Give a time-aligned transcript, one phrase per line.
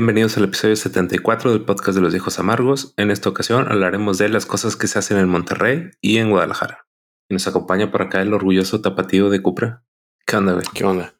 [0.00, 2.94] bienvenidos al episodio 74 del podcast de los viejos amargos.
[2.96, 6.86] En esta ocasión hablaremos de las cosas que se hacen en Monterrey y en Guadalajara.
[7.28, 9.84] Y nos acompaña por acá el orgulloso tapatío de Cupra.
[10.26, 10.64] ¿Qué onda, güey?
[10.72, 11.14] ¿Qué onda?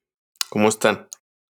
[0.48, 1.10] ¿Cómo están?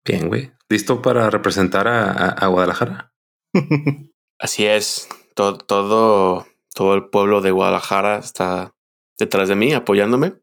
[0.03, 0.51] Bien, güey.
[0.67, 3.13] ¿Listo para representar a, a- a Guadalajara?
[4.37, 5.07] Así es.
[5.33, 6.45] Todo, todo,
[6.75, 8.75] todo el pueblo de Guadalajara está
[9.17, 10.33] detrás de mí, apoyándome.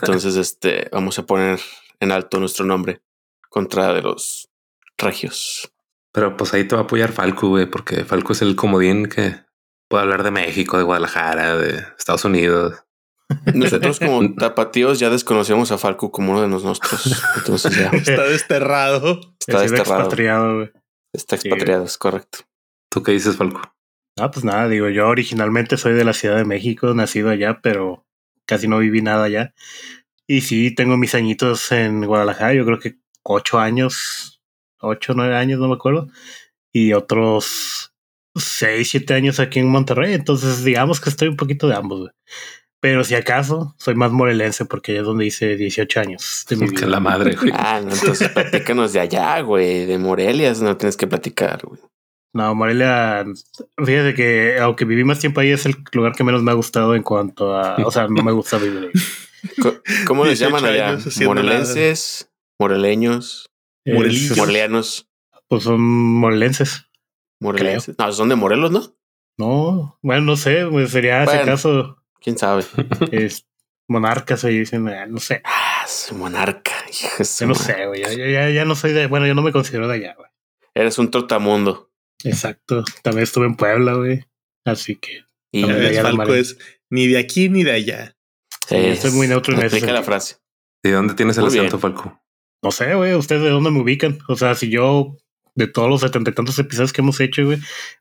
[0.00, 1.60] Entonces, este, vamos a poner
[2.00, 3.00] en alto nuestro nombre
[3.48, 4.50] contra de los
[4.98, 5.70] regios.
[6.14, 9.34] Pero pues ahí te va a apoyar Falco, güey, porque Falco es el comodín que
[9.90, 12.84] puede hablar de México, de Guadalajara, de Estados Unidos.
[13.52, 17.20] Nosotros como tapatíos ya desconocemos a Falco como uno de los nuestros.
[17.36, 19.20] Entonces ya Está desterrado.
[19.40, 20.00] está desterrado.
[20.02, 20.72] expatriado, güey.
[21.12, 22.38] Está expatriado, es correcto.
[22.90, 23.60] ¿Tú qué dices, Falco?
[24.16, 28.06] Ah, pues nada, digo, yo originalmente soy de la Ciudad de México, nacido allá, pero
[28.46, 29.52] casi no viví nada allá.
[30.28, 34.33] Y sí, tengo mis añitos en Guadalajara, yo creo que ocho años,
[34.84, 36.08] ocho, nueve años, no me acuerdo.
[36.72, 37.92] Y otros
[38.36, 40.14] seis, siete años aquí en Monterrey.
[40.14, 42.12] Entonces, digamos que estoy un poquito de ambos, güey.
[42.80, 46.76] Pero si acaso, soy más morelense porque es donde hice 18 años de mi Que
[46.76, 46.86] vida.
[46.88, 47.50] la madre, güey.
[47.56, 51.80] Ah, no, entonces platícanos de allá, güey, de Morelia, no tienes que platicar, güey.
[52.34, 53.24] No, Morelia,
[53.78, 56.94] fíjate que aunque viví más tiempo ahí es el lugar que menos me ha gustado
[56.96, 59.72] en cuanto a, o sea, no me gusta vivir ahí.
[60.06, 60.98] ¿Cómo les 18 llaman allá?
[61.24, 62.28] Morelenses,
[62.60, 63.46] moreleños,
[63.86, 64.36] Morelillos.
[64.38, 65.08] Morelianos,
[65.48, 66.86] pues son morelenses.
[67.40, 67.96] morelenses.
[67.98, 68.96] No, son de Morelos, ¿no?
[69.36, 71.52] No, bueno, no sé, pues sería ese Bueno.
[71.52, 72.64] caso, ¿Quién sabe?
[73.12, 73.46] es
[73.88, 76.72] monarcas se dicen, eh, no sé, Ah, su monarca.
[76.90, 79.88] yo no sé, güey, ya, ya, ya no soy de, bueno, yo no me considero
[79.88, 80.30] de allá, güey.
[80.74, 81.90] Eres un trotamundo.
[82.22, 84.24] Exacto, también estuve en Puebla, güey,
[84.64, 86.56] así que Y Falco es
[86.90, 88.16] ni de aquí ni de allá.
[88.66, 90.36] Sí, yo estoy muy neutro en ese Explica la frase.
[90.82, 92.18] ¿De dónde tienes el acento, Falco?
[92.64, 95.16] No sé, güey, ustedes de dónde me ubican, o sea, si yo
[95.54, 97.58] de todos los setenta y tantos episodios que hemos hecho, güey,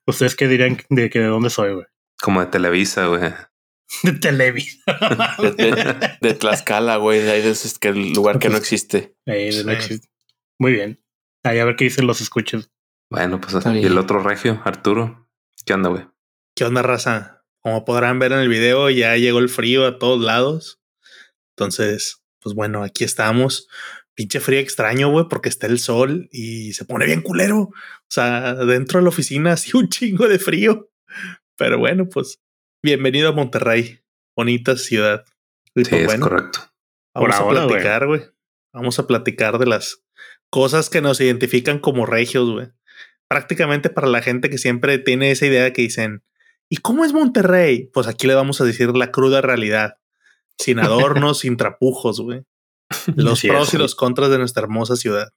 [0.08, 1.86] ustedes qué dirían de que de dónde soy, güey.
[2.20, 3.22] Como de Televisa, güey.
[4.02, 4.80] De Televisa.
[5.40, 7.20] De, de- de Tlaxcala, güey.
[7.20, 9.16] de Ahí de ese que el lugar que no existe.
[9.28, 9.78] Ahí no Sí.
[9.78, 10.08] existe.
[10.58, 11.04] Muy bien.
[11.44, 12.72] Ahí a ver qué dicen los escuchas.
[13.12, 13.88] Bueno, pues Está y bien.
[13.92, 15.30] el otro regio, Arturo.
[15.66, 16.08] ¿Qué onda, güey?
[16.56, 17.44] ¿Qué onda, raza?
[17.60, 20.80] Como podrán ver en el video, ya llegó el frío a todos lados.
[21.56, 23.68] Entonces, pues bueno, aquí estamos.
[24.16, 27.60] Pinche frío extraño, güey, porque está el sol y se pone bien culero.
[27.60, 27.74] O
[28.10, 30.90] sea, dentro de la oficina, así un chingo de frío.
[31.58, 32.40] Pero bueno, pues
[32.84, 34.00] bienvenido a Monterrey.
[34.36, 35.26] Bonita ciudad.
[35.76, 36.60] Y Sí, pues es bueno, correcto.
[37.16, 38.22] Vamos Por a ahora, platicar, güey.
[38.74, 40.04] Vamos a platicar de las
[40.50, 42.68] cosas que nos identifican como regios, güey.
[43.28, 46.24] Prácticamente para la gente que siempre tiene esa idea que dicen,
[46.70, 47.90] ¿y cómo es Monterrey?
[47.94, 49.98] Pues aquí le vamos a decir la cruda realidad.
[50.58, 52.44] Sin adornos, sin trapujos, güey.
[53.16, 55.30] Los Así pros es, y los contras de nuestra hermosa ciudad.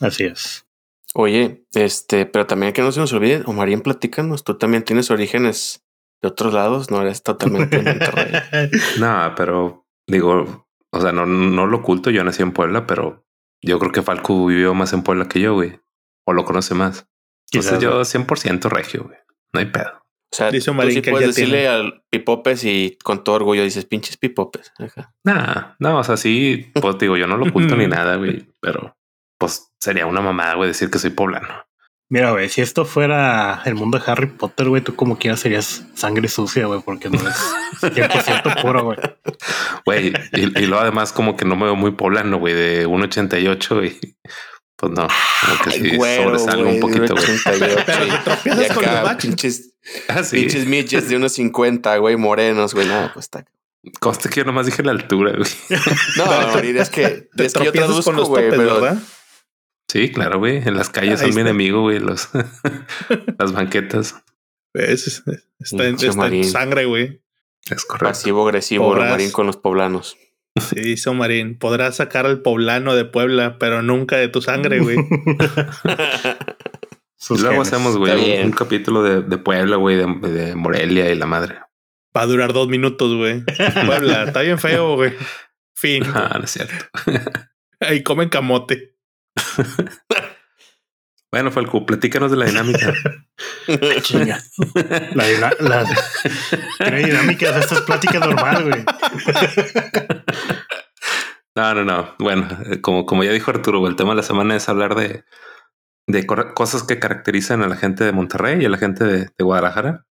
[0.00, 0.66] Así es.
[1.14, 4.44] Oye, este, pero también que no se nos olvide, Omarín, platícanos.
[4.44, 5.84] Tú también tienes orígenes
[6.22, 8.70] de otros lados, no eres totalmente Monterrey.
[8.98, 12.10] No, pero digo, o sea, no, no lo oculto.
[12.10, 13.24] Yo nací en Puebla, pero
[13.62, 15.80] yo creo que Falco vivió más en Puebla que yo, güey.
[16.26, 17.06] O lo conoce más.
[17.50, 18.04] Entonces Quizás, yo güey.
[18.04, 19.18] 100% regio, güey.
[19.52, 20.05] No hay pedo.
[20.36, 21.68] O sea, Dice tú sí que puedes ya decirle tiene.
[21.68, 24.70] al pipopes y con todo orgullo dices pinches pipopes.
[24.78, 25.14] Ajá.
[25.24, 28.98] Nah, no, o sea, sí, pues digo, yo no lo oculto ni nada, güey, pero
[29.38, 31.48] pues sería una mamada, güey, decir que soy poblano.
[32.10, 35.86] Mira, güey, si esto fuera el mundo de Harry Potter, güey, tú como quieras serías
[35.94, 37.36] sangre sucia, güey, porque no es
[37.80, 38.98] 100% puro, güey.
[39.86, 43.86] Güey, y, y luego además como que no me veo muy poblano, güey, de 1.88
[44.02, 44.16] y
[44.76, 47.26] pues no, como que sí Güero, sobresalgo güey, un poquito, güey.
[47.26, 49.26] 1.88 Pero te y- tropiezas con los baches.
[49.30, 49.72] pinches,
[50.08, 52.86] Ah, sí, pinches midgets de unos 50, güey, morenos, güey.
[52.86, 53.44] No, pues está.
[54.00, 55.50] conste que yo nomás dije la altura, güey.
[56.16, 58.98] No, es que, Te es que yo tropiezas traduzco, con los güey, topes, pero ¿verdad?
[59.88, 62.28] Sí, claro, güey, en las calles Ahí son mi enemigo, güey, los,
[63.38, 64.16] las banquetas.
[64.74, 65.22] Es- es-
[65.60, 67.22] está, en, está en sangre, güey.
[67.70, 68.08] Es correcto.
[68.10, 69.10] pasivo agresivo, Podrás.
[69.12, 70.16] Marín con los poblanos.
[70.60, 71.58] Sí, dice Marín.
[71.58, 74.96] Podrás sacar al poblano de Puebla, pero nunca de tu sangre, güey.
[77.18, 77.72] Y Sus luego genes.
[77.72, 81.56] hacemos, güey, un, capítulo de, de Puebla, güey, de, de Morelia y la madre.
[82.16, 83.42] Va a durar dos minutos, güey.
[83.86, 85.12] Puebla, está bien feo, güey.
[85.74, 86.04] Fin.
[86.14, 86.74] Ah, no es cierto.
[87.80, 88.96] Ahí comen camote.
[91.36, 92.94] Bueno, Falco, platícanos de la dinámica.
[94.00, 94.42] Chinga.
[95.12, 95.84] La, dina- la,
[97.52, 98.84] de estas pláticas normal, güey.
[101.54, 102.14] No, no, no.
[102.18, 105.24] Bueno, eh, como, como ya dijo Arturo, el tema de la semana es hablar de,
[106.06, 109.44] de cosas que caracterizan a la gente de Monterrey y a la gente de, de
[109.44, 110.06] Guadalajara.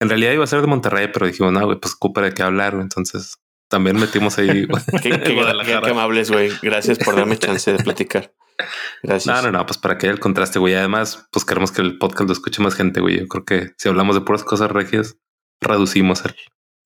[0.00, 2.44] En realidad iba a ser de Monterrey, pero dijimos, no, güey, pues ocupa de qué
[2.44, 2.74] hablar.
[2.74, 3.36] Entonces
[3.72, 4.68] también metimos ahí.
[5.02, 6.52] Qué, qué- qué- qué amables, güey.
[6.62, 8.32] Gracias por darme chance de platicar.
[9.02, 9.26] Gracias.
[9.34, 10.74] No, no, no, pues para que haya el contraste, güey.
[10.74, 13.18] Además, pues queremos que el podcast lo escuche más gente, güey.
[13.18, 15.16] Yo creo que si hablamos de puras cosas regias,
[15.60, 16.36] reducimos el,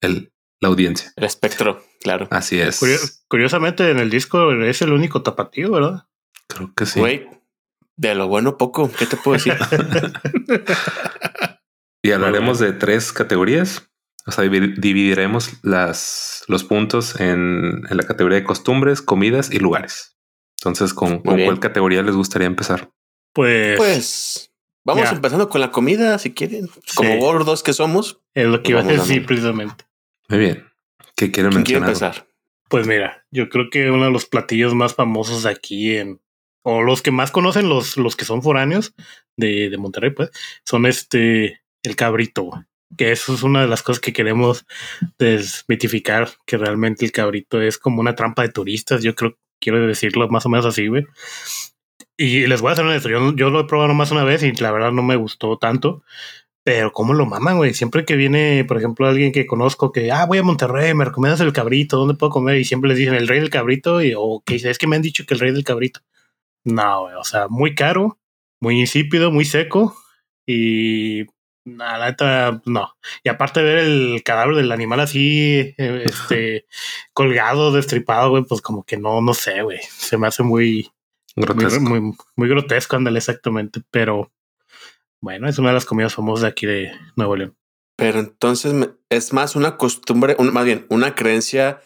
[0.00, 1.12] el la audiencia.
[1.16, 2.28] El espectro, claro.
[2.30, 2.78] Así es.
[2.80, 2.98] Curio-
[3.28, 6.06] curiosamente, en el disco es el único tapatío, ¿verdad?
[6.48, 6.98] Creo que sí.
[7.00, 7.28] Güey,
[7.96, 9.54] de lo bueno poco, ¿qué te puedo decir?
[12.02, 13.90] Y hablaremos de tres categorías.
[14.26, 19.58] O sea, divi- dividiremos las, los puntos en, en la categoría de costumbres, comidas y
[19.58, 20.16] lugares.
[20.60, 22.90] Entonces, ¿con, con cuál categoría les gustaría empezar?
[23.32, 24.52] Pues, pues
[24.84, 25.10] vamos Ya.
[25.14, 26.68] empezando con la comida, si quieren.
[26.96, 27.18] Como Sí.
[27.18, 29.84] gordos que somos, es lo que iba a decir precisamente.
[30.28, 30.64] Muy bien.
[31.14, 31.88] ¿Qué quieren ¿quién quiere mencionar?
[32.16, 32.28] empezar?
[32.68, 36.20] Pues mira, yo creo que uno de los platillos más famosos de aquí en,
[36.62, 38.92] o los que más conocen los, los que son foráneos
[39.36, 40.30] de, de Monterrey, pues,
[40.64, 42.62] son este, el cabrito, güey.
[42.96, 44.66] Que eso es una de las cosas que queremos
[45.18, 50.28] desmitificar, que realmente el cabrito es como una trampa de turistas, yo creo, quiero decirlo
[50.28, 51.04] más o menos así, güey.
[52.16, 54.52] Y les voy a hacer honesto, yo, yo lo he probado nomás una vez y
[54.52, 56.02] la verdad no me gustó tanto.
[56.64, 57.74] Pero cómo lo maman, güey.
[57.74, 61.40] Siempre que viene, por ejemplo, alguien que conozco que, ah, voy a Monterrey, me recomiendas
[61.40, 62.56] el cabrito, ¿dónde puedo comer?
[62.56, 65.02] Y siempre les dicen el rey del cabrito y, o que es que me han
[65.02, 66.00] dicho que el rey del cabrito.
[66.64, 68.18] No, o sea, muy caro,
[68.60, 69.96] muy insípido, muy seco
[70.44, 71.26] y
[71.66, 72.96] nada, la neta, no.
[73.22, 76.66] Y aparte de ver el cadáver del animal así, eh, este,
[77.12, 79.78] colgado, destripado, güey, pues como que no, no sé, güey.
[79.82, 80.90] Se me hace muy,
[81.36, 81.80] Grotesco.
[81.80, 83.82] muy, muy grotesco, ándale, exactamente.
[83.90, 84.32] Pero
[85.20, 87.56] bueno, es una de las comidas famosas de aquí de Nuevo León.
[87.98, 88.74] Pero entonces
[89.10, 91.80] es más una costumbre, un- más bien una creencia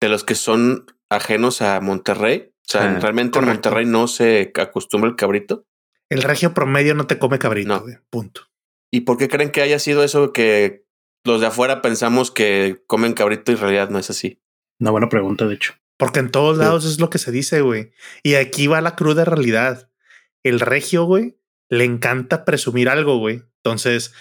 [0.00, 2.50] de los que son ajenos a Monterrey.
[2.50, 3.46] O sea, Ah, realmente en.
[3.46, 5.64] Monterrey no se acostumbra el cabrito.
[6.10, 7.80] El regio promedio no te come cabrito, No.
[7.80, 7.96] güey.
[8.10, 8.42] Punto.
[8.90, 10.84] ¿Y por qué creen que haya sido eso que
[11.24, 14.40] los de afuera pensamos que comen cabrito y en realidad no es así?
[14.80, 15.74] Una buena pregunta, de hecho.
[15.98, 16.62] Porque en todos Sí.
[16.62, 17.90] lados es lo que se dice, güey.
[18.22, 19.90] Y aquí va la cruda realidad.
[20.44, 21.36] El regio, güey,
[21.68, 23.42] le encanta presumir algo, güey.
[23.62, 24.12] Entonces,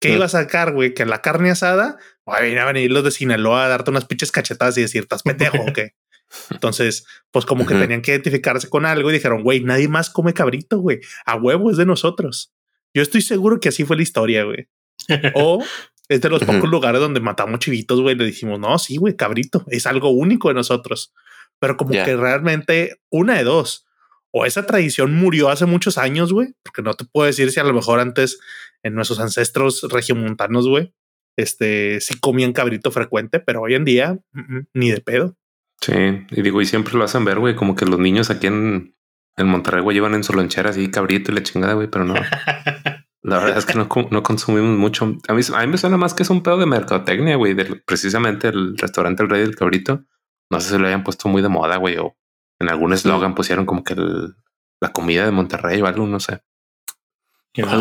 [0.00, 0.14] ¿qué Mm.
[0.14, 0.94] iba a sacar, güey?
[0.94, 4.32] Que en la carne asada, güey, a venir los de Sinaloa a darte unas pinches
[4.32, 5.90] cachetadas y decir, ¿estás pendejo o qué?
[6.50, 10.32] Entonces, pues como que tenían que identificarse con algo y dijeron, güey, nadie más come
[10.34, 11.00] cabrito, güey.
[11.26, 12.52] A huevo es de nosotros.
[12.96, 14.68] Yo estoy seguro que así fue la historia, güey.
[15.34, 15.62] O
[16.08, 18.16] es de los pocos lugares donde matamos chivitos, güey.
[18.16, 19.66] Le dijimos, no, sí, güey, cabrito.
[19.68, 21.12] Es algo único de nosotros.
[21.58, 23.84] Pero como que realmente una de dos.
[24.30, 26.54] O esa tradición murió hace muchos años, güey.
[26.62, 28.38] Porque no te puedo decir si a lo mejor antes
[28.82, 30.94] en nuestros ancestros regiomontanos, güey,
[31.36, 35.36] este sí comían cabrito frecuente, pero hoy en día mm, mm, ni de pedo.
[35.82, 35.92] Sí,
[36.30, 38.95] y digo, y siempre lo hacen ver, güey, como que los niños aquí en,
[39.36, 42.14] en Monterrey, güey, llevan en su lonchera así cabrito y la chingada, güey, pero no.
[43.22, 45.04] La verdad es que no, no consumimos mucho.
[45.26, 47.82] A mí, a mí me suena más que es un pedo de mercadotecnia, güey, del-
[47.82, 50.04] precisamente el restaurante El Rey del Cabrito.
[50.48, 52.16] No sé si lo hayan puesto muy de moda, güey, o
[52.60, 54.36] en algún eslogan pusieron como que el-
[54.80, 56.42] la comida de Monterrey o algo, no sé.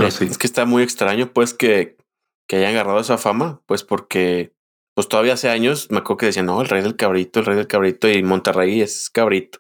[0.10, 0.26] Sí.
[0.32, 1.96] Es que está muy extraño, pues, que,
[2.48, 4.56] que hayan agarrado esa fama, pues, porque,
[4.96, 7.56] pues, todavía hace años me acuerdo que decían, no, el rey del cabrito, el rey
[7.56, 9.60] del cabrito, y Monterrey es cabrito.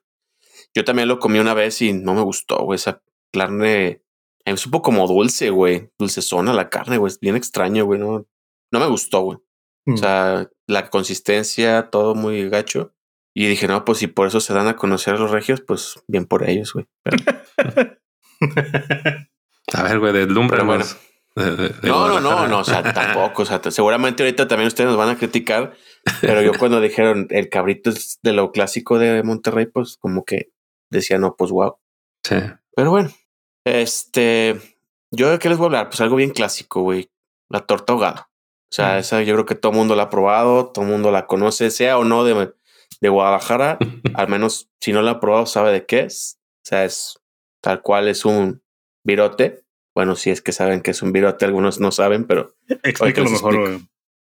[0.75, 3.01] Yo también lo comí una vez y no me gustó, güey, esa
[3.31, 4.01] carne,
[4.45, 8.25] mí me supo como dulce, güey, dulcezona la carne, güey, es bien extraño, güey, no,
[8.72, 9.38] no me gustó, güey.
[9.86, 9.94] Mm.
[9.94, 12.92] O sea, la consistencia, todo muy gacho.
[13.38, 15.95] Y dije, no, pues si por eso se dan a conocer a los regios, pues
[16.07, 16.85] bien por ellos, güey.
[17.04, 17.18] Pero-
[19.73, 20.97] A ver, güey, deslúmbranos.
[21.35, 24.47] De- de- de No, no, no, no, o sea, tampoco, o sea, te- seguramente ahorita
[24.47, 25.73] también ustedes nos van a criticar,
[26.21, 30.52] pero yo cuando dijeron el cabrito es de lo clásico de Monterrey, pues como que
[30.97, 31.78] decía, no, pues wow.
[32.23, 32.35] Sí.
[32.75, 33.11] Pero bueno,
[33.66, 34.59] este,
[35.11, 37.09] yo de qué les voy a hablar, pues algo bien clásico, güey,
[37.49, 38.30] la torta ahogada.
[38.71, 38.99] O sea, Mm.
[38.99, 41.69] esa yo creo que todo el mundo la ha probado, todo el mundo la conoce,
[41.71, 42.54] sea o no de,
[43.02, 43.78] de Guadalajara,
[44.16, 46.40] al menos si no la ha probado sabe de qué es.
[46.64, 47.19] O sea, es
[47.61, 48.61] tal cual es un
[49.04, 49.64] virote.
[49.95, 53.59] Bueno, si es que saben que es un virote, algunos no saben, pero Explícalo mejor,
[53.59, 53.80] güey.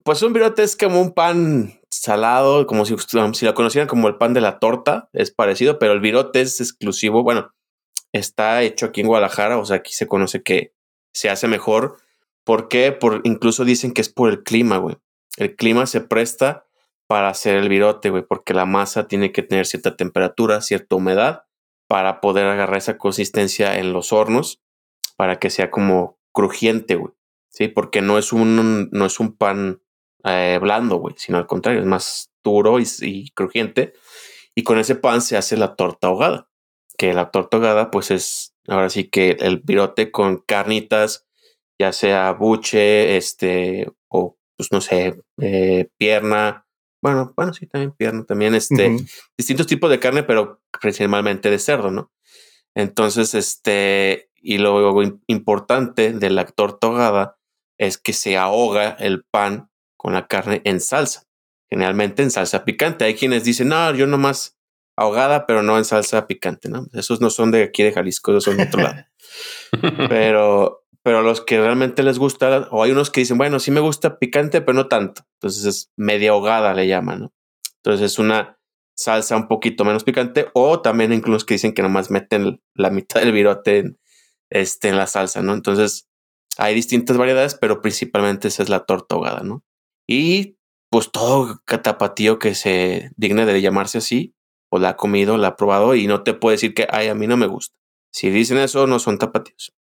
[0.08, 4.16] Pues un virote es como un pan salado, como si, si lo conocieran como el
[4.16, 7.24] pan de la torta, es parecido, pero el virote es exclusivo.
[7.24, 7.54] Bueno,
[8.14, 10.74] está hecho aquí en Guadalajara, o sea, aquí se conoce que
[11.14, 11.98] se hace mejor.
[12.46, 12.94] ¿Por qué?
[12.94, 14.96] Por, incluso dicen que es por el clima, güey.
[15.36, 16.66] El clima se presta
[17.08, 21.48] para hacer el virote, güey, porque la masa tiene que tener cierta temperatura, cierta humedad
[21.90, 24.62] para poder agarrar esa consistencia en los hornos
[25.18, 27.12] para que sea como crujiente, güey.
[27.50, 29.82] Sí, porque no es un, no es un pan
[30.28, 33.94] eh, blando, güey, sino al contrario, es más duro y, y crujiente.
[34.56, 36.50] Y con ese pan se hace la torta ahogada,
[36.98, 41.28] que la torta ahogada, pues es ahora sí que el virote con carnitas,
[41.80, 46.66] ya sea buche, este, o pues no sé, eh, pierna.
[47.02, 48.98] Bueno, bueno, sí, también pierna, también este,
[49.38, 52.12] distintos tipos de carne, pero principalmente de cerdo, ¿no?
[52.76, 57.38] Entonces, este, y lo importante de la torta ahogada
[57.78, 61.24] es que se ahoga el pan con la carne en salsa,
[61.70, 63.06] generalmente en salsa picante.
[63.06, 64.58] Hay quienes dicen, no, yo nomás
[64.96, 66.88] ahogada, pero no en salsa picante, ¿no?
[66.94, 69.06] Esos no son de aquí de Jalisco, esos son de otro lado.
[70.10, 73.80] pero, pero los que realmente les gusta, o hay unos que dicen, bueno, sí me
[73.80, 75.24] gusta picante, pero no tanto.
[75.34, 77.34] Entonces es media ahogada, le llaman, ¿no?
[77.78, 78.58] Entonces es una
[78.96, 83.22] salsa un poquito menos picante, o también incluso que dicen que nomás meten la mitad
[83.22, 84.00] del virote en,
[84.50, 85.54] este, en la salsa, ¿no?
[85.54, 86.10] Entonces
[86.58, 89.64] hay distintas variedades, pero principalmente esa es la torta ahogada, ¿no?
[90.08, 90.58] Y
[90.90, 94.34] pues todo catapatío que se digne de llamarse así,
[94.70, 97.08] o pues, la ha comido, la ha probado y no te puede decir que, ay,
[97.08, 97.76] a mí no me gusta.
[98.12, 99.74] Si dicen eso, no son tapatíos.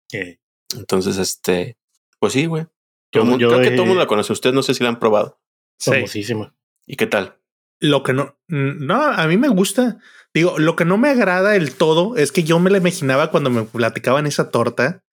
[0.74, 1.78] Entonces, este,
[2.18, 2.66] pues sí, güey.
[3.12, 4.32] Yo, creo que todo el mundo la conoce.
[4.32, 5.40] Ustedes no sé si la han probado.
[5.78, 6.54] Famosísima.
[6.86, 7.38] ¿Y qué tal?
[7.78, 9.98] Lo que no, no, a mí me gusta.
[10.34, 13.48] Digo, lo que no me agrada del todo es que yo me la imaginaba cuando
[13.48, 15.04] me platicaban esa torta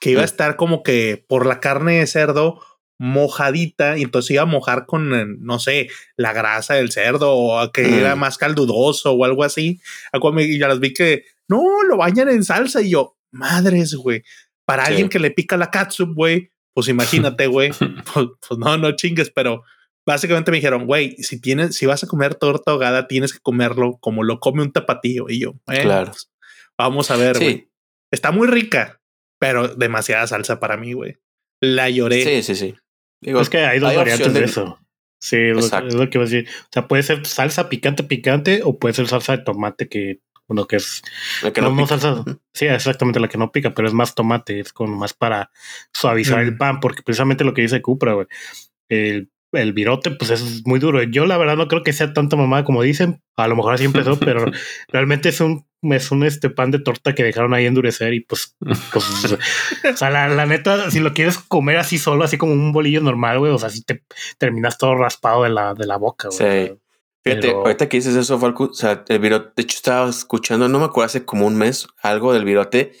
[0.00, 2.60] que iba a estar como que por la carne de cerdo
[2.98, 7.72] mojadita y entonces iba a mojar con, eh, no sé, la grasa del cerdo o
[7.72, 8.18] que era mm.
[8.18, 9.80] más caldudoso o algo así.
[10.38, 14.22] Y ya las vi que no lo bañan en salsa y yo, madres, güey.
[14.64, 17.70] Para alguien que le pica la catsup, güey, pues imagínate, güey.
[18.14, 19.64] Pues, pues, no, no chingues, pero
[20.06, 23.98] básicamente me dijeron, güey, si tienes, si vas a comer torta ahogada, tienes que comerlo
[24.00, 25.26] como lo come un tapatío.
[25.28, 26.12] Y yo, claro.
[26.12, 26.30] Pues,
[26.78, 27.70] vamos a ver, güey.
[28.10, 29.00] Está muy rica,
[29.38, 31.18] pero demasiada salsa para mí, güey.
[31.60, 32.22] La lloré.
[32.22, 32.74] Sí, sí, sí.
[33.24, 34.44] Es que hay dos variantes de...
[34.44, 34.78] eso.
[35.18, 36.48] Sí, es lo, que voy a decir.
[36.48, 40.66] O sea, puede ser salsa picante, picante, o puede ser salsa de tomate que, bueno,
[40.66, 41.02] que es
[41.54, 42.24] que no, salsa.
[42.52, 45.50] Sí, exactamente la que no pica, pero es más tomate, es como más para
[45.92, 48.26] suavizar el pan, porque precisamente lo que dice Cupra, güey.
[48.90, 51.02] El el virote, pues es muy duro.
[51.02, 53.22] Yo la verdad no creo que sea tanta mamada como dicen.
[53.36, 54.50] A lo mejor así empezó, pero
[54.88, 58.56] realmente es un, es un este pan de torta que dejaron ahí endurecer y pues,
[58.92, 59.04] pues
[59.92, 63.38] o sea, la, neta, si lo quieres comer así solo, así como un bolillo normal,
[63.38, 64.04] güey, o sea, si te
[64.38, 66.68] terminas todo raspado de la, de la boca, güey.
[66.68, 66.74] Sí.
[67.24, 70.78] Fíjate, ahorita que dices eso, Falco, o sea, el virote, de hecho estaba escuchando, no
[70.78, 72.92] me acuerdo hace como un mes, algo del virote,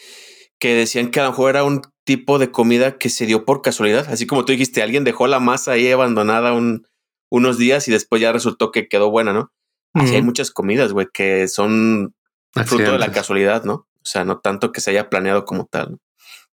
[0.58, 3.60] que decían que a lo mejor era un tipo de comida que se dio por
[3.60, 4.06] casualidad.
[4.08, 6.86] Así como tú dijiste, alguien dejó la masa ahí abandonada un,
[7.30, 9.52] unos días y después ya resultó que quedó buena, ¿no?
[9.92, 12.13] Así hay muchas comidas, güey, que son
[12.54, 13.74] fruto de la casualidad, ¿no?
[13.74, 15.98] O sea, no tanto que se haya planeado como tal.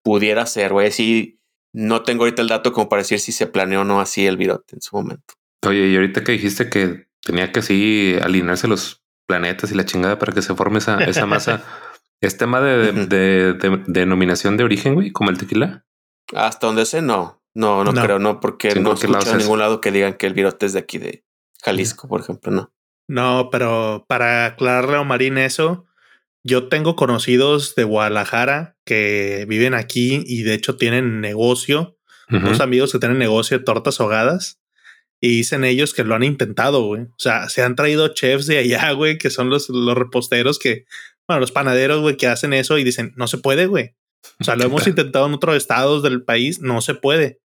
[0.04, 0.92] Pudiera ser, güey.
[0.92, 1.40] Sí,
[1.74, 4.38] no tengo ahorita el dato como para decir si se planeó o no así el
[4.38, 5.34] virote en su momento.
[5.66, 10.18] Oye, y ahorita que dijiste que tenía que así alinearse los planetas y la chingada
[10.18, 11.64] para que se forme esa, esa masa.
[12.22, 15.86] ¿Es tema de, de, denominación de origen, güey, como el tequila?
[16.34, 17.44] Hasta donde sé, no.
[17.54, 20.34] No, no, creo, no, porque no he escuchado en ningún lado que digan que el
[20.34, 21.26] virote es de aquí de
[21.64, 22.72] Jalisco, por ejemplo, no.
[23.08, 25.87] No, pero para aclararle a Marín eso,
[26.48, 31.98] yo tengo conocidos de Guadalajara que viven aquí y de hecho tienen negocio,
[32.30, 34.60] unos amigos que tienen negocio de tortas ahogadas
[35.22, 37.04] y dicen ellos que lo han intentado, güey.
[37.04, 40.86] O sea, se han traído chefs de allá, güey, que son los, los reposteros que
[41.28, 43.96] bueno, los panaderos, güey, que hacen eso y dicen, no se puede, güey.
[44.40, 47.42] O sea, lo hemos intentado en otros estados del país, no se puede.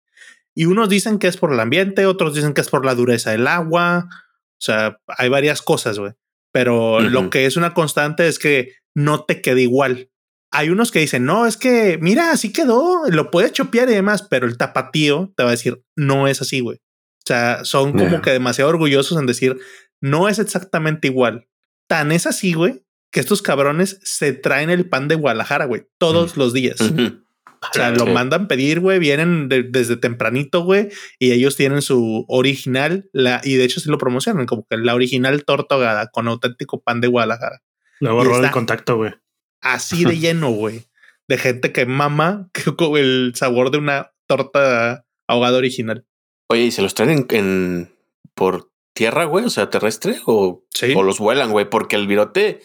[0.55, 3.33] Y unos dicen que es por el ambiente, otros dicen que es por la dureza
[3.33, 4.07] del agua.
[4.09, 6.13] O sea, hay varias cosas, güey.
[6.53, 10.11] Pero lo que es una constante es que no te quede igual.
[10.51, 14.23] Hay unos que dicen, no, es que mira, así quedó, lo puedes chopear y demás,
[14.23, 16.77] pero el tapatío te va a decir, no es así, güey.
[16.77, 19.59] O sea, son como que demasiado orgullosos en decir,
[20.01, 21.49] no es exactamente igual.
[21.89, 26.37] Tan es así, güey, que estos cabrones se traen el pan de Guadalajara, güey, todos
[26.37, 26.81] los días.
[26.81, 30.89] O sea, lo mandan pedir, güey, vienen desde tempranito, güey,
[31.21, 34.95] y ellos tienen su original, la, y de hecho sí lo promocionan, como que la
[34.97, 37.63] original torta con auténtico pan de Guadalajara.
[38.03, 39.13] Luego de contacto, güey.
[39.61, 40.87] Así de lleno, güey,
[41.29, 42.51] de gente que mama
[42.97, 46.07] el sabor de una torta ahogada original.
[46.51, 47.95] Oye, ¿y se los traen en,
[48.35, 49.45] por tierra, güey?
[49.45, 52.61] O sea, terrestre, o, o los vuelan, güey, porque el virote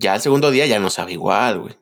[0.00, 1.74] ya el segundo día ya no sabe igual, güey.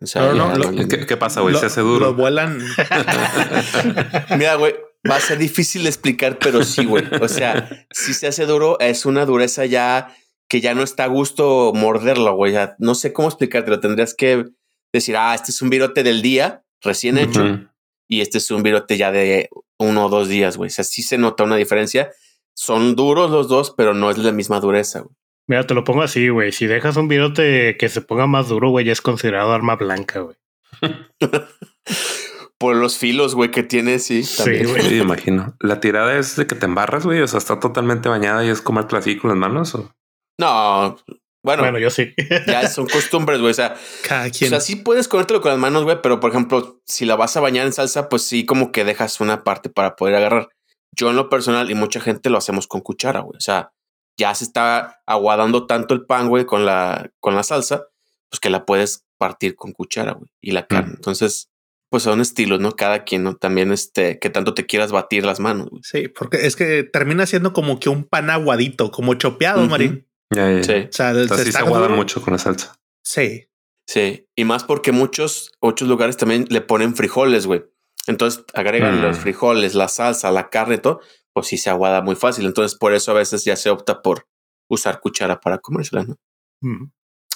[0.88, 1.54] ¿Qué, pasa, güey?
[1.54, 2.06] Se hace duro.
[2.06, 2.58] Lo vuelan.
[4.38, 4.74] Mira, güey,
[5.08, 7.04] va a ser difícil de explicar, pero sí, güey.
[7.20, 10.14] O sea, si se hace duro, es una dureza ya
[10.48, 12.54] que ya no está a gusto morderlo, güey.
[12.78, 14.44] no sé cómo explicarte, lo tendrías que
[14.92, 17.68] decir, ah, este es un virote del día recién hecho
[18.08, 20.68] y este es un virote ya de uno o dos días, güey.
[20.68, 22.12] O sea, sí se nota una diferencia.
[22.54, 25.14] Son duros los dos, pero no es la misma dureza, güey.
[25.48, 26.50] Mira, te lo pongo así, güey.
[26.50, 30.20] Si dejas un virote que se ponga más duro, güey, ya es considerado arma blanca,
[30.20, 30.36] güey.
[32.58, 34.24] Por los filos, güey, que tiene, sí.
[34.24, 34.82] Sí, güey.
[34.82, 35.54] Sí, imagino.
[35.60, 37.20] La tirada es de que te embarras, güey.
[37.20, 39.74] O sea, está totalmente bañada y es como el así con las manos.
[39.74, 39.94] ¿o?
[40.38, 40.96] No,
[41.42, 42.12] Bueno, Bueno, yo sí.
[42.46, 43.50] ya son costumbres, güey.
[43.52, 43.76] O sea,
[44.06, 44.50] Cada o quien.
[44.50, 47.40] sea, sí puedes comértelo con las manos, güey, pero por ejemplo, si la vas a
[47.40, 50.48] bañar en salsa, pues sí, como que dejas una parte para poder agarrar.
[50.92, 53.36] Yo en lo personal y mucha gente lo hacemos con cuchara, güey.
[53.36, 53.72] O sea,
[54.18, 57.84] ya se está aguadando tanto el pan, güey, con la, con la salsa,
[58.30, 60.94] pues que la puedes partir con cuchara, güey, y la carne.
[60.96, 61.50] Entonces,
[61.90, 62.72] pues son estilos, ¿no?
[62.72, 63.36] Cada quien, ¿no?
[63.36, 65.82] También este, que tanto te quieras batir las manos, güey.
[65.84, 69.70] Sí, porque es que termina siendo como que un pan aguadito, como chopeado, Ujú.
[69.70, 70.05] Marín.
[70.34, 70.62] Ya, ya, ya.
[70.62, 72.76] Sí, O sea, sea, se sí se mucho con la salsa.
[73.04, 73.48] Sí.
[73.86, 74.26] sí.
[74.34, 77.64] Y más porque muchos, muchos lugares también le ponen frijoles, güey.
[78.06, 79.02] Entonces agregan Mm.
[79.02, 81.00] los frijoles, la salsa, la carne, todo,
[81.32, 82.46] pues sí se aguada muy fácil.
[82.46, 84.26] Entonces, por eso a veces ya se opta por
[84.68, 86.16] usar cuchara para comérsela, ¿no?
[86.62, 86.90] Mm.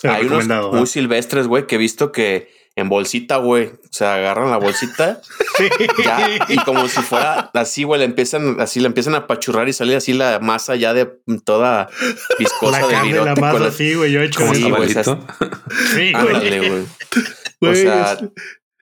[0.04, 4.50] Hay unos muy silvestres, güey, que he visto que en bolsita, güey, o sea, agarran
[4.50, 5.20] la bolsita
[6.04, 9.72] ya y como si fuera así, güey, le empiezan así, le empiezan a apachurrar y
[9.72, 11.10] sale así la masa ya de
[11.44, 11.88] toda
[12.38, 14.12] viscosa La de la virote masa, la- sí, güey.
[14.12, 14.40] Yo he hecho.
[14.54, 14.88] Sí, güey.
[14.88, 16.14] Sí, güey.
[16.14, 16.84] Ándale, güey.
[17.60, 18.18] Güey, sea,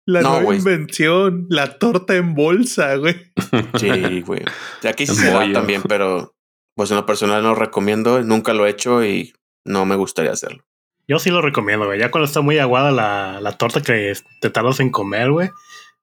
[0.07, 3.33] la no, nueva invención, la torta en bolsa, güey.
[3.79, 4.43] Sí, güey.
[4.88, 6.35] Aquí sí se da también, pero
[6.76, 9.33] pues en lo personal no lo recomiendo, nunca lo he hecho y
[9.64, 10.64] no me gustaría hacerlo.
[11.09, 11.99] Yo sí lo recomiendo, güey.
[11.99, 15.50] Ya cuando está muy aguada la, la torta que te tardas en comer, güey,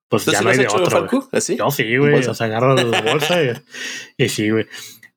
[0.09, 1.07] pues ¿Tú ya no hay de otro.
[1.31, 1.55] ¿Así?
[1.55, 2.25] Yo sí, ¿En güey.
[2.25, 3.53] O sea, agarro la bolsa y,
[4.17, 4.65] y sí, güey.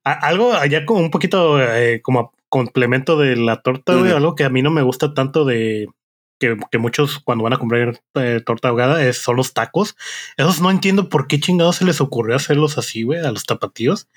[0.04, 4.12] Algo allá como un poquito eh, como complemento de la torta, güey.
[4.12, 5.88] Algo que a mí no me gusta tanto de
[6.38, 9.96] que, que muchos cuando van a comprar eh, torta ahogada es, son los tacos.
[10.36, 14.08] Esos no entiendo por qué chingados se les ocurrió hacerlos así, güey, a los tapatíos.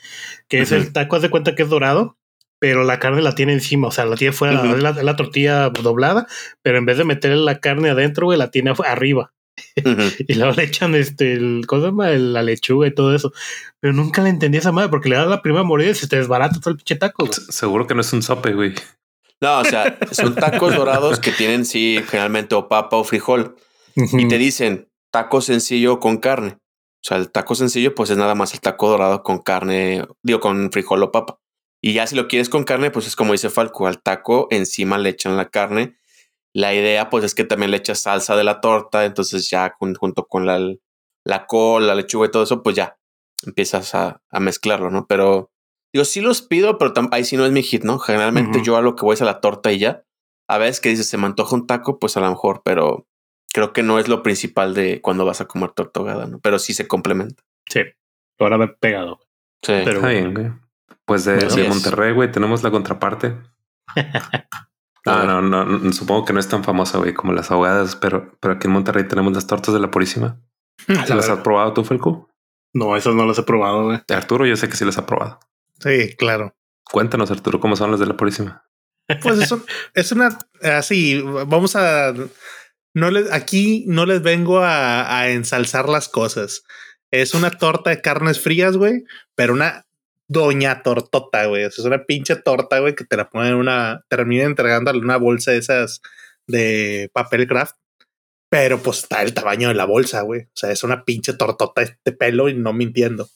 [0.50, 2.17] Que es el taco, haz de cuenta que es dorado,
[2.65, 3.89] pero la carne la tiene encima.
[3.89, 6.25] O sea, la tiene fuera, es la, tortilla doblada,
[6.63, 9.34] pero en vez de meterle la carne adentro, güey, la tiene arriba.
[10.27, 12.10] Y luego le echan este, el, ¿cómo se llama?
[12.10, 13.31] La lechuga y todo eso.
[13.79, 16.15] Pero nunca le entendí esa madre porque le das la primera mordida y se te
[16.15, 17.25] desbarata todo el pinche taco.
[17.27, 17.34] güey.
[17.50, 18.74] Seguro que no es un sope, güey.
[19.39, 23.58] No, o sea, son tacos dorados que tienen, sí, generalmente o papa o frijol.
[23.95, 26.58] Y te dicen taco sencillo con carne.
[26.58, 30.39] O sea, el taco sencillo, pues es nada más el taco dorado con carne, digo,
[30.39, 31.38] con frijol o papa.
[31.86, 34.98] Y ya si lo quieres con carne, pues es como dice Falco, al taco encima
[34.98, 35.98] le echan la carne.
[36.52, 39.06] La idea, pues es que también le echas salsa de la torta.
[39.06, 40.60] Entonces ya con- junto con la,
[41.24, 42.98] la col, la lechuga y todo eso, pues ya
[43.45, 45.06] empiezas a, a mezclarlo, ¿no?
[45.06, 45.52] Pero
[45.93, 48.00] digo, sí los pido, pero ahí sí no es mi hit, ¿no?
[48.00, 50.04] Generalmente yo a lo que voy es a la torta y ya.
[50.48, 53.08] A veces que dices, se me antoja un taco, pues a lo mejor, pero
[53.54, 56.39] creo que no es lo principal de cuando vas a comer torta ahogada, ¿no?
[56.39, 57.43] Pero sí se complementa.
[57.69, 57.82] Sí,
[58.39, 59.19] ahora me he pegado.
[59.62, 59.74] Sí.
[59.86, 60.48] Pero Está bien, güey.
[61.06, 61.68] Pues de.
[61.68, 63.38] Monterrey, güey, tenemos la contraparte.
[65.06, 68.36] No, no, no, no, supongo que no es tan famosa, güey, como las ahogadas, pero,
[68.39, 70.41] pero aquí en Monterrey tenemos las tortas de la Purísima.
[70.88, 72.28] La ¿Sí las has probado tú, Felco?
[72.74, 74.02] No, esos no los he probado, güey.
[74.10, 75.39] Arturo, yo sé que sí las ha probado.
[75.80, 76.56] Sí, claro.
[76.91, 78.65] Cuéntanos, Arturo, cómo son las de la Purísima.
[79.22, 79.63] Pues eso
[79.94, 81.22] es una así.
[81.22, 82.13] Vamos a
[82.94, 86.63] no les aquí no les vengo a, a ensalzar las cosas.
[87.12, 89.04] Es una torta de carnes frías, güey,
[89.36, 89.85] pero una
[90.27, 91.65] doña tortota, güey.
[91.65, 94.91] O sea, es una pinche torta, güey, que te la ponen en una, termina entregando
[94.91, 96.01] una bolsa de esas
[96.47, 97.75] de papel craft.
[98.49, 100.41] Pero pues está el tamaño de la bolsa, güey.
[100.43, 103.29] O sea, es una pinche tortota de pelo y no mintiendo.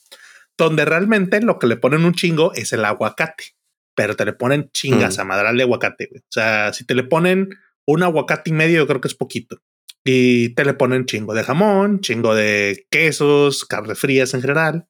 [0.57, 3.55] Donde realmente lo que le ponen un chingo es el aguacate
[3.95, 5.19] pero te le ponen chingas Mm.
[5.21, 6.07] a madral de aguacate.
[6.09, 6.21] güey.
[6.21, 7.49] O sea, si te le ponen
[7.85, 9.57] un aguacate y medio, yo creo que es poquito.
[10.05, 14.87] Y te le ponen chingo de jamón, chingo de quesos, carnes frías en general.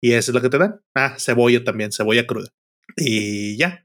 [0.00, 0.80] Y eso es lo que te dan.
[0.94, 2.50] Ah, cebolla también, cebolla cruda.
[2.96, 3.84] Y ya.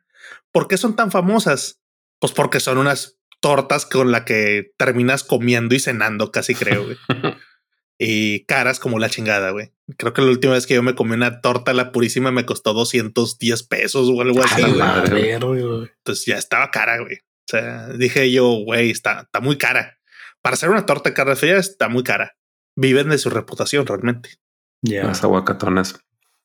[0.52, 1.82] ¿Por qué son tan famosas?
[2.20, 6.84] Pues porque son unas tortas con la que terminas comiendo y cenando, casi creo.
[6.86, 6.98] güey.
[7.98, 9.72] y caras como la chingada, güey.
[9.98, 12.74] Creo que la última vez que yo me comí una torta la purísima me costó
[12.74, 15.30] 210 pesos o algo así, güey.
[15.98, 17.16] Entonces ya estaba cara, güey.
[17.18, 20.00] O sea, dije yo, güey, está, está muy cara.
[20.42, 22.38] Para hacer una torta de carne fría está muy cara.
[22.76, 24.30] Viven de su reputación realmente.
[24.82, 25.04] Ya.
[25.06, 26.00] Las aguacatonas.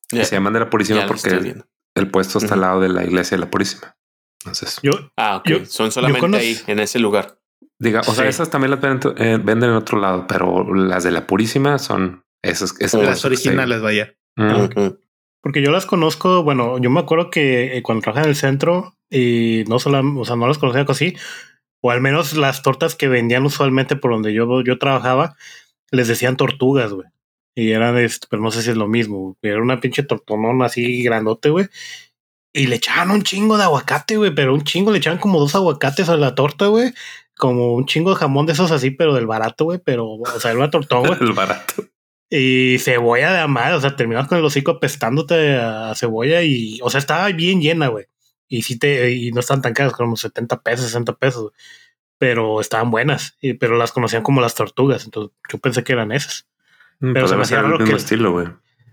[0.08, 1.54] Que se llaman de la Purísima porque
[1.94, 3.96] el, puesto está al lado de la iglesia de la Purísima.
[4.40, 5.48] Entonces, Yo, Ah, ok.
[5.48, 7.38] Yo- Son solamente conoz- ahí, en ese lugar.
[7.78, 11.10] diga, o sea, esas también las venden, eh, venden en otro lado, pero las de
[11.10, 12.74] la Purísima son esas.
[12.80, 14.14] esas Las Las originales, vaya.
[15.40, 18.96] Porque yo las conozco, bueno, yo me acuerdo que eh, cuando trabajaba en el centro
[19.10, 21.16] y no solo, o sea, no las conocía así,
[21.82, 25.36] o al menos las tortas que vendían usualmente por donde yo, yo trabajaba,
[25.90, 27.08] les decían tortugas, güey.
[27.54, 29.36] Y eran, este, pero no sé si es lo mismo.
[29.42, 31.66] Era una pinche tortonona así grandote, güey.
[32.52, 35.54] Y le echaban un chingo de aguacate, güey, pero un chingo, le echaban como dos
[35.54, 36.92] aguacates a la torta, güey.
[37.36, 39.80] Como un chingo de jamón de esos así, pero del barato, güey.
[39.84, 41.18] Pero, o sea, era una tortón, güey.
[41.20, 41.84] El barato.
[42.30, 46.90] Y cebolla de amar, o sea, terminabas con el hocico apestándote a cebolla y, o
[46.90, 48.06] sea, estaba bien llena, güey.
[48.48, 51.52] Y sí te, y no están tan caras, como 70 pesos, 60 pesos.
[52.18, 55.04] Pero estaban buenas, y, pero las conocían como las tortugas.
[55.04, 56.46] Entonces yo pensé que eran esas.
[57.00, 58.48] Mm, Pero se me hacía el raro mismo que- estilo, güey.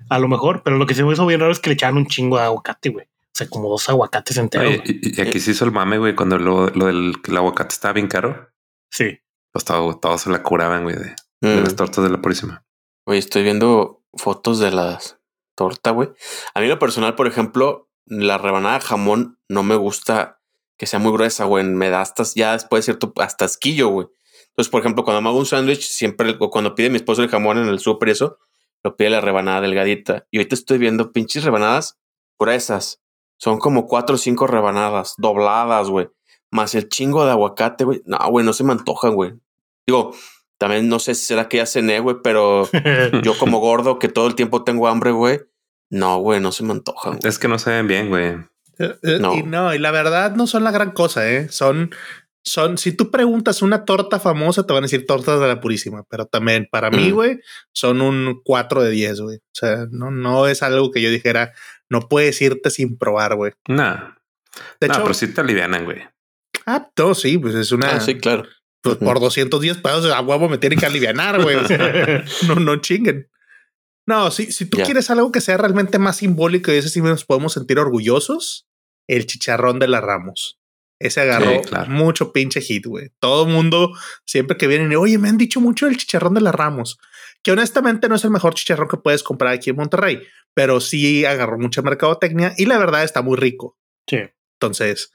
[0.10, 1.98] A lo mejor, pero lo que se me hizo bien raro es que le echaban
[1.98, 3.06] un chingo de aguacate, güey.
[3.06, 4.68] O sea, como dos aguacates enteros.
[4.68, 5.00] Oye, güey.
[5.02, 7.94] y, aquí se hizo el mame, güey, cuando lo, lo del que el aguacate estaba
[7.94, 8.50] bien caro.
[8.90, 9.20] Sí.
[9.54, 11.64] Pues todo- todos se la curaban, güey, de, de Mm.
[11.64, 12.66] las tortas de la purísima.
[13.06, 15.18] Oye, estoy viendo fotos de las
[15.56, 16.10] tortas, güey.
[16.54, 20.40] A mí en lo personal, por ejemplo, la rebanada de jamón no me gusta
[20.78, 21.64] que sea muy gruesa, güey.
[21.64, 24.08] Me da hasta, ya después de cierto, hasta asquillo, güey.
[24.52, 27.30] Entonces, por ejemplo, cuando me hago un sándwich, siempre, o cuando pide mi esposo el
[27.30, 28.38] jamón en el súper y eso,
[28.84, 30.28] lo pide la rebanada delgadita.
[30.32, 32.00] Y ahorita estoy viendo pinches rebanadas
[32.40, 33.02] gruesas.
[33.38, 36.10] Son como cuatro o cinco rebanadas, dobladas, güey.
[36.52, 38.02] Más el chingo de aguacate, güey.
[38.06, 39.34] No, güey, no se me antojan, güey.
[39.88, 40.14] Digo,
[40.58, 42.70] también no sé si será que ya cené, güey, pero
[43.24, 45.40] yo como gordo que todo el tiempo tengo hambre, güey.
[45.90, 47.20] No, güey, no se me antojan.
[47.24, 48.36] Es que no se ven bien, güey.
[48.80, 49.34] Eh, eh, No.
[49.34, 51.50] Y no, y la verdad no son la gran cosa, ¿eh?
[51.50, 51.92] Son,
[52.44, 56.04] son, si tú preguntas una torta famosa, te van a decir tortas de la purísima,
[56.10, 57.40] pero también para mí, güey,
[57.74, 59.38] son un 4 de 10, güey.
[59.38, 61.54] O sea, no, no es algo que yo dijera,
[61.90, 63.54] no puedes irte sin probar, güey.
[63.68, 64.16] No,
[64.80, 66.00] De no, hecho, pero sí te alivianan, güey.
[66.66, 68.46] ah, no, sí, pues es una, Ah, sí, claro.
[68.82, 71.56] pues por 210 pesos a huevo me tienen que alivianar, güey.
[71.58, 73.30] O sea, no, no chinguen.
[74.08, 77.24] No, si, si tú quieres algo que sea realmente más simbólico y ese sí nos
[77.24, 78.68] podemos sentir orgullosos,
[79.08, 80.58] el chicharrón de la Ramos.
[81.02, 81.90] Ese agarró Sí, claro.
[81.92, 83.12] mucho pinche hit, güey.
[83.20, 83.92] Todo mundo,
[84.26, 86.98] siempre que vienen, oye, me han dicho mucho del chicharrón de la Ramos,
[87.44, 90.22] que honestamente no es el mejor chicharrón que puedes comprar aquí en Monterrey,
[90.54, 93.78] pero sí agarró mucha mercadotecnia y la verdad está muy rico.
[94.08, 94.20] Sí.
[94.60, 95.12] Entonces,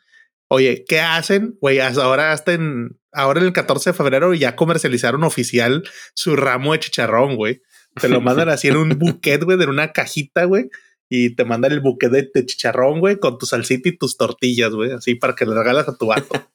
[0.49, 1.57] oye, ¿qué hacen?
[1.61, 6.73] Güey, ahora hasta en, ahora en el 14 de febrero ya comercializaron oficial su ramo
[6.73, 7.63] de chicharrón, güey.
[8.01, 10.69] Te lo mandan así en un buquet, güey, de una cajita, güey.
[11.09, 14.93] Y te mandan el buquet de, chicharrón, güey, con tu salsita y tus tortillas, güey,
[14.93, 16.29] así para que le regalas a tu vato.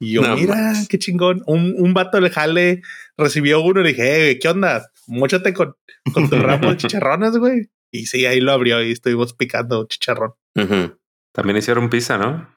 [0.00, 1.42] Y yo, No mira, qué chingón.
[1.46, 2.82] Un, un vato del jale
[3.16, 4.92] recibió uno y le dije, "Eh, ¿qué onda?
[5.08, 5.74] Móchate con,
[6.14, 7.70] con tu ramo de chicharrones, güey.
[7.90, 10.34] Y sí, ahí lo abrió y estuvimos picando chicharrón.
[11.34, 12.48] También hicieron pizza, ¿no?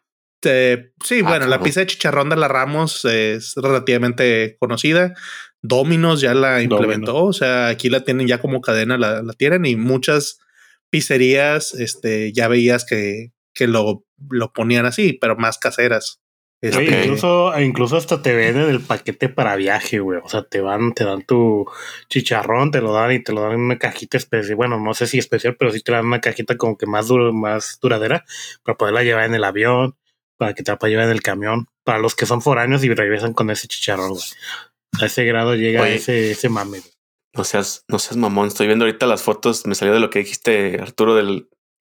[0.43, 5.15] Eh, sí, Ah, bueno, la pizza de chicharrón de la Ramos es relativamente conocida.
[5.63, 9.65] Dominos ya la implementó, o sea, aquí la tienen ya como cadena, la, la tienen
[9.65, 10.39] y muchas
[10.91, 16.21] pizzerías, este, ya veías que, que lo, lo ponían así, pero más caseras.
[16.61, 20.19] Este, Oye, incluso, incluso hasta te venden el paquete para viaje, güey.
[20.23, 21.65] O sea, te van, te dan tu
[22.07, 24.57] chicharrón, te lo dan y te lo dan en una cajita especial.
[24.57, 27.33] Bueno, no sé si especial, pero sí te dan una cajita como que más duro,
[27.33, 28.25] más duradera
[28.61, 29.95] para poderla llevar en el avión,
[30.37, 31.65] para que te la puedas llevar en el camión.
[31.83, 34.23] Para los que son foráneos y regresan con ese chicharrón, güey.
[35.01, 35.95] A ese grado llega Oye.
[35.95, 36.79] ese, ese mame.
[36.79, 36.91] güey.
[37.33, 38.47] No seas, no seas mamón.
[38.47, 39.65] Estoy viendo ahorita las fotos.
[39.65, 41.23] Me salió de lo que dijiste, Arturo, de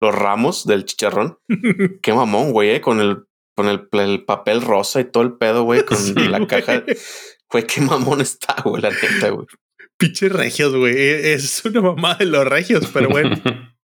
[0.01, 1.37] los ramos del chicharrón.
[2.01, 5.63] Qué mamón, güey, eh, con el, con el, el papel rosa y todo el pedo,
[5.63, 6.47] güey, con Sí, la güey.
[6.47, 6.83] caja.
[7.51, 9.45] Güey, qué mamón está, güey, la neta, güey.
[9.97, 10.95] Pinches regios, güey.
[10.97, 13.35] E- Es una mamá de los regios, pero bueno.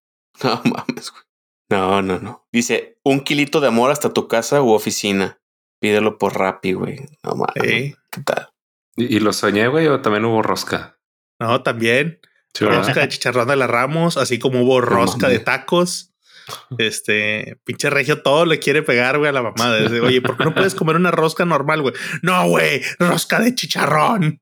[0.44, 1.24] No mames, güey.
[1.70, 2.48] No, no, no.
[2.52, 5.40] Dice, un kilito de amor hasta tu casa u oficina.
[5.80, 7.00] Pídelo por Rappi, güey.
[7.24, 7.64] No mames.
[7.64, 8.50] eh, ¿Qué tal?
[8.96, 11.00] ¿Y, y lo soñé, güey, o también hubo rosca?
[11.42, 12.20] No, también.
[12.60, 16.14] Rosca de chicharrón de la Ramos, así como hubo rosca de tacos.
[16.78, 19.76] Este pinche regio todo le quiere pegar, güey, a la mamá.
[19.78, 21.96] Dice, Oye, ¿por qué no puedes comer una rosca normal, güey?
[22.22, 24.40] No, güey, rosca de chicharrón.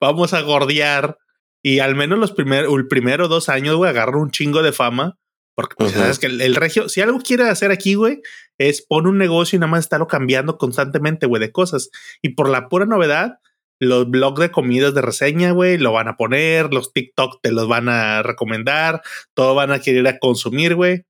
[0.00, 1.18] Vamos a gordear.
[1.62, 5.18] Y al menos los primeros, el primero dos años, güey, agarra un chingo de fama.
[5.54, 8.22] Porque pues, sabes que el, el regio, si algo quiere hacer aquí, güey,
[8.58, 11.90] es poner un negocio y nada más estarlo cambiando constantemente, güey, de cosas.
[12.22, 13.38] Y por la pura novedad,
[13.80, 17.66] los blogs de comidas de reseña, güey, lo van a poner, los TikTok te los
[17.66, 19.02] van a recomendar,
[19.34, 21.06] todo van a querer a consumir, güey.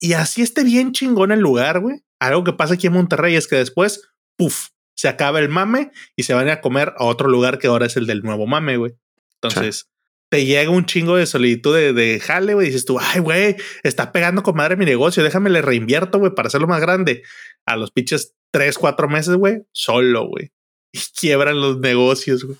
[0.00, 2.00] Y así esté bien chingón el lugar, güey.
[2.18, 6.22] Algo que pasa aquí en Monterrey es que después, puff, se acaba el mame y
[6.22, 8.92] se van a comer a otro lugar que ahora es el del nuevo mame, güey.
[9.34, 9.90] Entonces,
[10.30, 12.68] te llega un chingo de solitud de, de jale, güey.
[12.68, 16.48] Dices tú, ay, güey, está pegando con madre mi negocio, déjame le reinvierto, güey, para
[16.48, 17.22] hacerlo más grande.
[17.66, 20.50] A los pinches tres, cuatro meses, güey, solo, güey.
[20.92, 22.58] Y quiebran los negocios, güey.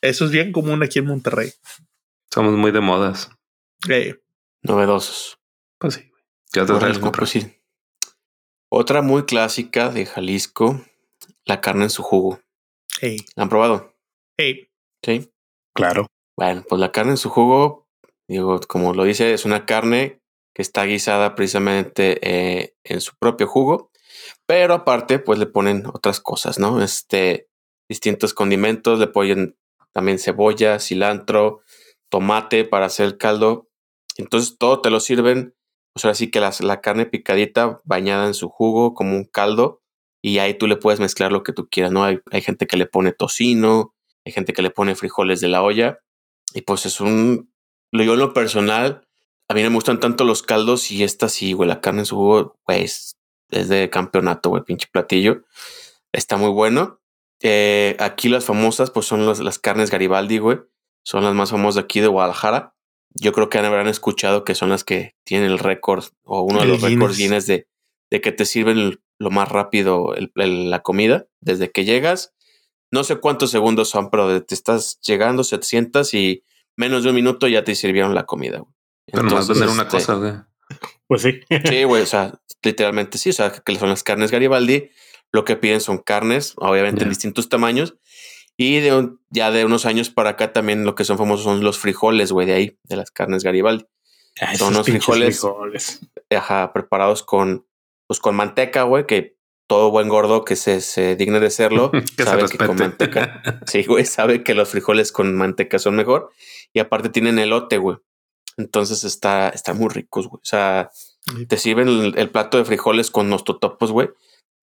[0.00, 1.52] Eso es bien común aquí en Monterrey.
[2.32, 3.30] Somos muy de modas.
[3.88, 4.14] Eh,
[4.62, 5.38] Novedosos.
[5.78, 6.22] Pues sí, güey.
[6.52, 7.52] ¿Qué otras Órale, traes pues sí.
[8.68, 10.84] Otra muy clásica de Jalisco,
[11.44, 12.40] la carne en su jugo.
[13.00, 13.94] hey, ¿La han probado?
[14.38, 14.68] hey.
[15.04, 15.32] Sí.
[15.74, 16.06] Claro.
[16.36, 17.88] Bueno, pues la carne en su jugo,
[18.28, 20.20] digo, como lo dice, es una carne
[20.54, 23.90] que está guisada precisamente eh, en su propio jugo,
[24.46, 26.82] pero aparte, pues le ponen otras cosas, ¿no?
[26.82, 27.48] Este,
[27.88, 29.56] distintos condimentos, le ponen
[29.92, 31.60] también cebolla, cilantro,
[32.10, 33.68] tomate para hacer el caldo.
[34.16, 35.54] Entonces todo te lo sirven
[35.92, 39.80] pues ahora sí que las- la carne picadita bañada en su jugo como un caldo
[40.22, 42.04] y ahí tú le puedes mezclar lo que tú quieras, ¿no?
[42.04, 43.94] Hay, hay gente que le pone tocino,
[44.26, 46.00] hay gente que le pone frijoles de la olla
[46.52, 47.50] y pues es un...
[47.92, 49.08] Yo en lo personal,
[49.48, 52.16] a mí me gustan tanto los caldos y esta sí, güey, la carne en su
[52.16, 53.16] jugo, güey, es,
[53.50, 55.44] es de campeonato, güey, pinche platillo.
[56.12, 57.00] Está muy bueno.
[57.42, 60.58] Eh, aquí las famosas, pues son las, las carnes Garibaldi, güey.
[61.04, 62.74] Son las más famosas aquí de Guadalajara.
[63.14, 66.66] Yo creo que habrán escuchado que son las que tienen el récord o uno de
[66.66, 67.46] los récords Guinness.
[67.46, 67.68] De,
[68.10, 72.34] de que te sirven lo más rápido el- el- la comida desde que llegas.
[72.92, 76.44] No sé cuántos segundos son, pero te estás llegando, se te sientas y
[76.76, 78.58] menos de un minuto ya te sirvieron la comida.
[78.58, 78.72] güey.
[79.06, 80.32] Pero Entonces, vender una este, cosa, güey.
[81.06, 81.40] Pues sí.
[81.68, 84.90] Sí, güey, o sea, literalmente sí, o sea, que son las carnes Garibaldi,
[85.32, 87.96] lo que piden son carnes, obviamente en distintos tamaños,
[88.56, 91.62] y de un- ya de unos años para acá también lo que son famosos son
[91.62, 93.84] los frijoles, güey, de ahí, de las carnes Garibaldi,
[94.40, 95.40] Ah, Son pinches frijoles.
[95.40, 96.00] frijoles.
[96.30, 97.66] ajá, preparados con,
[98.06, 99.36] pues con manteca, güey, que
[99.66, 103.42] todo buen gordo que se, se digne de serlo, que se sabe que con manteca,
[103.66, 106.30] sí, güey, sabe que los frijoles con manteca son mejor,
[106.72, 107.96] y aparte tienen elote, güey,
[108.58, 110.90] entonces está, están muy ricos, güey, o sea,
[111.48, 114.08] te sirven el, el plato de frijoles con los totopos, güey.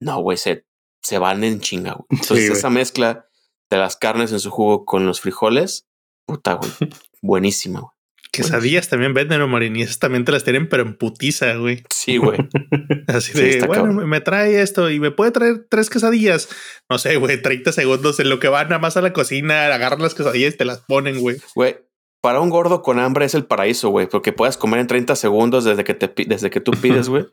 [0.04, 0.66] No, güey, se,
[1.02, 2.06] se van en chinga, güey.
[2.22, 3.28] Entonces, esa mezcla
[3.72, 5.88] de las carnes en su jugo con los frijoles,
[6.28, 6.72] puta, güey.
[7.22, 7.92] Buenísima, güey.
[8.32, 9.76] Quesadillas también venden, ¿no, Marín?
[9.76, 11.84] Y esas también te las tienen, pero en putiza, güey.
[11.94, 12.40] Sí, güey.
[13.08, 14.10] Así Sí, de, está bueno, cabrón.
[14.10, 16.50] me- trae esto y me puede traer tres quesadillas.
[16.90, 20.02] No sé, güey, 30 segundos en lo que van nada más a la cocina, agarran
[20.02, 21.38] las quesadillas y te las ponen, güey.
[21.54, 21.78] Güey,
[22.24, 24.08] para un gordo con hambre es el paraíso, güey.
[24.10, 27.28] Porque puedes comer en 30 segundos desde que, te, desde que tú pides, güey.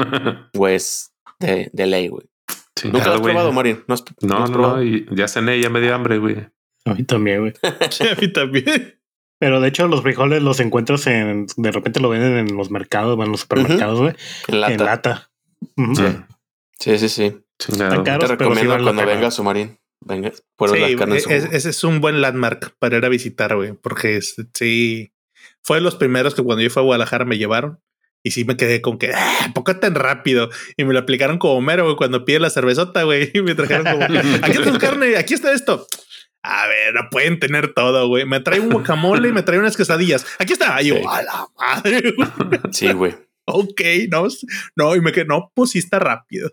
[0.52, 2.26] Pues de, de ley, güey.
[2.84, 3.32] Nunca lo has güey.
[3.34, 3.84] probado, Marín.
[3.86, 4.76] ¿No, has, No, has no, probado?
[4.78, 6.36] no, y ya cené, ya me dio hambre, güey.
[6.86, 7.52] A mí también, güey.
[7.90, 8.98] Sí, a mí también.
[9.38, 11.46] Pero de hecho, los frijoles los encuentras en.
[11.56, 14.14] De repente lo venden en los mercados, en los supermercados, güey.
[14.48, 14.72] En lata.
[14.74, 15.30] En lata.
[15.76, 15.94] Ujú.
[15.96, 16.04] Sí.
[16.78, 17.38] Sí, sí, sí.
[17.58, 17.92] Chingado.
[17.92, 18.26] Está caro.
[18.26, 19.78] Te pero sí recomiendo la cuando vengas, su Marín.
[20.02, 24.34] Venga, Sí, es- ese es un buen landmark para ir a visitar, güey, porque es-
[24.54, 25.12] sí,
[25.62, 27.80] fue de los primeros que cuando yo fui a Guadalajara me llevaron
[28.22, 30.50] y sí me quedé con que, ah, ¿por qué tan rápido?
[30.76, 33.86] Y me lo aplicaron como mero, güey, cuando pide la cervezota, güey, y me trajeron
[33.86, 34.04] como,
[34.42, 35.86] aquí está tu carne, aquí está esto.
[36.42, 38.24] A ver, no pueden tener todo, güey.
[38.24, 40.24] Me trae un guacamole y me trae unas quesadillas.
[40.38, 40.80] Aquí está.
[40.80, 41.02] Y yo, Sí.
[41.06, 42.28] a la madre, güey.
[42.72, 43.14] Sí, güey.
[43.44, 43.80] Ok,
[44.10, 44.26] no,
[44.76, 46.50] no, y me quedé, no, pues sí está rápido.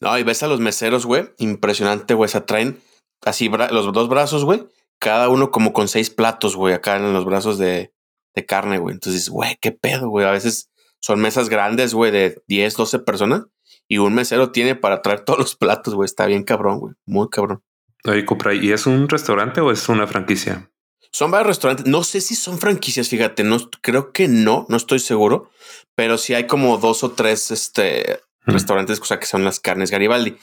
[0.00, 1.28] No, y ves a los meseros, güey.
[1.38, 2.28] Impresionante, güey.
[2.30, 2.78] Se traen
[3.24, 4.64] así los dos brazos, güey.
[4.98, 7.92] Cada uno como con seis platos, güey, acá en los brazos de,
[8.36, 8.94] de carne, güey.
[8.94, 10.26] Entonces, güey, qué pedo, güey.
[10.26, 10.70] A veces
[11.00, 13.42] son mesas grandes, güey, de 10, 12 personas.
[13.88, 16.06] Y un mesero tiene para traer todos los platos, güey.
[16.06, 16.94] Está bien cabrón, güey.
[17.06, 17.62] Muy cabrón.
[18.04, 20.70] Oye, Cupra, ¿y es un restaurante o es una franquicia?
[21.10, 21.86] Son varios restaurantes.
[21.86, 23.42] No sé si son franquicias, fíjate.
[23.42, 25.50] No creo que no, no estoy seguro.
[25.94, 28.52] Pero sí hay como dos o tres este, Mm.
[28.52, 30.36] restaurantes, o sea, que son las carnes Garibaldi,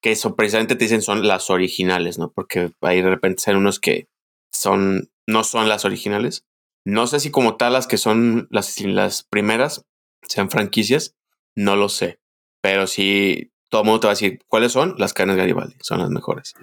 [0.00, 2.32] que eso precisamente te dicen son las originales, ¿no?
[2.32, 4.08] Porque ahí de repente salen unos que
[4.50, 6.44] son, no son las originales.
[6.84, 9.86] No sé si como tal las que son las, las primeras
[10.28, 11.16] sean franquicias,
[11.54, 12.20] no lo sé.
[12.60, 15.98] Pero sí, todo el mundo te va a decir cuáles son las carnes Garibaldi, son
[15.98, 16.54] las mejores.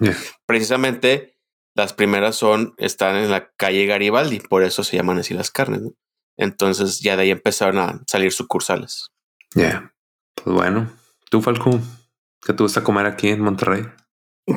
[0.46, 1.36] Precisamente
[1.74, 5.82] las primeras son, están en la calle Garibaldi, por eso se llaman así las carnes,
[5.82, 5.92] ¿no?
[6.36, 9.10] Entonces ya de ahí empezaron a salir sucursales.
[9.54, 9.92] Ya.
[10.34, 10.90] Pues bueno,
[11.30, 11.78] tú, Falco,
[12.44, 13.84] ¿qué te gusta comer aquí en Monterrey?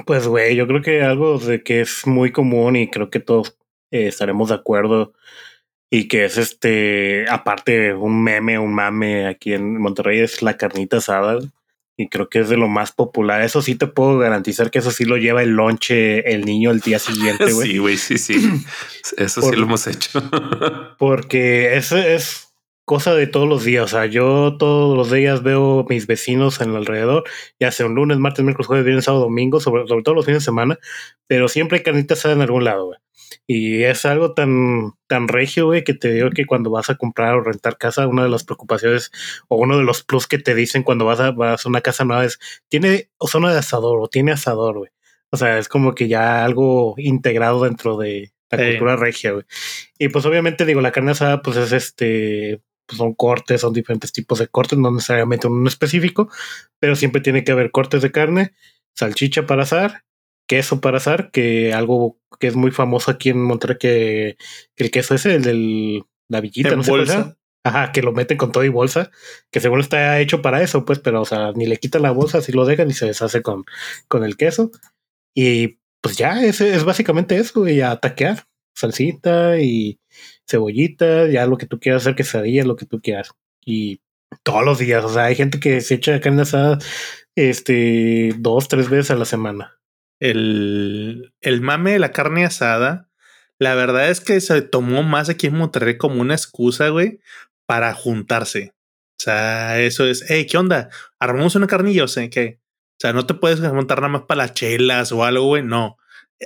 [0.05, 3.57] Pues, güey, yo creo que algo de que es muy común y creo que todos
[3.91, 5.13] eh, estaremos de acuerdo
[5.97, 10.97] y que es este, aparte un meme, un mame aquí en Monterrey es la carnita
[10.97, 11.39] asada
[11.95, 13.41] y creo que es de lo más popular.
[13.41, 16.81] Eso sí te puedo garantizar que eso sí lo lleva el lonche el niño el
[16.81, 17.67] día siguiente, güey.
[17.71, 18.35] Sí, güey, sí, sí.
[19.17, 20.21] Eso sí lo hemos hecho.
[20.99, 22.53] Porque eso es
[22.83, 23.85] cosa de todos los días.
[23.85, 27.23] O sea, yo todos los días veo mis vecinos en el alrededor,
[27.57, 30.41] ya sea un lunes, martes, miércoles, jueves, viernes, sábado, domingo, sobre, sobre todo los fines
[30.41, 30.77] de semana,
[31.25, 32.99] pero siempre hay carnita asada en algún lado, güey.
[33.47, 37.35] Y es algo tan, tan regio, güey, que te digo que cuando vas a comprar
[37.35, 39.11] o rentar casa, una de las preocupaciones
[39.47, 42.05] o uno de los plus que te dicen cuando vas a, vas a una casa
[42.05, 44.91] nueva es, tiene zona de asador o tiene asador, güey.
[45.31, 48.63] O sea, es como que ya algo integrado dentro de la Sí.
[48.71, 49.45] cultura regia, güey.
[49.99, 54.11] Y pues obviamente digo, la carne asada pues es este, pues son cortes, son diferentes
[54.11, 56.29] tipos de cortes, no necesariamente uno específico,
[56.79, 58.53] pero siempre tiene que haber cortes de carne,
[58.93, 60.03] salchicha para asar,
[60.47, 64.37] queso para asar, que algo que es muy famoso aquí en Monterrey, que,
[64.75, 67.37] que el queso ese, el del la villita, En no bolsa.
[67.63, 69.09] Ajá, que lo meten con todo y bolsa,
[69.51, 72.37] que según está hecho para eso, pues, pero o sea, ni le quitan la bolsa,
[72.37, 73.65] así lo dejan y se deshace con,
[74.07, 74.69] con el queso.
[75.33, 78.45] Y pues ya, ese es básicamente eso, y a taquear,
[78.75, 79.99] salsita y
[80.47, 83.31] cebollita, ya lo que tú quieras hacer, quesadilla, lo que tú quieras.
[83.65, 83.99] y
[84.43, 85.03] todos los días.
[85.03, 86.79] O sea, hay gente que se echa carne asada
[87.35, 89.79] este dos, tres veces a la semana.
[90.19, 93.09] El, el mame de la carne asada,
[93.59, 97.19] la verdad es que se tomó más aquí en Monterrey como una excusa, güey,
[97.65, 98.73] para juntarse.
[99.19, 100.89] O sea, eso es, hey, ¿qué onda?
[101.19, 104.43] Armamos una carnilla, o sea, que, o sea, no te puedes montar nada más para
[104.43, 105.97] las chelas o algo, güey, no.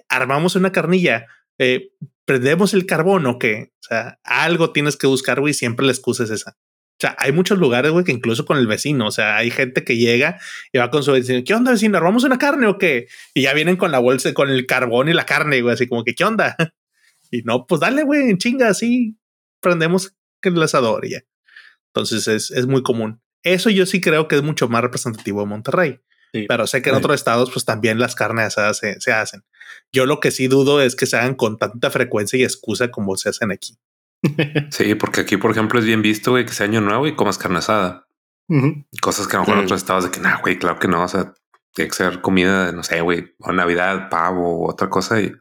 [0.08, 1.26] Armamos una carnilla,
[1.58, 1.92] eh,
[2.26, 3.74] prendemos el carbón o qué.
[3.80, 6.58] O sea, algo tienes que buscar, güey, siempre la excusa es esa.
[7.00, 9.86] O sea, hay muchos lugares, güey, que incluso con el vecino, o sea, hay gente
[9.86, 10.38] que llega
[10.74, 11.98] y va con su vecino, ¿qué onda, vecino?
[11.98, 13.08] ¿Armamos una carne o qué?
[13.34, 16.04] Y ya vienen con la bolsa, con el carbón y la carne, güey, así como
[16.04, 16.56] que, ¿qué onda?
[17.32, 19.16] Y no, pues dale, güey, en chinga, así
[19.62, 21.22] prendemos el asador y ya.
[21.94, 23.22] Entonces es, es muy común.
[23.44, 26.00] Eso yo sí creo que es mucho más representativo de Monterrey.
[26.34, 26.46] Sí.
[26.48, 29.44] Pero sé que en otros estados, pues también las carnes asadas se, se hacen.
[29.92, 33.16] Yo lo que sí dudo es que se hagan con tanta frecuencia y excusa como
[33.16, 33.78] se hacen aquí.
[34.72, 37.38] Sí, porque aquí, por ejemplo, es bien visto, güey, que sea año nuevo y comas
[37.38, 38.08] carne asada.
[38.50, 38.84] Ujú.
[39.02, 41.04] Cosas que a lo mejor en otros estados de que, nah, güey, claro que no.
[41.04, 41.34] O sea,
[41.74, 45.22] tiene que ser comida, de, no sé, güey, o Navidad, pavo o otra cosa.
[45.22, 45.32] Y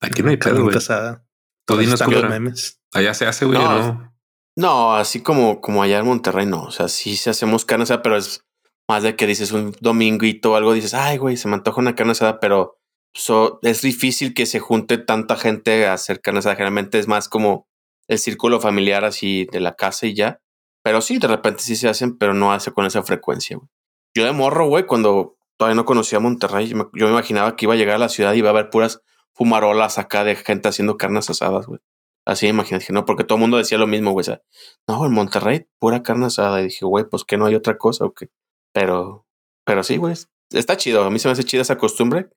[0.00, 0.76] aquí no hay pedo, güey.
[0.76, 1.24] asada.
[1.66, 2.80] Tú dinos memes.
[2.92, 4.14] Allá se hace, güey, No, ¿o ¿no?
[4.56, 6.62] No, así como, como allá en Monterrey, no.
[6.64, 8.44] O sea, sí se hacemos carne asada, pero es
[8.88, 11.94] más de que dices un dominguito o algo, dices, ay, güey, se me antoja una
[11.96, 12.78] carne asada, pero
[13.14, 16.54] so- es difícil que se junte tanta gente a hacer carne asada.
[16.54, 17.66] Generalmente es más como
[18.08, 20.40] el círculo familiar así de la casa y ya.
[20.82, 23.68] Pero sí, de repente sí se hacen, pero no hace con esa frecuencia, güey.
[24.14, 27.76] Yo de morro, güey, cuando todavía no conocía Monterrey, yo me, imaginaba que iba a
[27.76, 29.00] llegar a la ciudad y iba a haber puras
[29.32, 31.80] fumarolas acá de gente haciendo carnes asadas, güey.
[32.26, 34.22] Así dije, no, porque todo el mundo decía lo mismo, güey.
[34.22, 34.42] O sea,
[34.88, 36.60] no, en Monterrey, pura carne asada.
[36.60, 38.30] Y dije, güey, pues que no hay otra cosa o qué.
[38.72, 39.26] Pero,
[39.64, 40.14] pero sí, güey,
[40.50, 41.04] está chido.
[41.04, 42.30] A mí se me hace chida esa costumbre.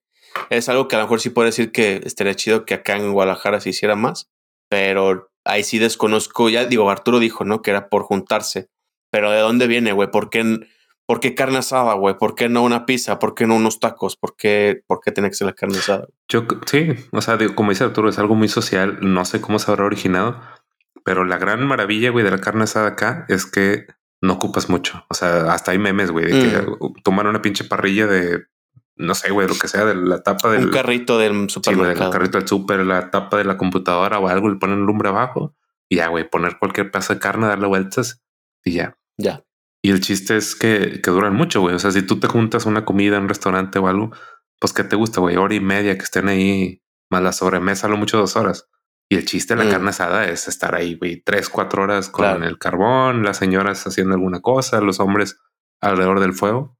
[0.49, 3.13] Es algo que a lo mejor sí puedo decir que estaría chido que acá en
[3.13, 4.29] Guadalajara se hiciera más.
[4.69, 6.49] Pero ahí sí desconozco.
[6.49, 7.61] Ya digo, Arturo dijo, ¿no?
[7.61, 8.69] Que era por juntarse.
[9.11, 10.09] Pero ¿de dónde viene, güey?
[10.11, 10.59] ¿Por qué,
[11.05, 12.17] ¿Por qué carne asada, güey?
[12.17, 13.19] ¿Por qué no una pizza?
[13.19, 14.17] ¿Por qué no unos tacos?
[14.17, 16.07] ¿Por qué, por qué tiene que ser la carne asada?
[16.27, 18.97] Yo sí, o sea, digo, como dice Arturo, es algo muy social.
[19.01, 20.41] No sé cómo se habrá originado,
[21.05, 23.87] pero la gran maravilla, güey, de la carne asada acá es que
[24.21, 25.05] no ocupas mucho.
[25.09, 26.93] O sea, hasta hay memes, güey, de que Mm.
[27.03, 28.45] toman una pinche parrilla de
[28.97, 32.05] no sé, güey, lo que sea de la tapa del Un carrito del sí, supermercado.
[32.07, 35.55] el carrito del súper, la tapa de la computadora o algo, le ponen lumbre abajo
[35.89, 38.23] y ya, güey, poner cualquier pedazo de carne, darle vueltas
[38.63, 38.97] y ya.
[39.17, 39.43] ya.
[39.81, 41.75] Y el chiste es que, que duran mucho, güey.
[41.75, 44.11] O sea, si tú te juntas una comida en un restaurante o algo,
[44.59, 47.95] pues que te gusta, güey, hora y media que estén ahí, más la sobremesa, lo
[47.97, 48.67] mucho dos horas.
[49.09, 49.71] Y el chiste de la Mm.
[49.71, 52.43] carne asada es estar ahí, güey, tres, cuatro horas con Claro.
[52.45, 55.39] el carbón, las señoras haciendo alguna cosa, los hombres
[55.79, 56.76] alrededor del fuego.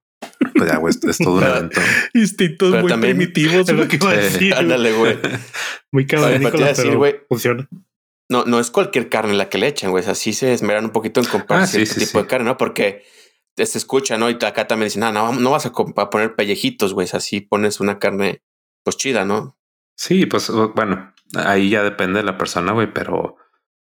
[0.58, 1.80] Pues ya, güey, es, es todo un evento.
[2.14, 3.68] Instintos Pero muy también- primitivos.
[3.68, 4.54] Es lo que iba a decir.
[4.54, 5.18] Ándale, güey.
[5.92, 7.16] Muy pero güey.
[7.28, 7.68] funciona.
[8.30, 10.04] No, no es cualquier carne la que le echan, güey.
[10.06, 12.22] Así se esmeran un poquito en comprar Ah, sí, cierto sí, tipo sí.
[12.24, 12.56] de carne, ¿no?
[12.58, 13.04] Porque
[13.56, 14.28] se escucha, ¿no?
[14.30, 17.08] Y acá también dicen, ah, no, no vas a, poner pellejitos, güey.
[17.12, 18.42] Así pones una carne,
[18.84, 19.58] pues chida, ¿no?
[19.96, 23.36] Sí, pues bueno, ahí ya depende de la persona, güey, pero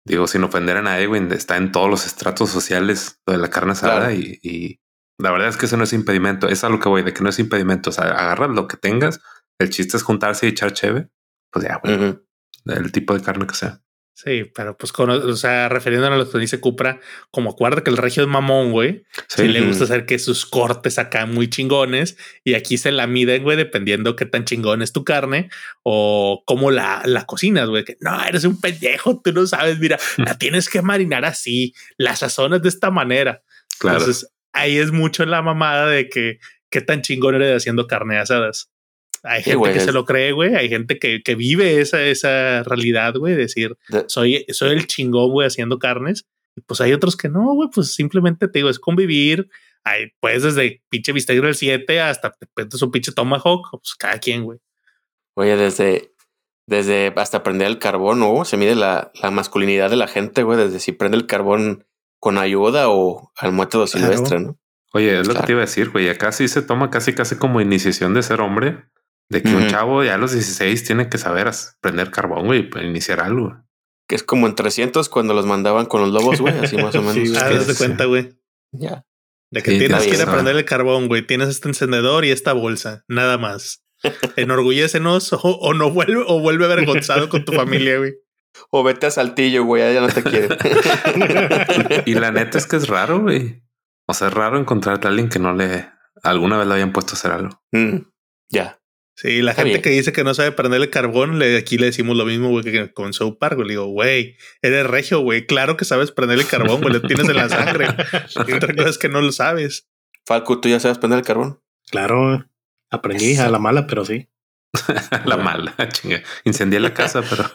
[0.06, 3.50] digo, sin ofender a nadie, güey, está en todos los estratos sociales lo de la
[3.50, 4.14] carne asada Claro.
[4.14, 4.80] y, y
[5.18, 6.48] la verdad es que eso no es impedimento.
[6.50, 7.90] Es a lo que voy, de que no es impedimento.
[7.90, 9.22] O sea, agarras lo que tengas.
[9.60, 11.08] El chiste es juntarse y echar cheve.
[11.52, 12.22] Pues ya, güey, Ujú.
[12.66, 13.82] el tipo de carne que sea.
[14.18, 17.02] Sí, pero pues, con, o sea, refiriéndonos a lo que dice Cupra,
[17.32, 19.04] como acuerda que el regio es mamón, güey.
[19.28, 23.08] Sí, Sí, le gusta hacer que sus cortes acá muy chingones y aquí se la
[23.08, 25.50] miden, güey, dependiendo qué tan chingón es tu carne
[25.84, 27.84] o cómo la, la cocinas, güey.
[27.84, 32.16] Que no, eres un pendejo, tú no sabes, mira, la tienes que marinar así, la
[32.16, 33.44] sazonas de esta manera.
[33.80, 33.98] claro.
[34.00, 36.40] Entonces ahí es mucho la mamada de que
[36.70, 38.72] qué tan chingón eres haciendo carne asadas.
[39.24, 40.56] Hay Sí, gente güey, que es- se lo cree, güey.
[40.56, 43.36] Hay gente que, que vive esa, esa realidad, güey.
[43.36, 46.26] Decir, De- soy, soy el chingón, güey, haciendo carnes.
[46.56, 47.70] Y pues hay otros que no, güey.
[47.74, 49.50] Pues simplemente te digo, es convivir.
[49.84, 52.48] Hay, pues desde pinche bistec del 7 hasta te
[52.86, 53.70] un pinche tomahawk.
[53.72, 54.60] Pues cada quien, güey.
[55.36, 56.12] Oye, desde,
[56.68, 58.46] desde hasta prender el carbón, ¿no?
[58.46, 61.86] Se mide la, la masculinidad de la gente, güey, desde si prende el carbón
[62.26, 64.08] con ayuda o al método Claro.
[64.08, 64.58] silvestre, ¿no?
[64.94, 66.10] Oye, es lo que te iba a decir, güey.
[66.10, 68.86] Acá sí se toma casi, casi como iniciación de ser hombre.
[69.30, 72.68] De que un chavo ya a los 16 tiene que saber as- prender carbón, güey,
[72.68, 73.56] para iniciar algo.
[74.08, 77.02] Que es como en 300 cuando los mandaban con los lobos, güey, así más o
[77.04, 77.30] menos.
[77.30, 77.36] Sí.
[77.38, 78.40] Ah, de cuenta, güey.
[78.72, 79.06] Ya.
[79.52, 81.28] De que Sí, tienes que ir a prender el carbón, güey.
[81.28, 83.04] Tienes este encendedor y esta bolsa.
[83.08, 83.84] Nada más.
[84.36, 88.16] Enorgullécenos o, o no vuelve o vuelve avergonzado con tu familia, güey.
[88.70, 90.58] O vete a Saltillo, güey, ya no te quieren.
[92.06, 93.62] Y la neta es que es raro, güey.
[94.08, 95.90] O sea, es raro encontrarte a alguien que no le
[96.24, 97.62] alguna vez le habían puesto a hacer algo.
[97.72, 97.98] Mm,
[98.50, 98.80] ya.
[99.18, 99.82] Sí, la Está gente bien.
[99.82, 102.66] que dice que no sabe prender el carbón, le, aquí le decimos lo mismo, güey,
[102.66, 103.68] que con South Park, güey.
[103.68, 105.46] Le digo, güey, eres regio, güey.
[105.46, 106.94] Claro que sabes prender el carbón, güey.
[106.94, 107.88] Lo tienes en la sangre.
[108.48, 109.90] Y otra cosa es que no lo sabes.
[110.26, 111.62] Falco, ¿tú ya sabes prender el carbón?
[111.90, 112.46] Claro,
[112.92, 113.44] aprendí Eso.
[113.44, 114.28] a la mala, pero sí.
[115.26, 116.22] La mala, chinga.
[116.44, 117.50] Incendié la casa, pero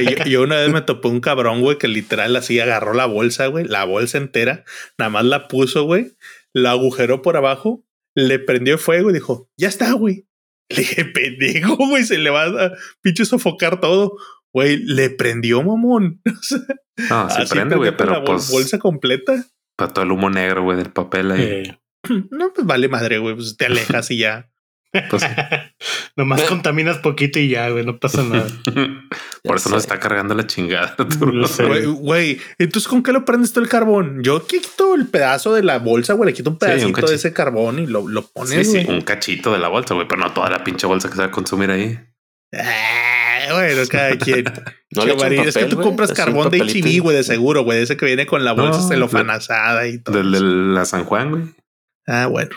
[0.02, 3.46] yo, yo una vez me topé un cabrón, güey, que literal así agarró la bolsa,
[3.46, 4.64] güey, la bolsa entera,
[4.98, 6.16] nada más la puso, güey,
[6.52, 7.84] la agujeró por abajo,
[8.14, 10.26] le prendió fuego y dijo, ya está, güey.
[10.68, 14.16] Le dije, pendejo, güey, se le va a pinche sofocar todo.
[14.52, 16.22] Güey, le prendió, mamón.
[17.10, 19.44] No, así prende, güey, pero la bol- pues bolsa completa.
[19.76, 21.42] para todo el humo negro, güey, del papel ahí.
[21.42, 21.78] Eh,
[22.30, 24.50] No, pues vale madre, güey, pues te alejas y ya.
[25.10, 25.22] Pues
[26.16, 28.46] nomás contaminas poquito y ya, güey, no pasa nada.
[29.44, 30.94] por eso nos está cargando la chingada.
[31.98, 34.22] Güey, entonces ¿con qué lo prendes tú el carbón?
[34.22, 37.78] Yo quito el pedazo de la bolsa, güey, le quito un pedacito de ese carbón
[37.78, 38.96] y lo, lo Sí, pones, sí, güey.
[38.98, 41.28] un cachito de la bolsa, güey, pero no toda la pinche bolsa que se va
[41.28, 41.98] a consumir ahí.
[42.52, 44.44] Ah, bueno, cada quien.
[44.90, 46.58] No le es que tú compras carbón de.
[46.58, 50.16] HB, güey, de seguro, güey, ese que viene con la bolsa No, celofanazada y todo.
[50.16, 51.42] Del de la San Juan, güey.
[52.06, 52.50] Ah, bueno.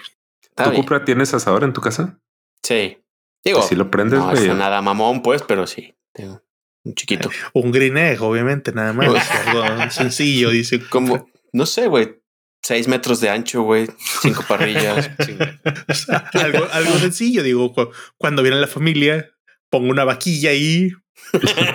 [0.56, 0.74] ¿Tú.
[0.74, 2.20] Cupra, tienes asador en tu casa?
[2.64, 2.98] Sí.
[3.44, 5.96] Digo, Si lo prendes, no es nada mamón, pues, pero sí.
[6.14, 6.42] Tengo
[6.84, 7.30] un chiquito.
[7.54, 9.08] Un green egg, obviamente, nada más.
[9.48, 10.80] algo sencillo, dice.
[10.90, 12.20] Como, no sé, güey.
[12.62, 13.88] Seis metros de ancho, güey.
[14.22, 15.10] Cinco parrillas.
[15.26, 15.60] chinga.
[15.88, 19.30] O sea, algo, algo sencillo, digo, cu- cuando viene la familia,
[19.70, 20.92] pongo una vaquilla ahí.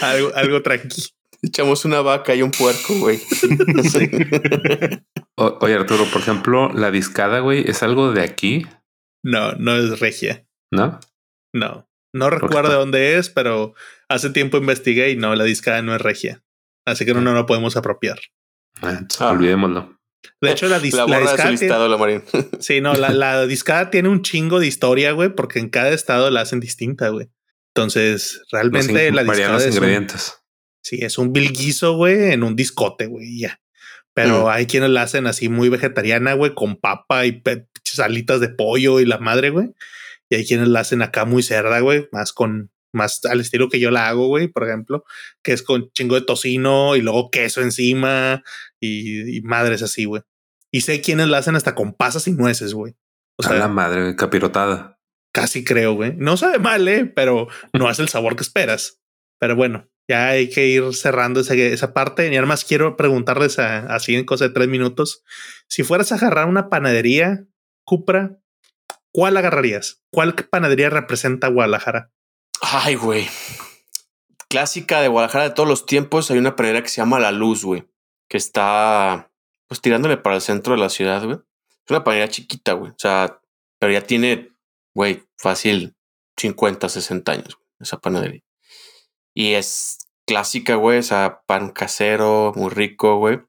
[0.00, 1.06] algo, algo tranquilo.
[1.42, 3.18] Echamos una vaca y un puerco, güey.
[3.18, 4.10] Sí.
[5.36, 8.66] Oye, Arturo, por ejemplo, la discada, güey, es algo de aquí,
[9.24, 10.46] No, no es regia.
[10.70, 11.00] ¿no?
[11.52, 11.88] No.
[12.12, 13.74] No recuerdo de dónde es, pero
[14.08, 16.44] hace tiempo investigué y no, la discada no es regia.
[16.86, 18.20] Así que no, no lo podemos apropiar.
[18.82, 19.30] Ah, Ah.
[19.30, 19.98] olvidémoslo.
[20.40, 22.22] De hecho, la, dis- La la borra de su discada tiene- listado, la Marín.
[22.60, 26.30] Sí, no, la, la discada tiene un chingo de historia, güey, porque en cada estado
[26.30, 27.28] la hacen distinta, güey.
[27.74, 30.38] Entonces, realmente la discada los es un, ingredientes.
[30.82, 33.60] sí, es un bilguizo, güey, en un discote, güey, ya.
[34.14, 34.48] Pero Mm.
[34.48, 38.48] hay quienes la hacen así muy vegetariana, güey, con papa y pe- pinches alitas de
[38.48, 39.70] pollo y la madre, güey.
[40.30, 43.78] Y hay quienes la hacen acá muy cerda, güey, más con, más al estilo que
[43.80, 45.04] yo la hago, güey, por ejemplo,
[45.42, 48.42] que es con chingo de tocino y luego queso encima
[48.80, 50.22] y, y madres así, güey.
[50.72, 52.94] Y sé quienes la hacen hasta con pasas y nueces, güey.
[53.38, 54.98] O a la sea, madre, capirotada.
[55.32, 56.14] casi creo, güey.
[56.16, 59.00] No sabe mal, eh, pero no es el sabor que esperas.
[59.40, 62.26] Pero bueno, ya hay que ir cerrando esa, esa parte.
[62.26, 65.22] Y nada más quiero preguntarles a- así en cosa de tres minutos.
[65.68, 67.44] Si fueras a agarrar una panadería,
[67.84, 68.38] Cupra,
[69.12, 70.02] ¿cuál agarrarías?
[70.10, 72.12] ¿Cuál panadería representa Guadalajara?
[72.60, 73.28] Ay, güey.
[74.48, 76.30] Clásica de Guadalajara de todos los tiempos.
[76.30, 77.88] Hay una panadería que se llama La Luz, güey.
[78.28, 79.30] Que está,
[79.68, 81.36] pues, tirándole para el centro de la ciudad, güey.
[81.36, 82.92] Es una panadería chiquita, güey.
[82.92, 83.40] O sea,
[83.78, 84.52] pero ya tiene,
[84.94, 85.94] güey, fácil
[86.38, 88.42] 50, 60 años, güey, esa panadería.
[89.34, 90.98] Y es clásica, güey.
[90.98, 93.40] O sea, pan casero, muy rico, güey.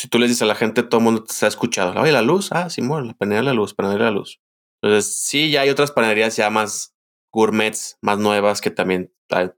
[0.00, 2.00] Si tú le dices a la gente, todo el mundo te está escuchando.
[2.00, 2.52] Oye, La Luz.
[2.52, 4.40] Ah, Simón, la panadería La Luz, panadería La Luz.
[4.82, 6.94] Entonces, sí, ya hay otras panaderías ya más
[7.34, 9.12] gourmets, más nuevas que también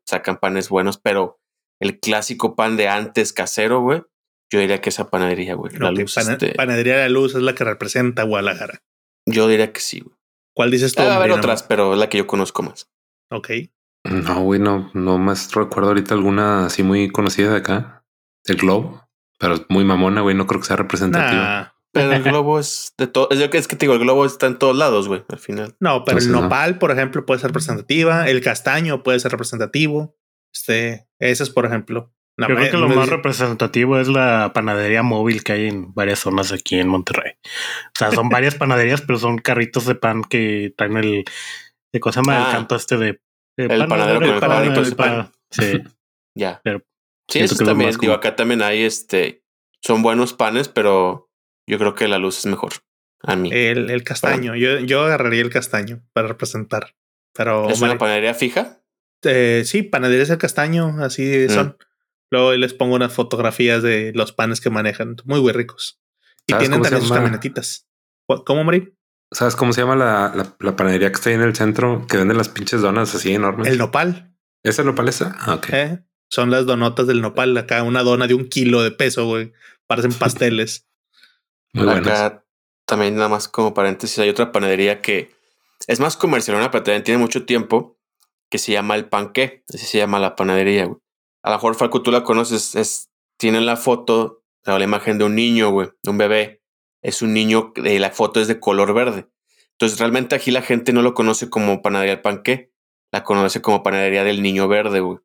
[0.05, 1.41] sacan panes buenos, pero
[1.81, 4.03] el clásico pan de antes casero, güey,
[4.53, 5.73] yo diría que esa panadería, güey.
[5.79, 8.83] La luz, pana- este, Panadería de la Luz es la que representa a Guadalajara.
[9.27, 10.17] yo diría que sí, güey.
[10.55, 11.03] ¿Cuál dices tú?
[11.03, 11.41] Debe haber Marino?
[11.41, 12.91] otras, pero es la que yo conozco más.
[13.31, 13.51] Ok.
[14.05, 18.05] No, güey, no, no más recuerdo ahorita alguna así muy conocida de acá,
[18.45, 19.09] del Globo,
[19.43, 21.33] pero es muy mamona, güey, no creo que sea representativa.
[21.33, 21.69] Nah.
[21.93, 23.29] Pero el globo es de todo.
[23.31, 25.75] Es que es que te digo, el globo está en todos lados, güey, al final.
[25.81, 26.43] No, pero el no.
[26.43, 28.29] nopal, por ejemplo, puede ser representativa.
[28.29, 30.17] El castaño puede ser representativo.
[30.55, 32.15] Este, ese es, por ejemplo.
[32.39, 36.53] Yo creo que lo más representativo es la panadería móvil que hay en varias zonas
[36.53, 37.33] aquí en Monterrey.
[37.45, 41.25] O sea, son varias panaderías, pero son carritos de pan que traen el.
[41.93, 42.45] ¿De cosa llama?
[42.45, 42.47] Ah.
[42.47, 43.21] el canto este de.
[43.59, 45.17] de El panadero con el pan y todo el ese pan.
[45.17, 45.33] pan.
[45.51, 45.83] Sí.
[46.39, 46.61] Ya.
[46.63, 46.85] Pero
[47.33, 47.91] sí, siento eso es también.
[47.91, 49.45] más Digo, acá también hay este.
[49.81, 51.31] Son buenos panes, pero
[51.67, 52.73] yo creo que la luz es mejor.
[53.23, 53.51] A mí.
[53.53, 54.55] El, el castaño.
[54.57, 56.95] Yo, yo agarraría el castaño para representar.
[57.35, 58.81] Pero ¿Es una panadería fija?
[59.25, 60.97] eh, sí, panadería es el castaño.
[61.03, 61.51] Así Mm.
[61.53, 61.77] son.
[62.31, 65.17] Luego les pongo unas fotografías de los panes que manejan.
[65.25, 66.01] Muy, muy ricos.
[66.47, 67.89] Y ¿Sabes tienen también sus camionetitas.
[68.27, 68.95] ¿Cu- ¿Cómo, Mari?
[69.31, 72.17] ¿Sabes cómo se llama la, la, la panadería que está ahí en el centro que
[72.19, 73.69] vende las pinches donas así enormes?
[73.69, 74.35] El nopal.
[74.63, 75.35] ¿Esa lo palesa?
[75.41, 75.67] Ah, ok.
[75.73, 75.99] ¿eh?
[76.33, 77.55] Son las donotas del nopal.
[77.59, 79.53] Acá una dona de un kilo de peso, güey.
[79.87, 80.89] Parecen pasteles.
[81.75, 82.07] Muy buenas.
[82.07, 82.45] Acá
[82.87, 85.31] también nada más como paréntesis, hay otra panadería que
[85.87, 87.99] es más comercial, una panadería tiene mucho tiempo
[88.51, 90.99] que se llama El Panqué, así se llama la panadería, güey.
[91.43, 95.25] A lo mejor Falco tú la conoces, es tienen la foto, o la imagen de
[95.25, 96.63] un niño, güey, de un bebé.
[97.03, 99.27] Es un niño, eh, la foto es de color verde.
[99.73, 102.73] Entonces, realmente aquí la gente no lo conoce como panadería del panque,
[103.11, 105.19] la conoce como panadería del niño verde, güey.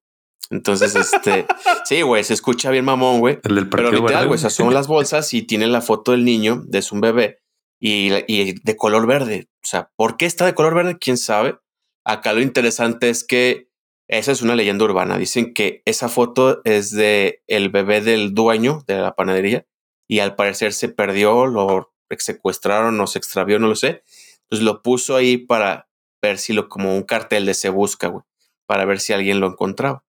[0.50, 1.46] Entonces, este,
[1.86, 3.40] sí, güey, se escucha bien mamón, güey.
[3.44, 6.64] El del Pero literal, güey, esas son las bolsas y tiene la foto del niño,
[6.66, 7.42] de su bebé,
[7.80, 9.50] y, y de color verde.
[9.64, 10.98] O sea, ¿por qué está de color verde?
[10.98, 11.58] ¿Quién sabe?
[12.06, 13.68] Acá lo interesante es que
[14.08, 15.18] esa es una leyenda urbana.
[15.18, 19.66] Dicen que esa foto es de el bebé del dueño de la panadería
[20.08, 24.04] y al parecer se perdió, lo secuestraron o se extravió, no lo sé.
[24.44, 25.90] Entonces lo puso ahí para
[26.22, 28.24] ver si lo, como un cartel de se busca, güey,
[28.66, 30.06] para ver si alguien lo encontraba.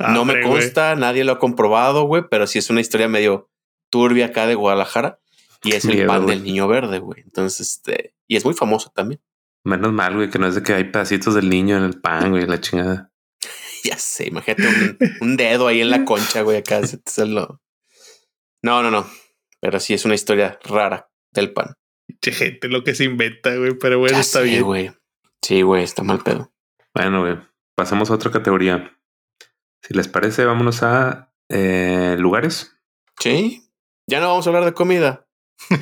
[0.00, 3.50] No me consta, nadie lo ha comprobado, güey, pero sí es una historia medio
[3.90, 5.20] turbia acá de Guadalajara
[5.62, 7.22] y es el Miedo, pan del niño verde, güey.
[7.22, 9.20] Entonces, este, y es muy famoso también.
[9.64, 12.30] Menos mal, güey, que no es de que hay pedacitos del niño en el pan,
[12.30, 13.12] güey, la chingada.
[13.84, 16.84] Ya sé, imagínate un, un dedo ahí en la concha, güey, acá.
[16.84, 17.60] se te sale lo-
[18.60, 19.08] No, no, no.
[19.60, 21.74] Pero sí es una historia rara del pan.
[22.20, 24.62] Che, gente, lo que se inventa, güey, pero bueno, Ya está sé, bien.
[24.64, 24.90] güey.
[25.42, 26.52] Sí, güey, está mal pedo.
[26.92, 27.38] Bueno, güey,
[27.76, 28.97] pasamos a otra categoría.
[29.82, 32.76] Si les parece, vámonos a eh, lugares.
[33.18, 33.64] Sí.
[34.06, 35.24] Ya no vamos a hablar de comida.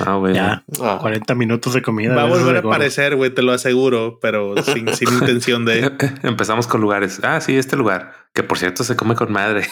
[0.00, 0.34] Ah, güey.
[0.34, 2.14] ya, Ah, 40 minutos de comida.
[2.14, 5.92] Va a volver a aparecer, güey, te lo aseguro, pero sin, sin intención de.
[6.22, 7.20] Empezamos con lugares.
[7.22, 9.66] Ah, sí, este lugar, que por cierto se come con madre.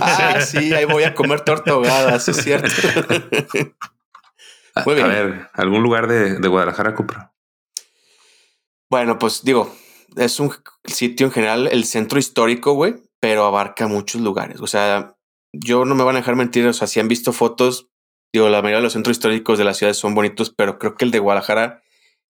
[0.00, 2.68] Ah, sí, ahí voy a comer torta ahogada, sí es cierto.
[4.74, 5.06] A, Muy bien.
[5.06, 7.32] a ver, algún lugar de, de Guadalajara, Cupra.
[8.88, 9.72] bueno, pues digo,
[10.16, 10.52] es un
[10.84, 14.60] sitio en general, el centro histórico, güey, pero abarca muchos lugares.
[14.60, 15.16] O sea,
[15.52, 17.88] yo no me van a dejar mentir, o sea, si han visto fotos,
[18.32, 21.04] digo, la mayoría de los centros históricos de las ciudades son bonitos, pero creo que
[21.04, 21.82] el de Guadalajara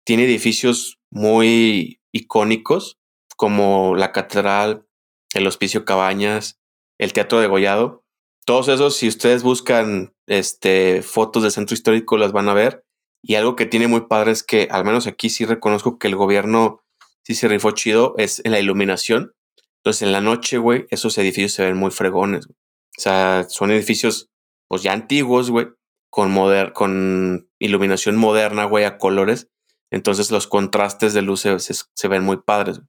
[0.05, 2.99] tiene edificios muy icónicos,
[3.37, 4.87] como la catedral,
[5.35, 6.61] el hospicio Cabañas,
[6.99, 8.05] el Teatro de Gollado.
[8.47, 12.85] Todos esos, si ustedes buscan este, fotos del centro histórico, las van a ver.
[13.22, 16.16] Y algo que tiene muy padre es que, al menos aquí sí reconozco que el
[16.16, 16.86] gobierno
[17.27, 19.35] sí se rifó chido, es en la iluminación.
[19.79, 22.47] Entonces, en la noche, güey, esos edificios se ven muy fregones.
[22.47, 22.57] güey.
[22.97, 24.31] O sea, son edificios,
[24.68, 25.66] pues ya antiguos, güey,
[26.09, 26.33] con,
[26.72, 29.49] con iluminación moderna, güey, a colores.
[29.91, 32.79] Entonces, los contrastes de luces se, se ven muy padres.
[32.79, 32.89] güey.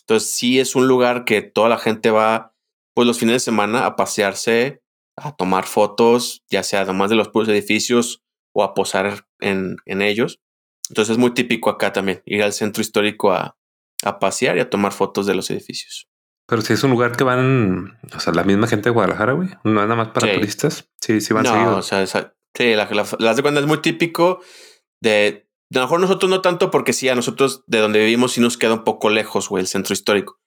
[0.00, 2.56] Entonces, sí es un lugar que toda la gente va,
[2.92, 4.82] pues los fines de semana a pasearse,
[5.16, 10.02] a tomar fotos, ya sea además de los puros edificios o a posar en, en
[10.02, 10.40] ellos.
[10.90, 13.56] Entonces es muy típico acá también, ir al centro histórico a,
[14.04, 16.08] a pasear y a tomar fotos de los edificios.
[16.48, 19.48] Pero si es un lugar que van, o sea, la misma gente de Guadalajara, güey.
[19.64, 20.34] No es nada más para Sí.
[20.34, 20.88] turistas.
[21.00, 21.76] Sí, sí van no, seguido.
[21.76, 22.86] o sea, esa- sí, la,
[23.34, 24.40] de cuenta es muy típico
[25.02, 28.32] de, de a lo mejor nosotros no tanto porque sí, a nosotros de donde vivimos
[28.32, 30.38] sí nos queda un poco lejos, güey, el centro histórico.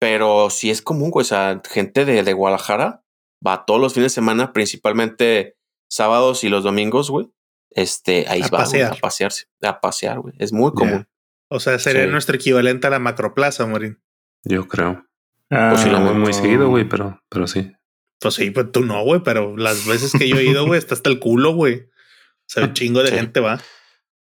[0.00, 3.04] Pero sí es común, güey, o sea, gente de, de Guadalajara
[3.46, 5.56] va todos los fines de semana, principalmente
[5.88, 7.28] sábados y los domingos, güey.
[7.70, 9.00] Este, ahí A va, güey, a pasear.
[9.00, 10.34] pasearse, a pasear, güey.
[10.38, 11.06] Es muy común.
[11.48, 12.10] O sea, sería Sí.
[12.10, 14.00] nuestro equivalente a la macroplaza, Morín.
[14.44, 15.06] Yo creo.
[15.50, 17.72] Ah, Pues sí, lo voy muy seguido, güey, pero, pero sí.
[18.20, 20.94] Pues sí, pues tú no, güey, pero las veces que yo he ido, güey, está
[20.94, 21.74] hasta el culo, güey.
[21.82, 23.16] O sea, un chingo de Sí.
[23.16, 23.60] gente va.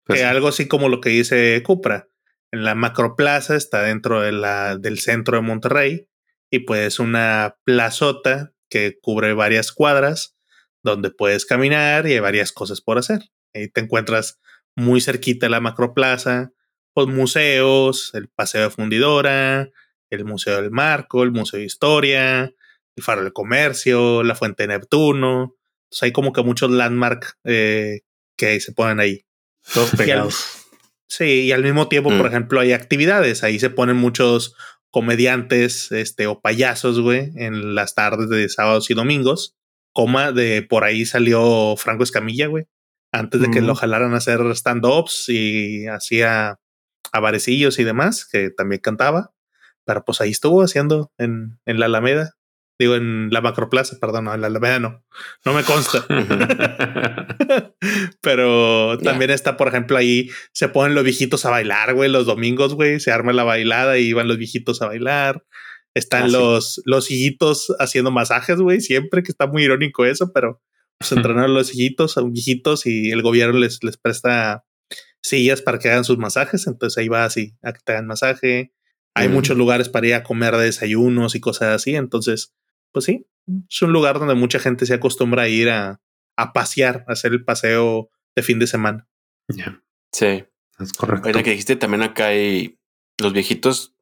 [0.05, 0.31] Pues que sí.
[0.31, 2.09] algo así como lo que dice Cupra.
[2.51, 6.09] En la macroplaza está dentro de la, del centro de Monterrey
[6.51, 10.37] y pues una plazota que cubre varias cuadras
[10.83, 13.23] donde puedes caminar y hay varias cosas por hacer.
[13.55, 14.41] Ahí te encuentras
[14.77, 16.53] muy cerquita de la macroplaza,
[16.95, 19.68] pues museos, el Paseo de Fundidora,
[20.11, 22.42] el Museo del Marco, el Museo de Historia,
[22.97, 25.57] el Faro del Comercio, la Fuente de Neptuno.
[25.86, 28.01] Entonces hay como que muchos landmarks eh,
[28.38, 29.24] que se ponen ahí.
[29.72, 30.47] Todos Y al- pegados.
[31.09, 32.16] Sí, y al mismo tiempo, Mm.
[32.18, 33.42] por ejemplo, hay actividades.
[33.45, 34.55] Ahí se ponen muchos
[34.90, 39.55] comediantes este, o payasos, güey, en las tardes de sábados y domingos.
[39.92, 42.64] Coma de por ahí salió Franco Escamilla, güey,
[43.12, 43.66] antes de que Mm.
[43.66, 46.59] lo jalaran a hacer stand-ups y hacía
[47.15, 49.33] a barecillos y demás, que también cantaba.
[49.87, 52.35] Pero pues ahí estuvo haciendo en, en la Alameda.
[52.77, 55.05] Digo, en la Macroplaza, perdón, no, en la Alameda no.
[55.45, 56.05] No me consta.
[58.21, 62.75] Pero también está, por ejemplo, ahí se ponen los viejitos a bailar, güey, los domingos,
[62.75, 65.45] güey, se arma la bailada y van los viejitos a bailar.
[65.95, 66.33] Están Ah, sí.
[66.33, 70.61] los, los hijitos haciendo masajes, güey, siempre que está muy irónico eso, pero
[70.99, 74.65] pues entrenan los hijitos a viejitos y el gobierno les, les presta
[75.25, 76.66] sillas para que hagan sus masajes.
[76.66, 78.72] Entonces ahí va así, a que te hagan masaje.
[79.14, 79.33] Hay Mm.
[79.33, 81.97] muchos lugares para ir a comer desayunos y cosas así.
[81.97, 82.55] Entonces,
[82.93, 83.27] pues sí,
[83.68, 86.01] es un lugar donde mucha gente se acostumbra a ir a,
[86.37, 89.09] a pasear, a hacer el paseo de fin de semana.
[90.12, 90.45] Sí.
[90.79, 91.27] es correcto.
[91.29, 92.79] Ahorita que dijiste, también acá hay
[93.20, 93.95] los viejitos,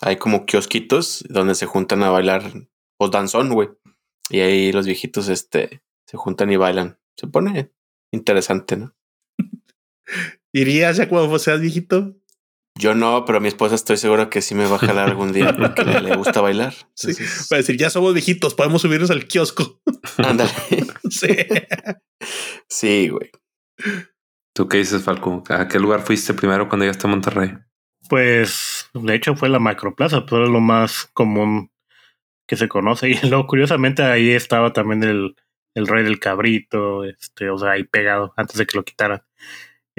[0.00, 2.52] hay como kiosquitos donde se juntan a bailar
[2.98, 3.68] o danzón, güey.
[4.30, 6.98] Y ahí los viejitos, este, se juntan y bailan.
[7.16, 7.72] Se pone
[8.12, 8.94] interesante, ¿no?
[10.52, 12.14] ¿Irías ya cuando seas viejito?
[12.78, 15.52] Yo no, pero mi esposa estoy seguro que sí me va a jalar algún día
[15.58, 16.74] porque le, le gusta bailar.
[16.94, 17.12] Sí,
[17.48, 19.80] para decir, ya somos viejitos, podemos subirnos al kiosco.
[20.18, 20.50] Ándale.
[21.10, 21.36] sí.
[22.68, 23.30] Sí, güey.
[24.54, 25.42] ¿Tú qué dices, Falco?
[25.48, 27.54] ¿A qué lugar fuiste primero cuando llegaste a Monterrey?
[28.08, 31.70] Pues, de hecho, fue la Macroplaza, pero es lo más común
[32.46, 33.10] que se conoce.
[33.10, 35.36] Y luego, curiosamente, ahí estaba también el,
[35.74, 39.22] el Rey del Cabrito, este, o sea, ahí pegado, antes de que lo quitaran.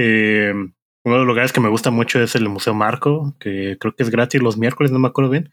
[0.01, 3.93] Eh, uno de los lugares que me gusta mucho es el Museo Marco, que creo
[3.95, 5.51] que es gratis los miércoles, no me acuerdo bien.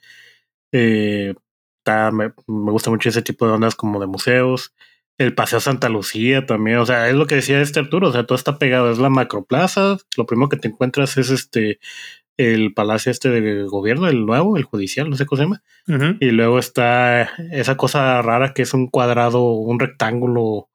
[0.70, 1.34] Eh,
[1.78, 4.72] está, me, me, gusta mucho ese tipo de ondas como de museos.
[5.18, 8.24] El Paseo Santa Lucía también, o sea, es lo que decía este Arturo, o sea,
[8.24, 11.80] todo está pegado, es la macroplaza, lo primero que te encuentras es este,
[12.36, 15.62] el palacio este de gobierno, el nuevo, el judicial, no sé cómo se llama.
[15.88, 16.18] Uh -huh.
[16.20, 20.68] Y luego está esa cosa rara que es un cuadrado, un rectángulo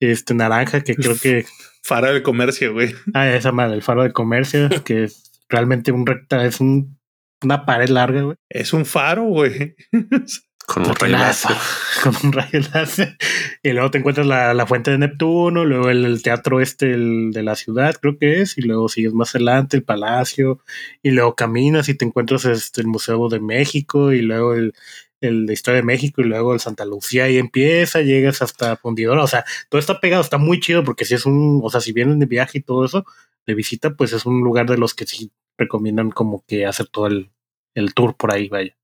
[0.00, 1.44] este naranja que creo que
[1.82, 2.94] faro de comercio, güey.
[3.14, 6.98] Ah, esa madre, el faro de comercio, que es realmente un recta, es un,
[7.42, 8.36] una pared larga, güey.
[8.48, 9.74] Es un faro, güey.
[10.66, 11.56] Con un rayo láser.
[12.04, 13.16] Con un rayo láser.
[13.60, 17.32] Y luego te encuentras la, la fuente de Neptuno, luego el, el, teatro este el
[17.32, 20.60] de la ciudad, creo que es, y luego sigues más adelante, el palacio,
[21.02, 24.74] y luego caminas y te encuentras este, el Museo de México, y luego el,
[25.20, 29.22] el de Historia de México y luego el Santa Lucía y empieza, llegas hasta Fundidora,
[29.22, 31.92] o sea, todo está pegado, está muy chido porque si es un, o sea, si
[31.92, 33.04] vienen de viaje y todo eso,
[33.46, 37.06] de visita, pues es un lugar de los que sí recomiendan como que hacer todo
[37.06, 37.30] el,
[37.74, 38.76] el tour por ahí, vaya.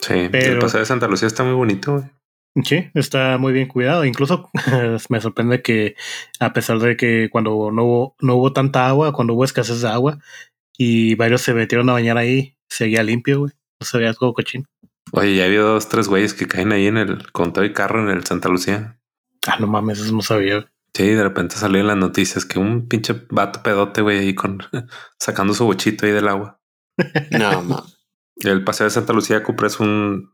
[0.00, 2.04] Sí, pero el paseo de Santa Lucía está muy bonito, güey.
[2.64, 4.04] Sí, está muy bien cuidado.
[4.04, 4.50] Incluso
[5.08, 5.94] me sorprende que
[6.38, 9.88] a pesar de que cuando no hubo, no hubo tanta agua, cuando hubo escasez de
[9.88, 10.18] agua
[10.76, 13.52] y varios se metieron a bañar ahí, seguía limpio, güey.
[13.80, 14.66] No se veía todo cochino.
[15.12, 18.02] Oye, ya había dos, tres güeyes que caen ahí en el, con todo el carro
[18.02, 18.98] en el Santa Lucía.
[19.46, 20.72] Ah, no mames, eso no sabía.
[20.94, 24.58] Sí, de repente salió en las noticias que un pinche vato pedote, güey, ahí con
[25.18, 26.60] sacando su bochito ahí del agua.
[27.30, 27.98] No, mames.
[28.36, 30.32] El paseo de Santa Lucía Cupra es un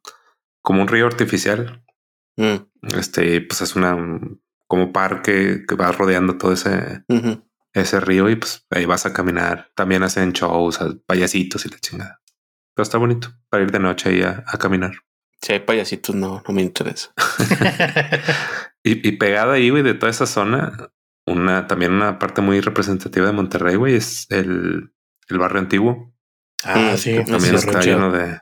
[0.62, 1.84] como un río artificial.
[2.36, 2.56] Mm.
[2.96, 3.96] Este, pues es una
[4.68, 7.44] como parque que va rodeando todo ese, uh -huh.
[7.72, 9.72] ese río y pues ahí vas a caminar.
[9.74, 12.20] También hacen shows, payasitos y la chingada.
[12.78, 14.92] Pero está bonito para ir de noche ahí a, a caminar.
[15.42, 17.12] Si hay payasitos, no, no me interesa.
[18.84, 20.92] y, y pegada ahí, güey, de toda esa zona,
[21.26, 24.92] una también una parte muy representativa de Monterrey, güey, es el,
[25.28, 26.14] el barrio antiguo.
[26.62, 27.16] Ah, sí.
[27.24, 28.40] También está lleno de, de,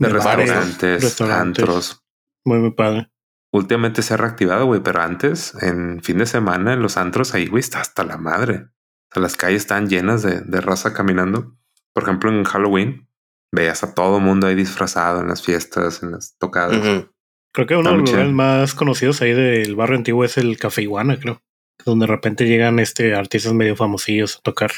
[0.00, 2.04] de restaurantes, restaurantes, antros.
[2.44, 3.12] Muy, muy padre.
[3.52, 7.46] Últimamente se ha reactivado, güey, pero antes, en fin de semana, en los antros ahí,
[7.46, 8.64] güey, está hasta la madre.
[9.10, 11.56] O sea, las calles están llenas de, de raza caminando.
[11.92, 13.08] Por ejemplo, en Halloween,
[13.54, 16.76] veías a todo mundo ahí disfrazado en las fiestas, en las tocadas.
[16.76, 17.10] Uh -huh.
[17.52, 20.82] Creo que uno de los lugares más conocidos ahí del barrio antiguo es el Café
[20.82, 21.40] Iguana, creo.
[21.84, 24.72] Donde de repente llegan este artistas medio famosillos a tocar.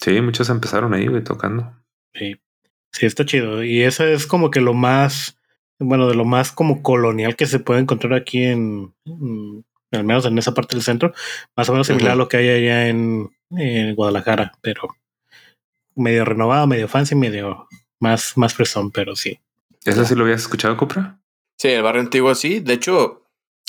[0.00, 1.72] Sí, muchos empezaron ahí, güey, tocando.
[2.14, 2.36] Sí.
[2.92, 3.64] Sí, está chido.
[3.64, 5.38] Y eso es como que lo más,
[5.78, 10.26] bueno, de lo más como colonial que se puede encontrar aquí en, en al menos
[10.26, 11.14] en esa parte del centro.
[11.56, 12.14] Más o menos similar uh -huh.
[12.14, 14.88] a lo que hay allá en, en Guadalajara, pero
[15.94, 17.68] medio renovado, medio fancy, medio
[18.02, 19.38] más, más fresón, pero sí.
[19.84, 21.20] ¿Eso sí lo habías escuchado, Cupra?
[21.58, 22.60] Sí, el barrio antiguo sí.
[22.60, 23.22] De hecho,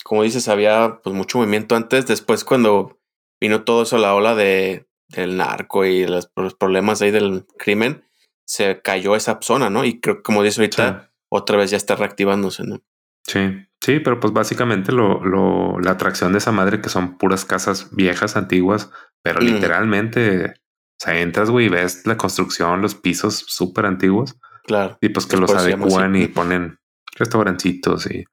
[0.03, 2.05] como dices, había pues mucho movimiento antes.
[2.07, 2.99] Después, cuando
[3.39, 8.03] vino todo eso, la ola de, del narco y los, los problemas ahí del crimen,
[8.45, 9.85] se cayó esa zona, ¿no?
[9.85, 11.15] Y creo que, como dices ahorita, sí.
[11.29, 12.81] otra vez ya está reactivándose, ¿no?
[13.25, 17.45] Sí, sí, pero pues básicamente lo, lo, la atracción de esa madre que son puras
[17.45, 19.43] casas viejas, antiguas, pero mm.
[19.43, 20.55] literalmente,
[21.03, 24.35] sea, entras, güey, y ves la construcción, los pisos súper antiguos.
[24.63, 24.97] Claro.
[25.01, 26.79] Y pues que los adecúan y ponen
[27.17, 28.25] restaurancitos y,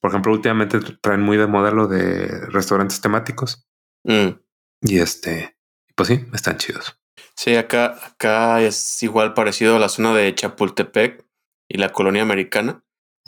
[0.00, 3.66] por ejemplo, últimamente traen muy de moda lo de restaurantes temáticos.
[4.04, 4.38] Mm.
[4.82, 5.56] Y este,
[5.94, 7.00] pues sí, están chidos.
[7.34, 11.24] Sí, acá, acá es igual parecido a la zona de Chapultepec
[11.68, 12.82] y la colonia americana.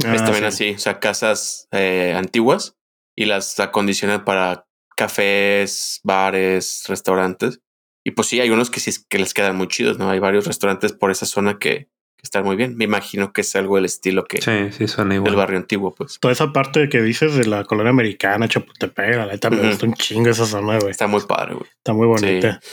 [0.04, 0.70] Ah, es también sí.
[0.70, 2.76] así, o sea, casas eh, antiguas
[3.16, 4.66] y las acondicionan para
[4.96, 7.60] cafés, bares, restaurantes.
[8.08, 10.08] Y pues sí, hay unos que sí que les quedan muy chidos, ¿no?
[10.08, 12.74] Hay varios restaurantes por esa zona que, que están muy bien.
[12.78, 15.30] Me imagino que es algo del estilo que sí, sí, suena igual.
[15.30, 16.18] del barrio antiguo, pues.
[16.18, 19.60] Toda esa parte que dices de la colonia americana, Chapultepec, la neta, uh -huh.
[19.60, 20.90] me gusta un chingo esa zona, güey.
[20.90, 21.68] Está muy padre, güey.
[21.68, 22.60] Está muy bonita.
[22.62, 22.68] Sí.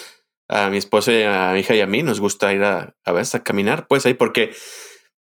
[0.48, 3.12] A mi esposa, y a mi hija y a mí nos gusta ir a, a
[3.12, 4.54] veces a caminar, pues ahí, porque,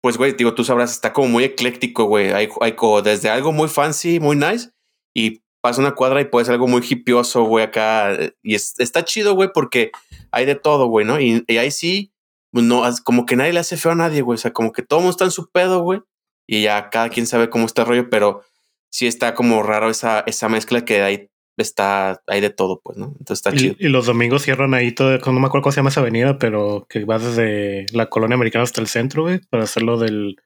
[0.02, 2.34] pues, güey, digo, tú sabrás, está como muy ecléctico, güey.
[2.34, 4.72] Hay, hay como desde algo muy fancy, muy nice,
[5.16, 8.18] y pasa una cuadra y puede ser algo muy hipioso, güey, acá.
[8.44, 9.92] Y es, está chido, güey, porque
[10.32, 11.20] hay de todo, güey, ¿no?
[11.20, 12.12] Y, y ahí sí,
[12.52, 14.36] no, como que nadie le hace feo a nadie, güey.
[14.36, 16.02] O sea, como que todo mundo está en su pedo, güey.
[16.48, 18.44] Y ya cada quien sabe cómo está el rollo, pero
[18.90, 23.14] sí está como raro esa, esa mezcla que hay está, hay de todo, pues, ¿no?
[23.20, 23.76] Entonces está Y, chido.
[23.78, 26.88] y los domingos cierran ahí todo, no me acuerdo cómo se llama esa avenida, pero
[26.90, 30.38] que va desde la colonia americana hasta el centro, güey, para hacerlo del.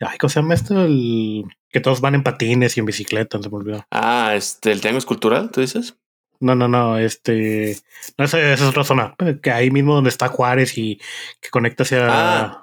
[0.00, 0.82] Ay, ¿cómo se llama esto?
[0.84, 3.86] El, que todos van en patines y en bicicleta, se me olvidó.
[3.90, 5.96] Ah, este, el Triángulo Escultural, ¿tú dices?
[6.40, 7.76] No, no, no, este.
[8.18, 11.00] No, esa, esa es otra zona, que ahí mismo donde está Juárez y
[11.40, 12.06] que conecta hacia.
[12.08, 12.58] Ah.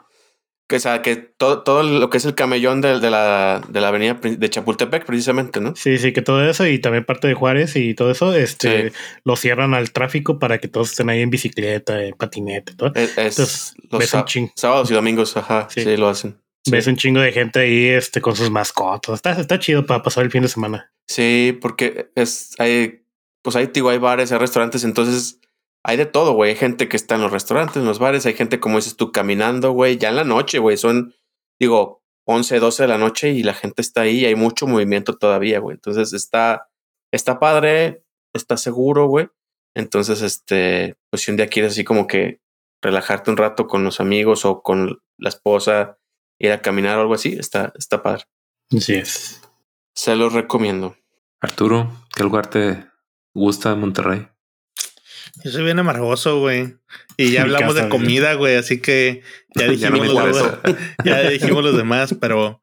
[0.67, 3.82] Que, o sea, que todo, todo lo que es el camellón de, de la, de
[3.82, 5.75] la avenida de Chapultepec, precisamente, ¿no?
[5.75, 8.95] Sí, sí, que todo eso y también parte de Juárez y todo eso, este, Sí.
[9.23, 12.91] lo cierran al tráfico para que todos estén ahí en bicicleta, en patinete, todo.
[12.93, 15.82] Es, es Entonces, los ves un ching- sábados y domingos, ajá, Sí.
[15.82, 16.38] sí, lo hacen.
[16.70, 16.76] Sí.
[16.76, 19.15] Ves un chingo de gente ahí, este, con sus mascotas.
[19.15, 20.91] Está, está chido para pasar el fin de semana.
[21.07, 23.03] Sí, porque es, hay,
[23.41, 25.39] pues hay, digo, hay bares, hay restaurantes, entonces
[25.84, 26.51] hay de todo, güey.
[26.51, 29.11] Hay gente que está en los restaurantes, en los bares, hay gente, como dices tú,
[29.11, 30.78] caminando, güey, ya en la noche, güey.
[30.78, 31.13] Son,
[31.59, 35.17] digo, 11, 12 de la noche y la gente está ahí y hay mucho movimiento
[35.17, 35.76] todavía, güey.
[35.76, 36.70] Entonces está,
[37.11, 38.03] está padre,
[38.34, 39.30] está seguro, güey.
[39.76, 42.41] Entonces, este, pues si un día quieres así como que
[42.82, 45.99] relajarte un rato con los amigos o con la esposa,
[46.40, 48.24] ir a caminar o algo así, está, está padre.
[48.76, 49.42] Así es.
[49.94, 50.96] Se los recomiendo.
[51.42, 52.86] Arturo, ¿qué lugar te
[53.34, 54.28] gusta de Monterrey?
[55.44, 56.76] Yo soy bien amargoso, güey.
[57.18, 58.56] Y ya hablamos casa, de comida, güey.
[58.56, 59.22] Así que
[59.56, 60.62] ya Ya no dijimos, me los, interesa.
[61.06, 62.62] ya dijimos los demás, pero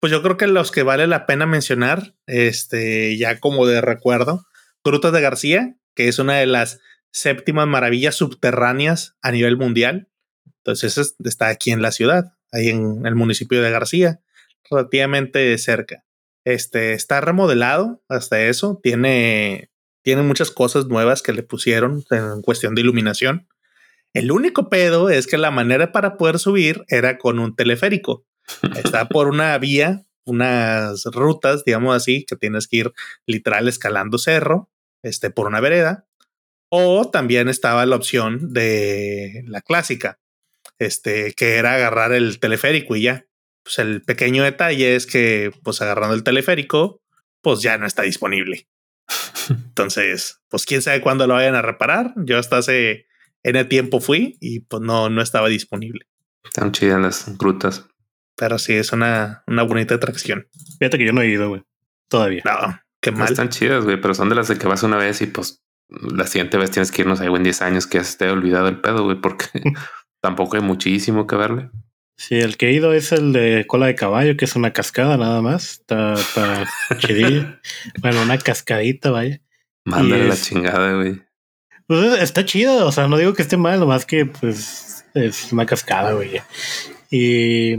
[0.00, 4.46] pues yo creo que los que vale la pena mencionar, este, ya como de recuerdo,
[4.84, 10.08] Grutas de García, que es una de las séptimas maravillas subterráneas a nivel mundial.
[10.58, 14.20] Entonces es- está aquí en la ciudad, ahí en el municipio de García,
[14.70, 16.04] relativamente cerca.
[16.44, 19.70] Este está remodelado hasta eso, tiene,
[20.02, 23.48] tiene muchas cosas nuevas que le pusieron en cuestión de iluminación.
[24.12, 28.24] El único pedo es que la manera para poder subir era con un teleférico.
[28.76, 32.92] Está por una vía, unas rutas, digamos así, que tienes que ir
[33.26, 34.70] literal escalando cerro,
[35.02, 36.06] este, por una vereda.
[36.68, 40.18] O también estaba la opción de la clásica,
[40.78, 43.26] este, que era agarrar el teleférico y ya.
[43.62, 47.00] Pues el pequeño detalle es que, pues agarrando el teleférico,
[47.40, 48.68] pues ya no está disponible.
[49.48, 52.12] Entonces, pues quién sabe cuándo lo vayan a reparar.
[52.16, 53.06] Yo hasta hace
[53.42, 56.06] en el tiempo fui y pues no, no estaba disponible.
[56.44, 57.86] Están chidas las grutas.
[58.36, 60.48] Pero sí es una, una bonita atracción.
[60.78, 61.62] Fíjate que yo no he ido, güey.
[62.08, 62.42] Todavía.
[62.44, 63.30] No, qué No mal.
[63.30, 66.26] están chidas, güey, pero son de las de que vas una vez y pues la
[66.26, 68.68] siguiente vez tienes que irnos ahí en 10 años que ya se te ha olvidado
[68.68, 69.46] el pedo, güey, porque
[70.24, 71.68] tampoco hay muchísimo que verle.
[72.16, 75.18] Sí, el que he ido es el de cola de caballo, que es una cascada
[75.18, 75.72] nada más.
[75.72, 76.66] Está, está
[76.98, 77.58] chidillo.
[78.00, 79.42] bueno, una cascadita, vaya.
[79.84, 81.20] Mándale la chingada, güey.
[81.86, 85.66] Pues está chido, o sea, no digo que esté mal, nomás que pues es una
[85.66, 86.40] cascada, güey.
[87.10, 87.76] Y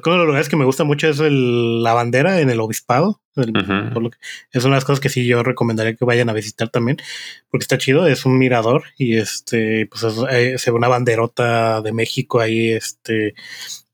[0.00, 2.50] creo que uno de los lugares que me gusta mucho es el- la bandera en
[2.50, 3.20] el obispado.
[3.36, 3.94] El- Ujú.
[3.94, 4.18] por lo que-
[4.52, 6.98] es una de las cosas que sí yo recomendaría que vayan a visitar también,
[7.50, 11.80] porque está chido, es un mirador y este, pues es- eh, se ve una banderota
[11.80, 13.28] de México ahí, este,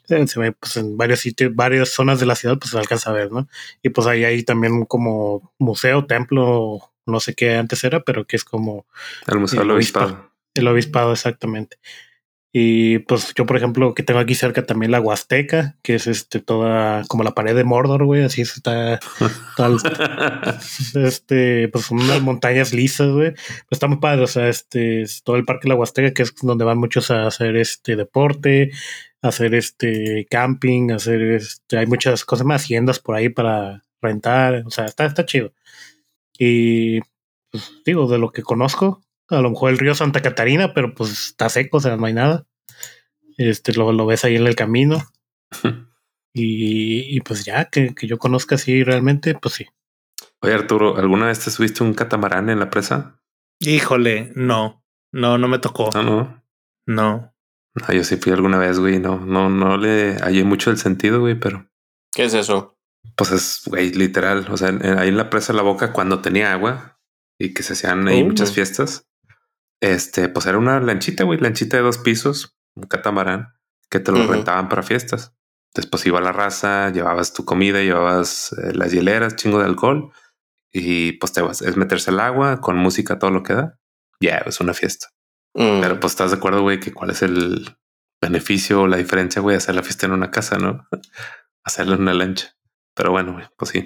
[0.08, 3.10] eh, se ve pues en varios sitios, varias zonas de la ciudad, pues se alcanza
[3.10, 3.46] a ver, ¿no?
[3.82, 8.34] Y pues ahí hay también como museo, templo, no sé qué antes era, pero que
[8.36, 8.86] es como
[9.28, 9.70] El Museo del.
[9.70, 10.30] Obispado.
[10.54, 11.76] el obispado, exactamente.
[12.50, 16.40] Y pues yo, por ejemplo, que tengo aquí cerca también la Huasteca, que es este
[16.40, 18.98] toda como la pared de Mordor, güey, así está
[19.56, 19.76] tal,
[20.94, 23.32] este, pues unas montañas lisas, güey.
[23.32, 26.22] Pues está muy padre, o sea, este es todo el parque de la Huasteca, que
[26.22, 28.70] es donde van muchos a hacer este deporte,
[29.20, 33.84] a hacer este camping, a hacer este, hay muchas cosas más, haciendas por ahí para
[34.00, 35.52] rentar, o sea, está, está chido.
[36.38, 37.00] Y
[37.50, 41.10] pues digo, de lo que conozco, a lo mejor el río Santa Catarina, pero pues
[41.12, 42.46] está seco, o sea, no hay nada.
[43.36, 45.02] Este, lo, lo ves ahí en el camino.
[46.34, 49.66] Y, y pues ya, que, que yo conozca así realmente, pues sí.
[50.40, 53.18] Oye, Arturo, ¿alguna vez te subiste un catamarán en la presa?
[53.60, 55.90] Híjole, no, no, no me tocó.
[55.94, 56.44] No, no.
[56.86, 57.34] No.
[57.74, 59.00] No, yo sí fui alguna vez, güey.
[59.00, 61.68] No, no, no le hallé mucho el sentido, güey, pero
[62.12, 62.78] ¿Qué es eso?
[63.16, 64.46] pues es, güey, literal.
[64.50, 67.00] O sea, en- en- ahí en la presa de la boca, cuando tenía agua
[67.38, 68.26] y que se hacían ahí Oh.
[68.26, 69.07] muchas fiestas,
[69.80, 73.54] este, pues era una lanchita, güey, lanchita de dos pisos, un catamarán
[73.90, 75.34] que te lo rentaban para fiestas.
[75.74, 80.12] Después iba la raza, llevabas tu comida, llevabas eh, las hieleras, chingo de alcohol
[80.72, 83.78] y pues te vas, es meterse al agua con música, todo lo que da.
[84.20, 85.08] Ya, es una fiesta.
[85.54, 87.76] Mm, Pero pues estás de acuerdo, güey, que cuál es el
[88.20, 90.86] beneficio o la diferencia, güey, hacer la fiesta en una casa, ¿no?
[91.64, 92.56] Hacerla en una lancha.
[92.94, 93.84] Pero bueno, güey, pues sí,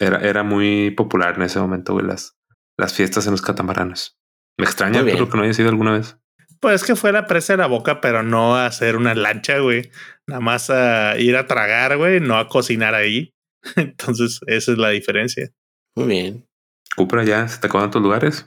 [0.00, 2.36] era, era muy popular en ese momento, güey, las,
[2.76, 4.17] las fiestas en los catamaranes.
[4.58, 6.16] Me extraña, pero que no haya sido alguna vez.
[6.60, 9.90] Pues que fue la presa de la boca, pero no a hacer una lancha, güey.
[10.26, 13.32] Nada más a ir a tragar, güey, no a cocinar ahí.
[13.76, 15.50] Entonces, esa es la diferencia.
[15.94, 16.48] Muy bien.
[16.96, 18.46] Cupra, ya se te acaban tus lugares.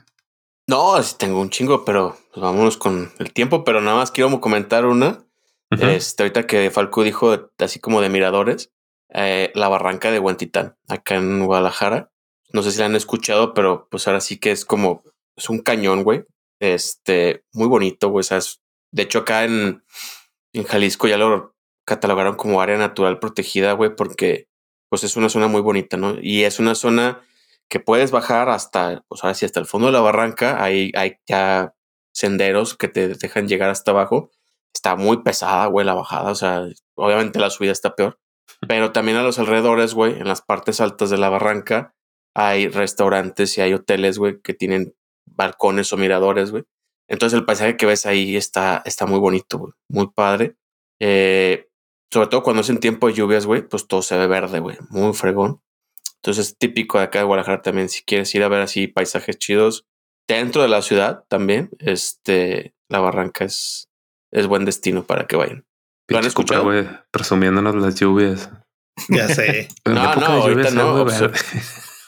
[0.68, 3.64] No, sí tengo un chingo, pero pues vámonos con el tiempo.
[3.64, 5.24] Pero nada más quiero comentar una.
[5.70, 5.86] Ujú.
[5.86, 8.70] Este, ahorita que Falco dijo así como de miradores,
[9.08, 12.10] eh, la barranca de Huentitán, acá en Guadalajara.
[12.52, 15.02] No sé si la han escuchado, pero pues ahora sí que es como,
[15.36, 16.24] es un cañón, güey.
[16.60, 18.20] Este, muy bonito, güey.
[18.20, 18.60] O sea, es-
[18.92, 19.82] de hecho, acá en,
[20.52, 21.54] en Jalisco ya lo
[21.86, 24.48] catalogaron como área natural protegida, güey, porque
[24.90, 26.16] pues es una zona muy bonita, ¿no?
[26.20, 27.22] Y es una zona
[27.70, 30.62] que puedes bajar hasta, pues ahora sí, hasta el fondo de la barranca.
[30.62, 31.74] Hay, hay ya
[32.14, 34.30] senderos que te dejan llegar hasta abajo.
[34.74, 36.30] Está muy pesada, güey, la bajada.
[36.30, 38.18] O sea, obviamente la subida está peor.
[38.68, 41.94] Pero también a los alrededores, güey, en las partes altas de la barranca,
[42.34, 44.94] hay restaurantes y hay hoteles, güey, que tienen
[45.26, 46.64] balcones o miradores, güey.
[47.08, 49.72] Entonces el paisaje que ves ahí está, está muy bonito, güey.
[49.88, 50.56] Muy padre.
[51.00, 51.68] Eh,
[52.10, 54.76] sobre todo cuando es en tiempo de lluvias, güey, pues todo se ve verde, güey.
[54.90, 55.60] Muy fregón.
[56.16, 57.88] Entonces es típico de acá de Guadalajara también.
[57.88, 59.86] Si quieres ir a ver así paisajes chidos
[60.28, 63.88] dentro de la ciudad también, este, la barranca es,
[64.30, 65.66] es buen destino para que vayan.
[66.08, 66.64] ¿Lo han escuchado?
[66.64, 68.50] güey, presumiéndonos las lluvias.
[69.08, 69.68] Ya sé.
[69.84, 71.40] En No, época no, de ahorita lluvias no, verde.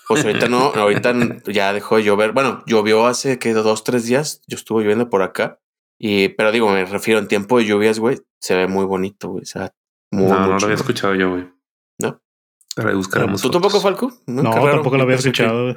[0.09, 1.15] Pues ahorita no, ahorita
[1.47, 2.33] ya dejó de llover.
[2.33, 4.43] Bueno, llovió hace que dos, tres días.
[4.47, 5.59] Yo estuve lloviendo por acá.
[5.99, 8.19] Y, pero digo, me refiero en tiempo de lluvias, güey.
[8.41, 9.43] Se ve muy bonito, güey.
[9.43, 9.73] O sea,
[10.11, 11.49] muy, No, no lo había escuchado yo, güey.
[12.01, 12.21] No.
[12.77, 13.41] Pero ahí buscaremos.
[13.41, 13.63] ¿Tú fotos.
[13.63, 14.13] tampoco, Falco?
[14.27, 15.63] No, tampoco lo había escuchado.
[15.65, 15.77] güey.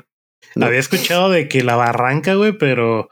[0.55, 0.65] No.
[0.65, 3.07] Había escuchado de que la barranca, güey, pero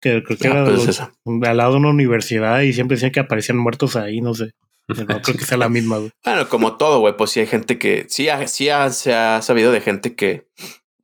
[0.00, 3.12] que creo que Ah, era pues los- al lado de una universidad y siempre decían
[3.12, 4.52] que aparecían muertos ahí, no sé.
[5.08, 6.10] No creo que sea la misma, güey.
[6.24, 9.40] Bueno, como todo, güey, pues sí hay gente que sí, ha- sí ha- se ha
[9.42, 10.46] sabido de gente que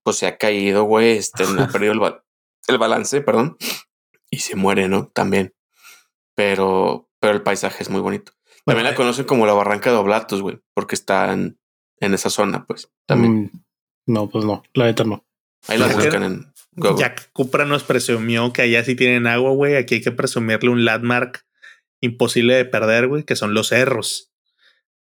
[0.03, 2.25] pues se ha caído, güey, este, ha perdido el, ba-
[2.69, 3.57] el balance, perdón,
[4.31, 5.09] y se muere, ¿no?
[5.09, 5.55] También.
[6.35, 8.33] Pero, pero el paisaje es muy bonito.
[8.65, 11.59] También la conocen como la barranca de Oblatos, güey, porque está en,
[11.99, 12.89] en esa zona, pues.
[13.07, 13.43] También.
[13.45, 13.51] Mm,
[14.07, 15.25] no, pues no, la neta no.
[15.67, 16.99] Ahí la buscan en Google.
[16.99, 19.77] Ya que Cupra nos presumió que allá sí tienen agua, güey.
[19.77, 21.45] Aquí hay que presumirle un landmark
[22.01, 24.33] imposible de perder, güey, que son los cerros.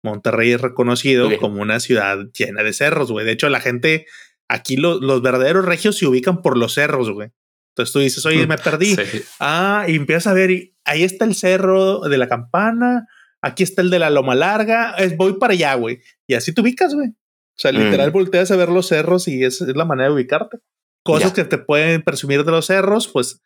[0.04, 3.26] Monterrey es reconocido como una ciudad llena de cerros, güey.
[3.26, 4.06] De hecho, la gente
[4.48, 7.30] aquí, lo- los verdaderos regios se ubican por los cerros, güey.
[7.76, 8.96] Entonces tú dices, oye, me perdí.
[8.96, 9.22] Sí.
[9.40, 13.08] Ah, y empiezas a ver, y ahí está el cerro de la campana,
[13.42, 16.00] aquí está el de la loma larga, es, voy para allá, güey.
[16.28, 17.10] Y así te ubicas, güey.
[17.10, 17.78] O sea, Mm.
[17.78, 20.58] literal volteas a ver los cerros y es, es la manera de ubicarte.
[21.04, 21.44] Cosas Ya.
[21.44, 23.42] que te pueden presumir de los cerros, pues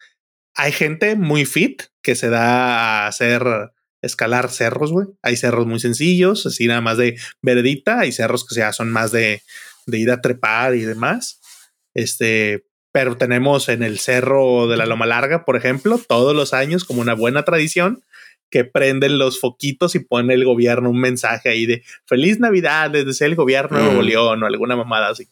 [0.55, 3.43] hay gente muy fit que se da a hacer
[4.01, 5.07] escalar cerros, güey.
[5.21, 9.11] Hay cerros muy sencillos, así nada más de veredita, hay cerros que ya son más
[9.11, 9.41] de,
[9.85, 11.39] de ir a trepar y demás.
[11.93, 16.83] Este, pero tenemos en el cerro de la Loma Larga, por ejemplo, todos los años,
[16.83, 18.03] como una buena tradición,
[18.49, 23.25] que prenden los foquitos y pone el gobierno un mensaje ahí de Feliz Navidad desde
[23.25, 24.05] el gobierno de Nuevo Mm.
[24.05, 25.29] León o alguna mamada así.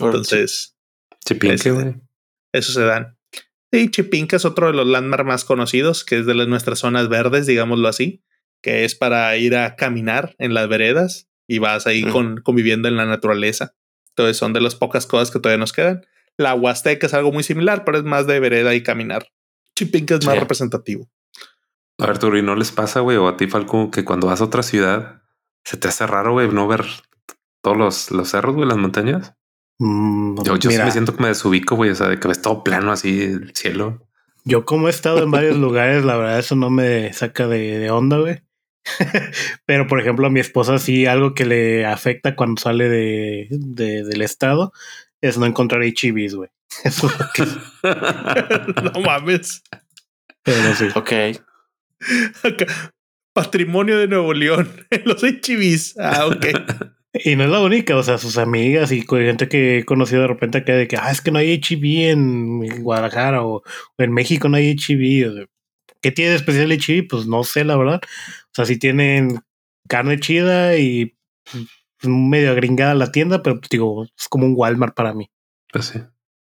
[0.00, 0.74] Entonces,
[1.26, 1.94] Chipinque, Este, güey.
[2.52, 3.18] eso se dan.
[3.72, 7.08] Sí, Chipinca es otro de los landmarks más conocidos, que es de las- nuestras zonas
[7.08, 8.22] verdes, digámoslo así,
[8.62, 12.12] que es para ir a caminar en las veredas y vas ahí Mm.
[12.12, 13.74] con, conviviendo en la naturaleza.
[14.10, 16.04] Entonces son de las pocas cosas que todavía nos quedan.
[16.36, 19.28] La Huasteca es algo muy similar, pero es más de vereda y caminar.
[19.74, 20.40] Chipinca es más Sí.
[20.40, 21.08] representativo.
[21.98, 23.16] A ver, Turi, ¿no les pasa, güey?
[23.16, 25.22] O a ti, Falco, que cuando vas a otra ciudad
[25.64, 26.84] se te hace raro, güey, no ver
[27.62, 29.34] todos los, los cerros, güey, las montañas.
[29.78, 31.90] Mm, Yo, yo sí me siento que me desubico, güey.
[31.90, 34.06] O sea, de que ves todo plano así el cielo.
[34.44, 37.90] yo como he estado en varios lugares, la verdad eso no me saca de, de
[37.90, 38.42] onda, güey.
[39.66, 44.02] Pero por ejemplo a mi esposa sí algo que le afecta cuando sale de, de-
[44.04, 44.72] del estado
[45.20, 46.50] es no encontrar HIVs, güey.
[46.84, 49.62] Eso es lo que- no mames.
[50.42, 50.86] pero sí.
[50.96, 51.12] Ok.
[52.42, 52.66] Acá,
[53.32, 54.68] Patrimonio de Nuevo León.
[55.04, 55.96] Los HIVs.
[55.98, 56.46] Ah, ok.
[57.14, 60.28] Y no es la única, o sea, sus amigas y gente que he conocido de
[60.28, 63.62] repente que de que, ah, es que no hay HIV en Guadalajara o, o
[63.98, 65.30] en México no hay HIV.
[65.30, 65.46] O sea,
[66.00, 67.06] ¿Qué tiene de especial HIV?
[67.08, 68.00] Pues no sé, la verdad.
[68.04, 69.40] O sea, sí tienen
[69.88, 71.16] carne chida y
[71.50, 71.64] pues,
[72.02, 75.30] medio gringada la tienda, pero pues, digo, es como un Walmart para mí.
[75.72, 76.00] Pues sí.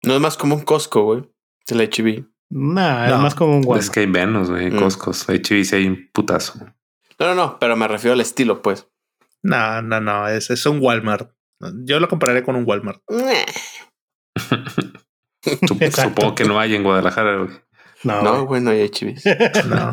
[0.03, 1.23] No es más como un Costco, güey.
[1.67, 2.25] El HB.
[2.51, 3.91] Nah, No, es más como un Es Walmart.
[3.93, 4.71] que hay menos, güey.
[4.71, 4.77] Mm.
[4.77, 5.27] Costcos.
[5.29, 6.59] Hay chivis y hay un putazo.
[7.17, 8.87] No, no, no, pero me refiero al estilo, pues.
[9.43, 10.27] No, no, no.
[10.27, 11.31] Es, es un Walmart.
[11.83, 13.01] Yo lo compararé con un Walmart.
[14.39, 16.21] Sup- Exacto.
[16.21, 17.49] Supongo que no hay en Guadalajara, güey.
[18.03, 18.61] No, No, güey.
[18.61, 19.23] no hay HBs.
[19.67, 19.91] No.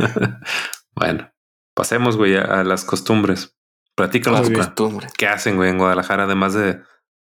[0.94, 1.32] bueno,
[1.74, 3.56] pasemos, güey, a, a las costumbres.
[3.96, 5.12] Platícanos, Las costumbres.
[5.16, 6.80] ¿Qué hacen, güey, en Guadalajara, además de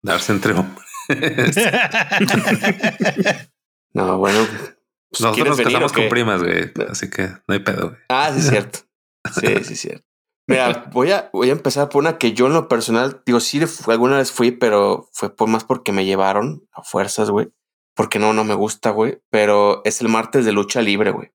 [0.02, 0.86] darse entre hombres?
[3.92, 4.46] No, bueno.
[4.48, 4.76] pues,
[5.20, 6.72] Nosotros ¿quieres nos casamos con primas, güey.
[6.88, 8.00] Así que no hay pedo, güey.
[8.08, 8.78] Ah, sí, es cierto.
[9.34, 10.04] Sí, sí, es cierto.
[10.50, 13.60] Mira, voy a, voy a empezar por una que yo en lo personal, digo, sí,
[13.86, 17.48] alguna vez fui, pero fue por más porque me llevaron a fuerzas, güey.
[17.94, 21.32] porque no, no me gusta, güey, pero es el martes de lucha libre, güey.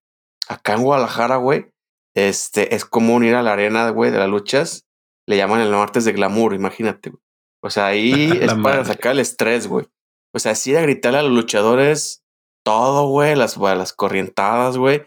[0.47, 1.71] Acá en Guadalajara, güey,
[2.15, 4.85] este es común ir a la arena, güey, de las luchas.
[5.27, 7.21] Le llaman el martes de glamour, imagínate, güey.
[7.61, 9.87] O sea, ahí es para sacar el estrés, güey.
[10.33, 12.23] O sea, sí a gritarle a los luchadores
[12.63, 15.03] todo, güey, las, las corrientadas, güey.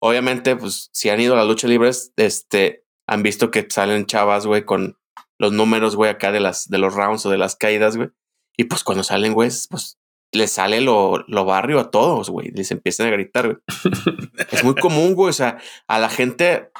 [0.00, 4.46] Obviamente, pues, si han ido a las luchas libres, este, han visto que salen chavas,
[4.46, 4.96] güey, con
[5.36, 8.10] los números, güey, acá de las, de los rounds o de las caídas, güey.
[8.56, 9.98] Y pues cuando salen, güey, pues
[10.30, 12.52] les sale lo, lo barrio a todos, güey.
[12.52, 13.58] Les empiezan a gritar, güey.
[14.52, 15.30] es muy común, güey.
[15.30, 15.58] O sea,
[15.88, 16.70] a la gente,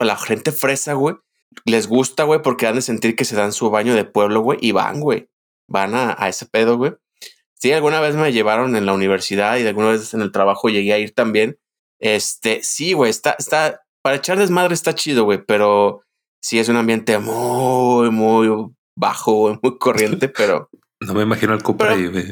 [0.00, 1.14] a la gente fresa, güey,
[1.64, 4.58] les gusta, güey, porque han de sentir que se dan su baño de pueblo, güey,
[4.60, 5.28] y van, güey.
[5.68, 6.94] Van a, a ese pedo, güey.
[7.54, 10.92] Sí, alguna vez me llevaron en la universidad y alguna vez en el trabajo llegué
[10.92, 11.60] a ir también.
[12.00, 16.00] Este, sí, güey, está, está, para echar desmadre está chido, güey, pero
[16.42, 18.48] sí es un ambiente muy, muy
[18.96, 20.70] bajo, muy corriente, pero
[21.02, 22.24] no me imagino al Cooper ahí, güey.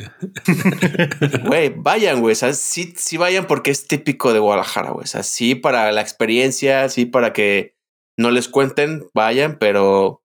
[1.46, 2.32] Güey, vayan, güey.
[2.32, 5.04] O sea, sí, sí vayan porque es típico de Guadalajara, güey.
[5.04, 7.74] O sea, sí para la experiencia, sí para que
[8.18, 10.22] no les cuenten, vayan, pero,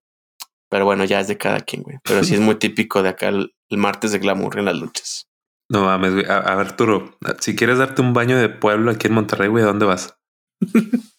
[0.70, 1.98] pero bueno, ya es de cada quien, güey.
[2.02, 5.28] Pero sí es muy típico de acá el, martes de glamour en las luchas.
[5.68, 6.24] No mames, güey.
[6.24, 9.64] A, a, ver, Arturo, si quieres darte un baño de pueblo aquí en Monterrey, güey,
[9.64, 10.16] ¿a dónde vas?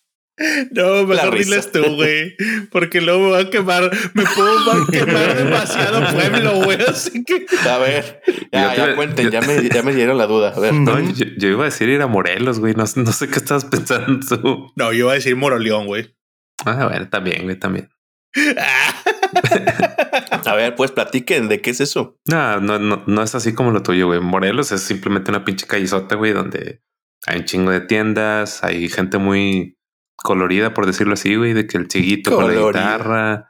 [0.71, 2.35] No, mejor diles tú, güey.
[2.71, 3.91] Porque luego me va a quemar.
[4.13, 6.81] Me puedo quemar demasiado pueblo, güey.
[6.81, 7.45] Así que.
[7.69, 8.21] A ver,
[8.51, 10.53] ya, ya cuenten, ya, me, ya me dieron la duda.
[10.55, 10.73] A ver.
[10.73, 12.73] No, yo, iba a decir ir a Morelos, güey.
[12.73, 14.71] No, no sé qué estabas pensando tú.
[14.75, 16.15] No, yo iba a decir Moroleón, güey.
[16.65, 17.89] Ah, bueno, también, güey, también.
[20.45, 22.17] a ver, pues platiquen de qué es eso.
[22.25, 24.19] No, no, no, no es así como lo tuyo, güey.
[24.19, 26.81] Morelos es simplemente una pinche callizota, güey, donde
[27.27, 29.77] hay un chingo de tiendas, hay gente muy
[30.23, 33.49] colorida, por decirlo así, güey, de que el chiquito con la guitarra,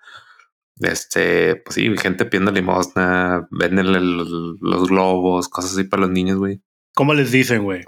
[0.80, 6.61] este, pues sí, gente pidiendo limosna, venden los globos, cosas así para los niños, güey.
[6.93, 7.86] ¿Cómo les dicen, güey?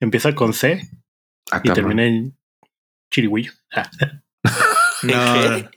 [0.00, 0.80] Empieza con C
[1.50, 2.38] ah, y termina en
[3.10, 3.52] chirigüillo.
[5.02, 5.68] no,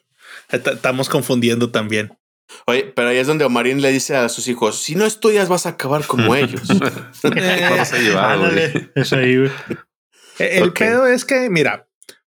[0.49, 2.11] estamos confundiendo también.
[2.65, 5.65] Oye, pero ahí es donde Omarín le dice a sus hijos, si no estudias vas
[5.65, 6.67] a acabar como ellos.
[6.67, 9.51] Vamos a llevar, güey.
[10.39, 11.88] El pedo es que, mira,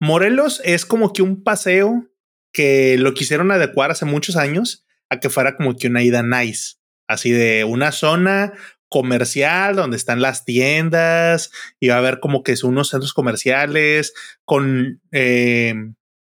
[0.03, 2.09] Morelos es como que un paseo
[2.51, 6.75] que lo quisieron adecuar hace muchos años a que fuera como que una ida nice,
[7.07, 8.51] así de una zona
[8.89, 14.13] comercial donde están las tiendas y va a haber como que son unos centros comerciales
[14.43, 15.73] con eh,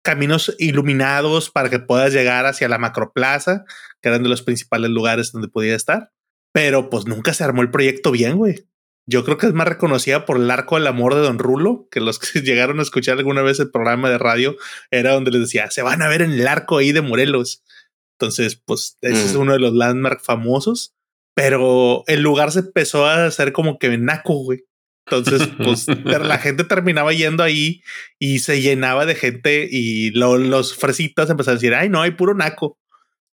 [0.03, 3.65] caminos iluminados para que puedas llegar hacia la macroplaza,
[3.99, 6.11] que eran de los principales lugares donde podía estar.
[6.53, 8.67] Pero pues nunca se armó el proyecto bien, güey.
[9.07, 11.99] Yo creo que es más reconocida por el arco del amor de Don Rulo, que
[11.99, 14.55] los que llegaron a escuchar alguna vez el programa de radio
[14.91, 17.63] era donde les decía, se van a ver en el arco ahí de Morelos.
[18.17, 19.39] Entonces, pues ese es mm.
[19.39, 20.95] uno de los landmarks famosos,
[21.35, 24.63] pero el lugar se empezó a hacer como que naco, güey.
[25.05, 27.83] Entonces, pues la gente terminaba yendo ahí
[28.17, 32.33] y se llenaba de gente y los fresitas empezaron a decir, ay, no, hay puro
[32.33, 32.79] naco.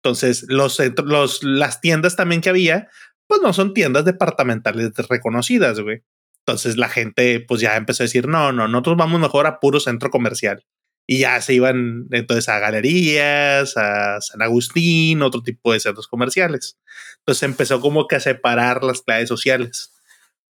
[0.03, 2.89] Entonces, los, los, las tiendas también que había,
[3.28, 6.03] pues no son tiendas departamentales reconocidas, güey.
[6.39, 9.80] Entonces la gente pues ya empezó a decir, no, no, nosotros vamos mejor a puro
[9.80, 10.65] centro comercial.
[11.07, 16.80] Y ya se iban entonces a galerías, a San Agustín, otro tipo de centros comerciales.
[17.19, 19.91] Entonces empezó como que a separar las clases sociales.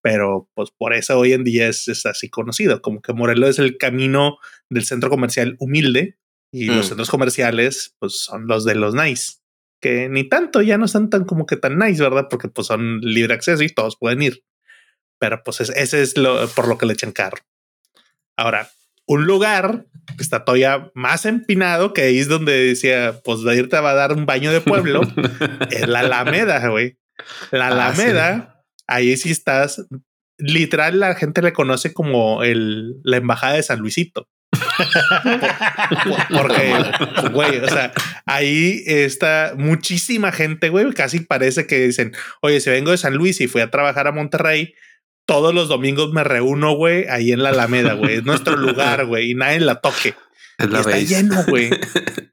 [0.02, 3.60] Pero pues por eso hoy en día es, es así conocido, como que Morelos es
[3.60, 4.38] el camino
[4.70, 6.18] del centro comercial humilde
[6.52, 6.90] y los mm.
[6.90, 9.38] centros comerciales pues son los de los nice
[9.82, 12.28] que ni tanto, ya no están tan como que tan nice, ¿verdad?
[12.30, 14.44] Porque pues son libre acceso y todos pueden ir.
[15.20, 17.38] Pero pues ese es lo por lo que le echan carro.
[18.36, 18.70] Ahora,
[19.06, 19.86] un lugar
[20.18, 23.96] que está todavía más empinado, que ahí es donde decía, pues de irte va a
[23.96, 25.02] dar un baño de pueblo,
[25.70, 26.98] es la Alameda, güey.
[27.52, 29.86] La ah, Alameda, ahí sí estás.
[30.38, 34.28] Literal, la gente le conoce como el, la embajada de San Luisito.
[36.30, 36.74] Porque,
[37.32, 37.94] güey, o sea,
[38.26, 40.92] ahí está muchísima gente, güey.
[40.94, 44.12] Casi parece que dicen, oye, si vengo de San Luis y fui a trabajar a
[44.12, 44.74] Monterrey,
[45.26, 48.18] todos los domingos me reúno, güey, ahí en la Alameda, güey.
[48.18, 50.16] Es nuestro lugar, güey, y nadie la toque.
[50.58, 51.70] está lleno, güey.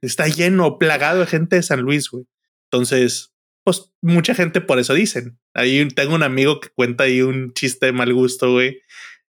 [0.01, 2.25] Está lleno, plagado de gente de San Luis, güey.
[2.71, 3.33] Entonces,
[3.65, 5.39] pues mucha gente por eso dicen.
[5.55, 8.81] Ahí tengo un amigo que cuenta ahí un chiste de mal gusto, güey,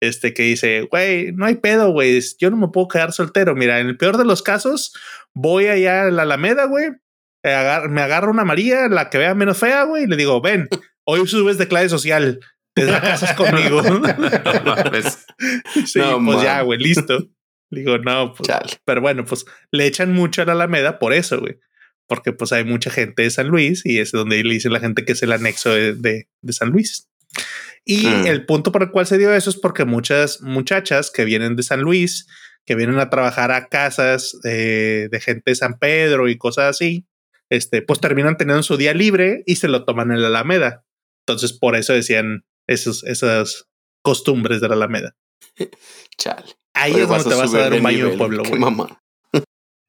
[0.00, 3.54] este que dice, güey, no hay pedo, güey, yo no me puedo quedar soltero.
[3.54, 4.92] Mira, en el peor de los casos,
[5.34, 6.90] voy allá a la Alameda, güey,
[7.42, 10.68] me agarro una María, la que vea menos fea, güey, y le digo, ven,
[11.04, 12.40] hoy subes de clase social,
[12.74, 13.82] te casas conmigo.
[15.86, 17.28] sí, pues ya, güey, listo.
[17.70, 21.58] Digo, no, pues, pero bueno, pues le echan mucho a la Alameda por eso, güey.
[22.06, 25.04] Porque pues hay mucha gente de San Luis y es donde le dicen la gente
[25.04, 27.10] que es el anexo de, de San Luis.
[27.90, 28.26] Y Mm.
[28.26, 31.62] el punto por el cual se dio eso es porque muchas muchachas que vienen de
[31.62, 32.26] San Luis,
[32.66, 37.06] que vienen a trabajar a casas eh, de gente de San Pedro y cosas así,
[37.50, 40.84] este, pues terminan teniendo su día libre y se lo toman en la Alameda.
[41.26, 43.64] Entonces, por eso decían esos, esas
[44.04, 45.16] costumbres de la Alameda.
[46.18, 46.44] Chale.
[46.74, 48.60] Ahí Oye, es donde te vas a dar un baño de pueblo, qué güey.
[48.60, 49.00] mamá.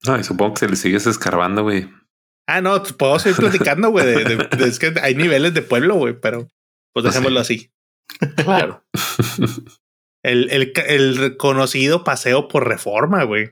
[0.08, 1.90] No, y supongo que si le sigues escarbando, güey.
[2.48, 3.38] Ah, no, pues, puedo seguir
[3.76, 4.06] platicando, güey.
[4.66, 6.48] es que hay niveles de pueblo, güey, pero
[6.94, 7.70] pues dejémoslo así.
[8.36, 8.84] Claro.
[10.24, 13.52] El, el, el conocido paseo por reforma, güey.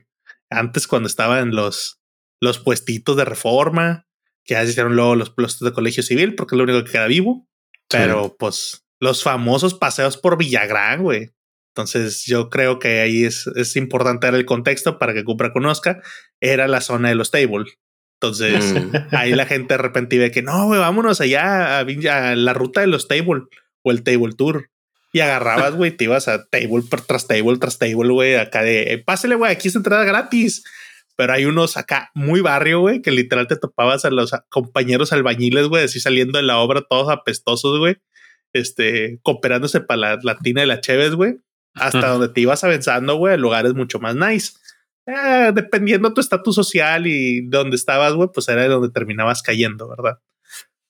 [0.50, 2.00] Antes, cuando estaban los,
[2.42, 4.06] los puestitos de reforma,
[4.44, 6.92] que ya se hicieron luego los puestos de colegio civil, porque es lo único que
[6.92, 7.46] queda vivo.
[7.90, 11.30] Pero pues los famosos paseos por Villagrán, güey.
[11.74, 16.02] Entonces yo creo que ahí es, es importante dar el contexto para que Cupra conozca.
[16.40, 17.78] Era la zona de los tables.
[18.20, 19.14] Entonces Mm.
[19.16, 22.80] ahí la gente de repente de que no, güey, vámonos allá a, a la ruta
[22.80, 23.44] de los table
[23.82, 24.70] o el table tour.
[25.12, 28.98] Y agarrabas, güey, te ibas a table tras table tras table, güey, acá de eh,
[28.98, 30.64] pásale, güey, aquí es entrada gratis.
[31.16, 35.66] Pero hay unos acá muy barrio, güey, que literal te topabas a los compañeros albañiles,
[35.66, 37.96] güey, así saliendo de la obra, todos apestosos, güey,
[38.52, 41.38] este, cooperándose para la, la tina de la Cheves, güey,
[41.74, 44.52] hasta donde te ibas avanzando, güey, a lugares mucho más nice.
[45.06, 50.18] Eh, dependiendo tu estatus social y donde estabas, güey, pues era donde terminabas cayendo, ¿verdad?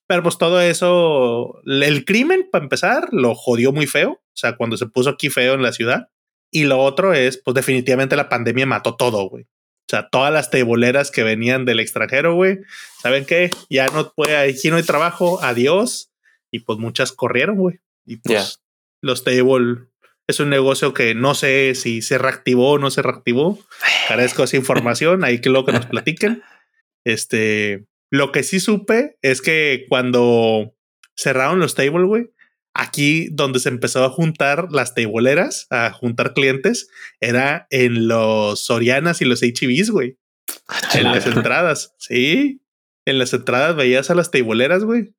[0.08, 4.12] Pero pues todo eso, el crimen, para empezar, lo jodió muy feo.
[4.12, 6.08] O sea, cuando se puso aquí feo en la ciudad.
[6.50, 9.44] Y lo otro es, pues definitivamente la pandemia mató todo, güey.
[9.44, 12.60] O sea, todas las teboleras que venían del extranjero, güey.
[13.02, 13.50] ¿Saben qué?
[13.70, 16.10] Ya no puede, aquí no hay trabajo, adiós.
[16.50, 17.80] Y pues muchas corrieron, güey.
[18.06, 18.62] Y pues Ya.
[19.02, 19.88] los table
[20.26, 23.58] es un negocio que no sé si se reactivó o no se reactivó.
[24.08, 26.42] Carezco esa información, ahí que luego que nos platiquen.
[27.04, 30.74] Este, lo que sí supe es que cuando
[31.16, 32.30] cerraron los table, güey,
[32.74, 36.88] aquí donde se empezó a juntar las tableeras, a juntar clientes,
[37.20, 40.16] era en los Sorianas y los HBs, güey.
[40.94, 42.62] En las entradas, sí.
[43.04, 45.14] En las entradas veías a las tableeras, güey.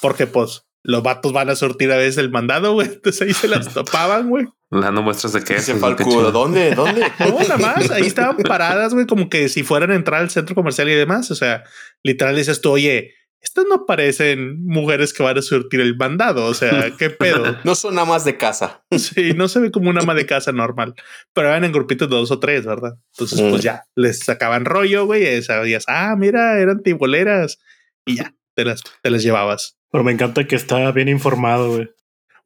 [0.00, 2.88] Porque pues los vatos van a sortir a veces el mandado, güey.
[2.92, 4.46] Entonces ahí se las topaban, güey.
[4.80, 6.74] Dando muestras de que Dice Falco, ¿dónde?
[6.74, 7.02] ¿Dónde?
[7.20, 7.90] No, nada más.
[7.90, 11.30] Ahí estaban paradas, güey, como que si fueran a entrar al centro comercial y demás.
[11.30, 11.62] O sea,
[12.02, 16.46] literal dices tú, oye, estas no parecen mujeres que van a surtir el mandado.
[16.46, 17.58] O sea, qué pedo.
[17.64, 18.82] No son más de casa.
[18.98, 20.94] Sí, no se ve como una ama de casa normal,
[21.34, 22.94] pero eran en grupitos de dos o tres, ¿verdad?
[23.12, 23.50] Entonces, Mm.
[23.50, 25.36] pues ya les sacaban rollo, güey.
[25.36, 27.58] Y sabías, ah, mira, eran tiboleras
[28.06, 29.76] y ya te las, te las llevabas.
[29.90, 31.90] Pero me encanta que está bien informado, güey.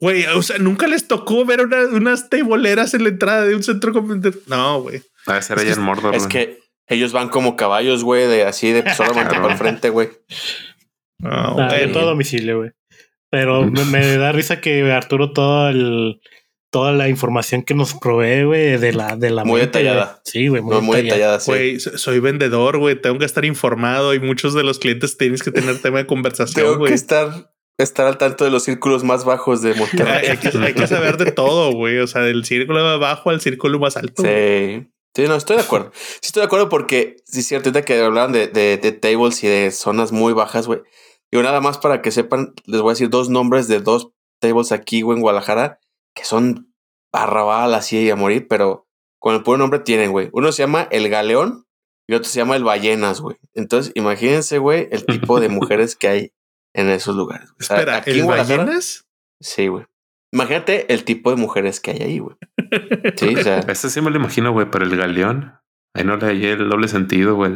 [0.01, 3.63] Güey, o sea, nunca les tocó ver una- unas teboleras en la entrada de un
[3.63, 4.35] centro comercial.
[4.47, 5.03] No, güey.
[5.29, 6.15] Va a ser allá en Mordor.
[6.15, 9.43] Es que ellos van como caballos, güey, de así de solamente Claro.
[9.43, 10.11] para el frente, güey.
[11.19, 11.93] No, Ah, de güey.
[11.93, 12.71] todo domicilio, güey.
[13.31, 16.21] Pero me, me da risa que Arturo toda el,
[16.71, 20.21] toda la información que nos provee, güey, de la de la Muy mente, detallada.
[20.25, 21.41] Sí, güey, muy, No, muy detallada.
[21.41, 21.51] sí.
[21.51, 23.01] Güey, so- soy vendedor, güey.
[23.01, 26.65] Tengo que estar informado y muchos de los clientes tienes que tener tema de conversación,
[26.67, 26.91] Tengo güey.
[26.91, 30.29] que estar, estar al tanto de los círculos más bajos de Monterrey.
[30.29, 31.99] hay que, hay que saber de todo, güey.
[31.99, 34.23] O sea, del círculo más bajo al círculo más alto.
[34.23, 34.87] Sí.
[35.15, 35.93] Sí, no, estoy de acuerdo.
[35.95, 39.43] Sí, estoy de acuerdo porque sí es cierto, ahorita que hablaban de, de, de tables
[39.45, 40.81] y de zonas muy bajas, güey.
[41.33, 44.11] Digo, nada más para que sepan, les voy a decir dos nombres de dos
[44.41, 45.81] tables aquí, güey, en Guadalajara,
[46.15, 46.71] que son
[47.13, 48.87] arrabal así a morir, pero
[49.19, 50.29] con el puro nombre tienen, güey.
[50.33, 51.67] Uno se llama El Galeón
[52.07, 53.39] y otro se llama El Ballenas, güey.
[53.55, 56.33] Entonces, imagínense, güey, el tipo de mujeres que hay
[56.77, 57.51] en esos lugares.
[57.59, 59.09] O sea, Espera, aquí ¿el ballenas?
[59.41, 59.87] Sí, güey.
[60.33, 62.37] Imagínate el tipo de mujeres que hay ahí, güey.
[63.17, 63.61] Sí, o sea.
[63.61, 65.55] Este sí me lo imagino, güey, pero el galeón.
[65.95, 67.53] Ahí no le hallé el doble sentido, güey.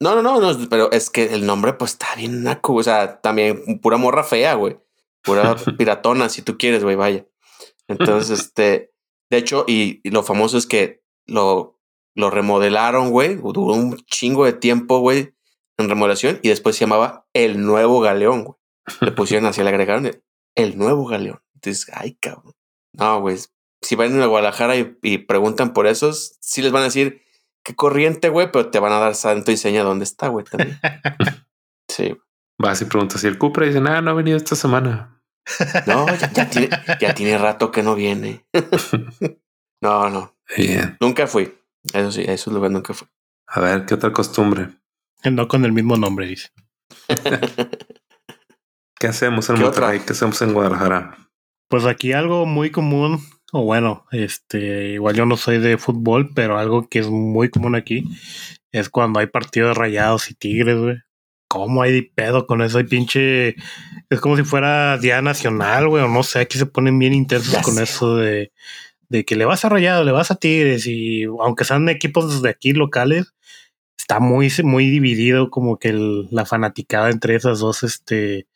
[0.00, 3.20] No, no, no, no, pero es que el nombre pues está bien naco, o sea,
[3.20, 4.78] también pura morra fea, güey.
[5.22, 7.26] Pura piratona, si tú quieres, güey, vaya.
[7.88, 8.92] Entonces, este,
[9.30, 11.80] de hecho, y, y lo famoso es que lo,
[12.14, 15.34] lo remodelaron, güey, duró un chingo de tiempo, güey,
[15.78, 18.57] en remodelación y después se llamaba El Nuevo Galeón, güey.
[19.00, 20.22] Le pusieron así, le agregaron el,
[20.54, 21.40] el Nuevo Galeón.
[21.54, 22.54] Entonces, ay, cabrón.
[22.92, 23.36] No, güey,
[23.82, 27.22] si van a Guadalajara y, y preguntan por esos, sí les van a decir
[27.64, 30.78] qué corriente, güey, pero te van a dar santo y seña dónde está, güey, también.
[31.90, 32.16] Sí.
[32.58, 35.22] Vas y preguntas si el Cupra y dicen, ah, no ha venido esta semana.
[35.86, 36.68] No, ya, ya tiene,
[37.00, 38.44] ya tiene rato que no viene.
[39.80, 40.96] no, no, Bien.
[41.00, 41.54] nunca fui.
[41.94, 43.08] Eso sí, a esos lugares nunca fui.
[43.46, 44.68] A ver, ¿qué otra costumbre?
[45.24, 46.50] No con el mismo nombre, dice.
[48.98, 49.96] ¿Qué hacemos en ¿Qué Monterrey?
[49.96, 50.06] otra?
[50.06, 51.16] ¿Qué hacemos en Guadalajara?
[51.68, 53.20] Pues aquí algo muy común,
[53.52, 57.74] o bueno, este, igual yo no soy de fútbol, pero algo que es muy común
[57.74, 58.04] aquí
[58.72, 60.96] es cuando hay partidos de rayados y tigres, güey.
[61.50, 62.76] ¿Cómo hay pedo con eso?
[62.76, 63.56] Hay pinche.
[64.10, 66.40] Es como si fuera Día Nacional, güey, o no sé.
[66.40, 68.52] Aquí se ponen bien intensos con eso de,
[69.08, 72.50] de que le vas a Rayado, le vas a Tigres, y aunque sean equipos de
[72.50, 73.32] aquí locales,
[73.96, 75.92] está muy, muy dividido como que
[76.30, 78.46] la fanaticada entre esas dos, este,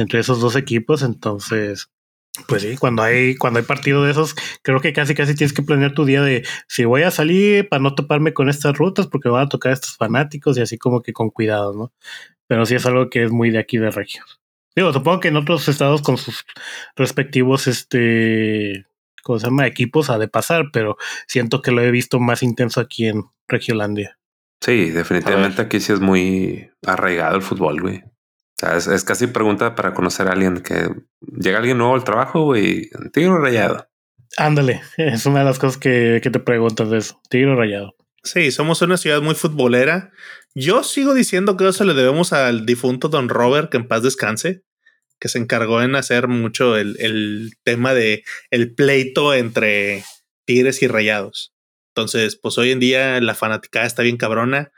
[0.00, 1.02] entre esos dos equipos.
[1.02, 1.90] Entonces,
[2.46, 5.62] pues sí, cuando hay, cuando hay partido de esos, creo que casi casi tienes que
[5.62, 9.28] planear tu día de si voy a salir para no toparme con estas rutas porque
[9.28, 11.92] van a tocar a estos fanáticos y así como que con cuidado, ¿no?
[12.46, 14.24] Pero sí es algo que es muy de aquí de región.
[14.76, 16.46] Digo, supongo que en otros estados con sus
[16.96, 18.86] respectivos, este,
[19.22, 19.66] ¿cómo se llama?
[19.66, 20.96] Equipos ha de pasar, pero
[21.26, 24.18] siento que lo he visto más intenso aquí en Regiolandia.
[24.60, 28.09] Sí, definitivamente aquí sí es muy arraigado el fútbol, güey
[28.62, 33.38] es, casi pregunta para conocer a alguien que llega alguien nuevo al trabajo, y tigre
[33.38, 33.88] rayado.
[34.36, 37.94] Ándale, es una de las cosas que, te preguntas de eso, tigre rayado.
[38.22, 40.12] Sí, somos una ciudad muy futbolera.
[40.54, 44.62] Yo sigo diciendo que eso le debemos al difunto Don Robert, que en paz descanse,
[45.18, 50.04] que se encargó en hacer mucho el, el tema de el pleito entre
[50.44, 51.54] tigres y rayados.
[51.94, 54.70] Entonces, pues hoy en día la fanaticada está bien cabrona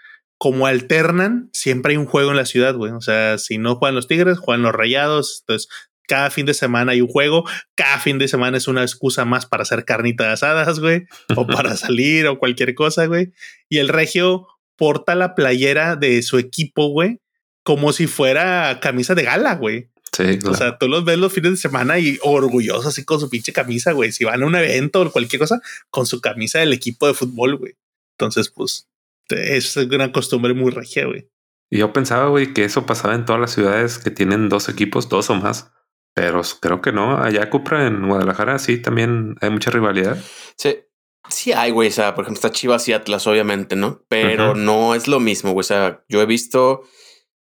[0.43, 2.90] como alternan, siempre hay un juego en la ciudad, güey.
[2.90, 5.43] O sea, si no juegan los Tigres, juegan los Rayados.
[5.43, 5.69] Entonces,
[6.09, 7.44] cada fin de semana hay un juego.
[7.77, 11.06] Cada fin de semana es una excusa más para hacer carnitas asadas, güey.
[11.36, 13.32] o para salir o cualquier cosa, güey.
[13.69, 17.20] Y el Regio porta la playera de su equipo, güey,
[17.62, 19.90] como si fuera camisa de gala, güey.
[20.10, 23.31] Sí, O sea, tú los ves los fines de semana y orgullosos así con su
[23.31, 24.10] pinche camisa, güey.
[24.10, 27.59] Si van a un evento o cualquier cosa, con su camisa del equipo de fútbol,
[27.59, 27.77] güey.
[28.19, 28.89] Entonces, pues,
[29.33, 31.29] es una costumbre muy regia, güey.
[31.71, 35.09] Y yo pensaba, güey, que eso pasaba en todas las ciudades que tienen dos equipos,
[35.09, 35.73] dos o más.
[36.15, 37.17] Pero creo que no.
[37.17, 40.19] Allá Cupra en Guadalajara sí también hay mucha rivalidad.
[40.57, 40.81] Sí.
[41.29, 41.89] Sí hay, güey.
[41.89, 44.05] O sea, por ejemplo, está Chivas y Atlas, obviamente, ¿no?
[44.09, 45.61] Pero no es lo mismo, güey.
[45.61, 46.83] O sea, yo he visto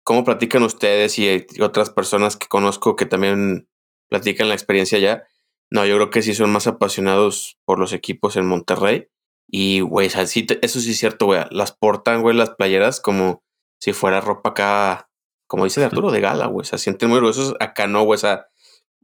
[0.03, 3.67] cómo platican ustedes y otras personas que conozco que también
[4.09, 5.23] platican la experiencia allá.
[5.71, 9.07] No, yo creo que sí son más apasionados por los equipos en Monterrey.
[9.47, 10.45] Y, güey, eso sí
[10.91, 11.41] es cierto, güey.
[11.51, 13.43] Las portan, güey, las playeras como
[13.79, 15.09] si fuera ropa acá,
[15.47, 16.61] como dice de Arturo, de gala, güey.
[16.61, 17.55] O sea, sienten muy gruesos.
[17.59, 18.15] Acá no, güey.
[18.15, 18.47] O sea,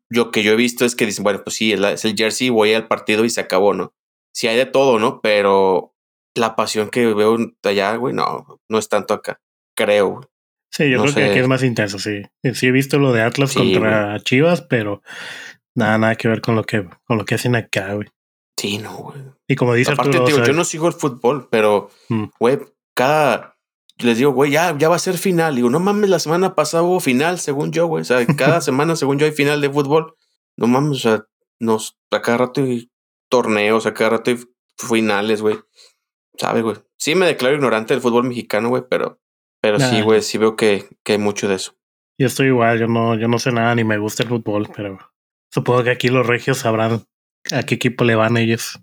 [0.10, 2.74] yo que yo he visto es que dicen, bueno, pues sí, es, el jersey, voy
[2.74, 3.94] al partido y se acabó, ¿no?
[4.34, 5.22] Sí hay de todo, ¿no?
[5.22, 5.94] Pero
[6.36, 9.40] la pasión que veo allá, güey, no, no es tanto acá.
[9.76, 10.26] Creo, güey.
[10.72, 12.22] Sí, yo creo que aquí es más intenso, sí.
[12.54, 15.02] Sí he visto lo de Atlas contra Chivas, pero
[15.76, 18.08] nada, nada que ver con lo que, con lo que hacen acá, güey.
[18.60, 19.20] Sí, no, güey.
[19.48, 22.26] Y como dice Aparte, Arturo, yo no sigo el fútbol, pero, mm.
[22.40, 22.60] güey,
[22.94, 23.56] cada.
[24.00, 25.56] Les digo, güey, ya, ya va a ser final.
[25.56, 28.02] Digo, no mames, la semana pasada hubo final, según yo, güey.
[28.02, 30.14] O sea, cada semana, según yo, hay final de fútbol.
[30.58, 31.26] No mames, o sea,
[31.58, 32.92] nos, a cada rato hay
[33.30, 34.40] torneos, a cada rato hay
[34.78, 35.58] finales, güey.
[36.38, 36.76] ¿Sabes, güey?
[36.98, 39.22] Sí me declaro ignorante del fútbol mexicano, güey, pero,
[39.62, 41.76] pero sí, güey, sí veo que, que hay mucho de eso.
[42.18, 45.00] Yo estoy igual, yo no, yo no sé nada ni me gusta el fútbol, pero
[45.50, 47.06] supongo que aquí los regios sabrán
[47.52, 48.80] ¿A qué equipo le van ellos?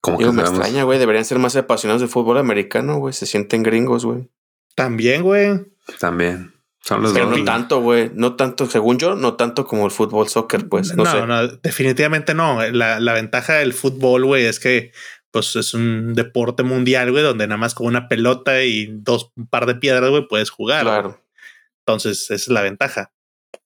[0.00, 0.98] Como que me extraña, güey.
[0.98, 3.12] Deberían ser más apasionados de fútbol americano, güey.
[3.12, 4.30] Se sienten gringos, güey.
[4.74, 5.64] También, güey.
[5.98, 6.52] También.
[6.80, 8.12] Son los Pero no tanto, güey.
[8.14, 10.94] No tanto, según yo, no tanto como el fútbol soccer, pues.
[10.94, 12.62] No, no, no definitivamente no.
[12.70, 14.92] La, la ventaja del fútbol, güey, es que
[15.32, 19.46] pues es un deporte mundial, güey, donde nada más con una pelota y dos un
[19.48, 20.84] par de piedras, güey, puedes jugar.
[20.84, 21.20] Claro.
[21.80, 23.12] Entonces, esa es la ventaja.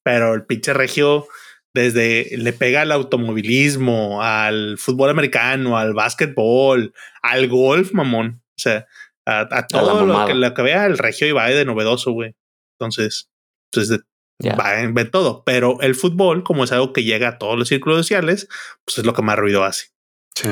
[0.02, 1.28] Pero el pinche regio
[1.74, 6.92] desde le pega al automovilismo, al fútbol americano, al básquetbol,
[7.22, 8.42] al golf, mamón.
[8.56, 8.86] O sea,
[9.26, 12.34] a, todo lo que, lo que, vea el regio y va de novedoso, güey.
[12.78, 13.30] Entonces,
[13.72, 13.90] pues
[14.58, 15.42] va en, todo.
[15.44, 18.48] Pero el fútbol, como es algo que llega a todos los círculos sociales,
[18.84, 19.88] pues es lo que más ruido hace.
[20.34, 20.48] Sí.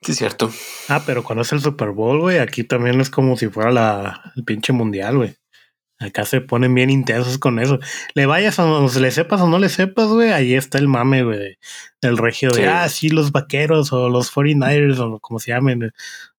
[0.00, 0.52] Sí, es cierto.
[0.88, 4.32] Ah, pero cuando es el Super Bowl, güey, aquí también es como si fuera la,
[4.36, 5.36] el pinche mundial, güey.
[6.00, 7.80] Acá se ponen bien intensos con eso.
[8.14, 10.30] Le vayas o le sepas o no le sepas, güey.
[10.30, 11.58] Ahí está el mame, güey,
[12.00, 15.84] del regio de, ah, sí, los vaqueros o los 49ers o como se llamen.
[15.84, 15.90] O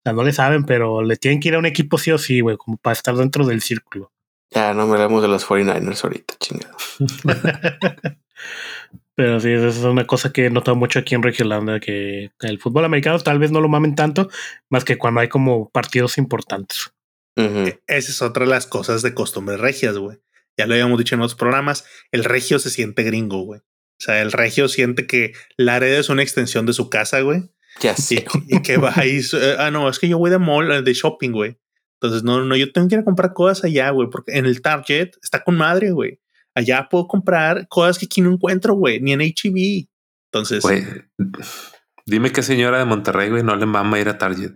[0.04, 2.40] sea, no le saben, pero le tienen que ir a un equipo sí o sí,
[2.40, 4.14] güey, como para estar dentro del círculo.
[4.52, 6.78] Ya, no me hablamos de los 49ers ahorita, chingado.
[9.16, 12.60] pero sí, esa es una cosa que he notado mucho aquí en Regiolanda, que el
[12.60, 14.30] fútbol americano tal vez no lo mamen tanto,
[14.70, 16.94] más que cuando hay como partidos importantes.
[17.40, 20.20] E, esa es otra de las cosas de costumbres regias, güey.
[20.58, 21.86] Ya lo habíamos dicho en otros programas.
[22.12, 23.62] El regio se siente gringo, güey.
[23.62, 27.50] O sea, el regio siente que la red es una extensión de su casa, güey.
[27.80, 28.24] Ya sí.
[28.48, 29.22] Y, que va ahí.
[29.34, 31.58] Eh, ah, no, es que yo voy de mall, eh, de shopping, güey.
[32.02, 34.62] Entonces, no, no, yo tengo que ir a comprar cosas allá, güey, porque en el
[34.62, 36.20] Target está con madre, güey.
[36.56, 39.88] Allá puedo comprar cosas que aquí no encuentro, güey, ni en HB.
[40.32, 40.84] Entonces, güey,
[42.06, 44.54] dime qué señora de Monterrey, güey, no le mama ir a Target.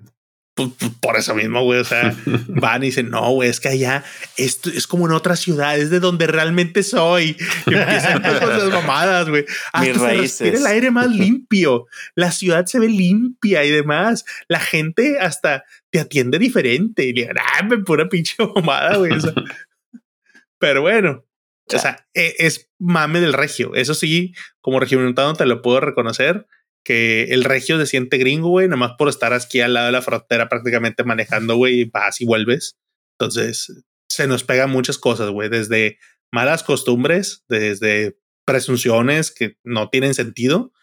[0.55, 1.79] Pues, pues, por eso mismo, güey.
[1.79, 2.15] O sea,
[2.47, 4.03] van y dicen, no, güey, es que allá
[4.37, 7.35] esto es como en otra ciudad, es de donde realmente soy.
[7.65, 9.45] Y empiezan con esas mamadas, güey.
[9.71, 11.87] Hasta se respira el aire más limpio.
[12.15, 14.25] La ciudad se ve limpia y demás.
[14.47, 17.03] La gente hasta te atiende diferente.
[17.03, 19.11] Y le digan, ah, pura pinche mamada, güey.
[20.59, 21.25] pero bueno,
[21.73, 23.73] o sea, e, es mame del regio.
[23.75, 26.45] Eso sí, como regiomontano te lo puedo reconocer
[26.83, 30.01] que el regio se siente gringo, güey, nomás por estar aquí al lado de la
[30.01, 32.77] frontera prácticamente manejando, güey, vas y vuelves.
[33.17, 35.97] Entonces, se nos pegan muchas cosas, güey, desde
[36.31, 40.73] malas costumbres, desde presunciones que no tienen sentido,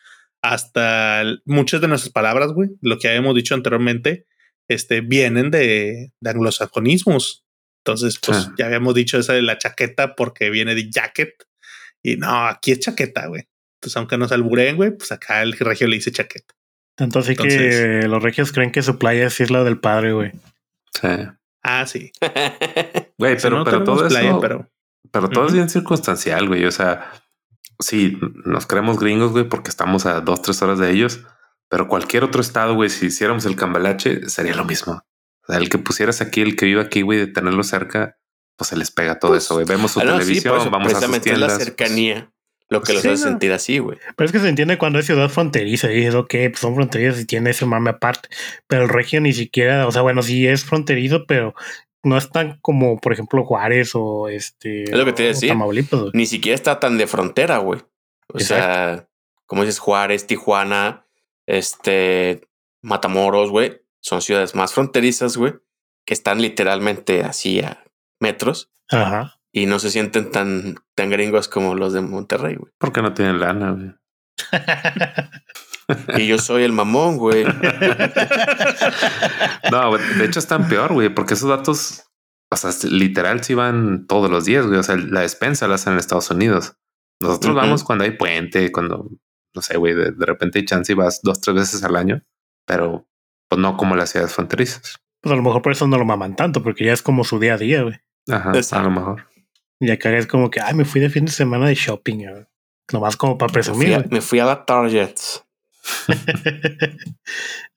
[0.43, 4.27] hasta muchas de nuestras palabras, güey, lo que habíamos dicho anteriormente,
[4.69, 7.45] este, vienen de, de anglosajonismos.
[7.85, 11.35] Entonces, pues ya habíamos dicho esa de la chaqueta porque viene de jacket.
[12.03, 13.49] Y no, aquí es chaqueta, güey.
[13.81, 16.55] Entonces, aunque nos alburen, güey, pues acá el regio le dice chaqueta.
[16.97, 20.33] Tanto así que los regios creen que su playa es isla del padre, güey.
[21.01, 21.09] Sí.
[21.63, 22.13] Ah, sí.
[23.19, 24.41] Güey, pero, pero todo eso.
[24.41, 24.71] Pero,
[25.11, 26.65] pero todo es bien circunstancial, güey.
[26.65, 27.13] O sea,
[27.79, 31.21] sí, nos creemos gringos, güey, porque estamos a dos, tres horas de ellos.
[31.69, 35.05] Pero cualquier otro estado, güey, si hiciéramos el cambalache, sería lo mismo.
[35.43, 38.17] O sea, el que pusieras aquí, el que vive aquí, güey, de tenerlo cerca,
[38.57, 39.67] pues se les pega todo pues, eso, güey.
[39.67, 41.53] Vemos su ah, televisión, vamos a sus tiendas.
[41.53, 42.33] la cercanía
[42.71, 43.99] lo que los hace sentir así, güey.
[44.17, 47.21] Pero es que se entiende cuando es ciudad fronteriza y es ok, pues son fronterizas
[47.21, 48.29] y tiene ese mame aparte.
[48.69, 51.53] Pero el regio ni siquiera, o sea, bueno, sí es fronterizo, pero
[52.05, 54.85] no es tan como, por ejemplo, Juárez o este.
[54.85, 55.59] Es lo que te decía.
[56.13, 57.81] Ni siquiera está tan de frontera, güey.
[58.29, 59.09] O sea,
[59.47, 61.05] como dices, Juárez, Tijuana,
[61.47, 62.41] este,
[62.83, 63.83] Matamoros, güey.
[64.01, 65.55] Son ciudades más fronterizas, güey,
[66.07, 67.83] que están literalmente así a
[68.21, 68.71] metros.
[68.89, 72.73] Ajá y no se sienten tan, tan gringos como los de Monterrey, güey.
[72.79, 73.93] Porque no tienen lana, güey.
[76.19, 77.45] y yo soy el mamón, güey.
[79.71, 82.05] no, de hecho están peor, güey, porque esos datos,
[82.51, 84.79] o sea, literal sí van todos los días, güey.
[84.79, 86.77] O sea, la despensa la hacen en Estados Unidos.
[87.21, 89.11] Nosotros vamos cuando hay puente, cuando,
[89.55, 92.23] no sé, güey, de, repente hay chance y vas dos, tres veces al año,
[92.67, 93.07] pero
[93.49, 95.01] pues no como las ciudades fronterizas.
[95.21, 97.39] Pues a lo mejor por eso no lo maman tanto, porque ya es como su
[97.39, 97.97] día a día, güey.
[98.31, 99.30] Ajá, a lo mejor.
[99.81, 102.27] Y acá es como que, ay, me fui de fin de semana de shopping.
[102.93, 104.07] Nomás como para presumir.
[104.11, 105.15] Me fui a, la Target.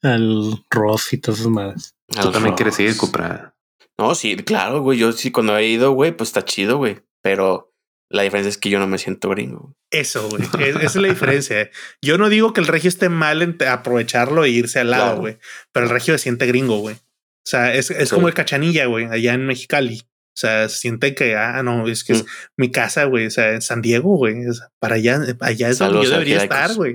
[0.02, 1.96] Al Ross y todas esas madres.
[2.22, 3.56] Tú también quieres ir, comprar.
[3.98, 5.00] No, sí, claro, güey.
[5.00, 7.00] Yo sí, cuando he ido, güey, pues está chido, güey.
[7.22, 7.74] Pero
[8.10, 9.74] la diferencia es que yo no me siento gringo.
[9.90, 10.44] Eso, güey.
[10.44, 11.70] esa es la diferencia.
[12.02, 15.38] Yo no digo que el regio esté mal en aprovecharlo e irse al lado, güey.
[15.72, 16.96] Pero el regio se siente gringo, güey.
[16.96, 20.04] O sea, es, es como el cachanilla, güey, allá en Mexicali.
[20.34, 22.28] O sea, siente que, ah, no, es que es mm.
[22.58, 23.28] mi casa, güey.
[23.28, 24.36] O sea, en San Diego, güey.
[24.80, 26.94] Para allá, allá es donde yo debería estar, güey.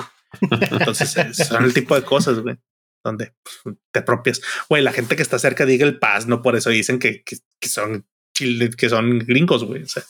[0.50, 2.56] Entonces, son el tipo de cosas, güey,
[3.04, 4.40] donde pues, te apropias.
[4.68, 7.68] Güey, la gente que está cerca diga el paz, no por eso dicen que, que,
[7.68, 9.84] son chile, que son gringos, güey.
[9.84, 10.02] O sea,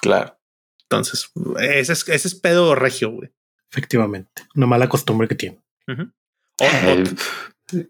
[0.00, 0.38] claro.
[0.82, 1.30] Entonces,
[1.60, 3.30] ese es, ese es pedo regio, güey.
[3.70, 5.60] Efectivamente, una mala costumbre que tiene.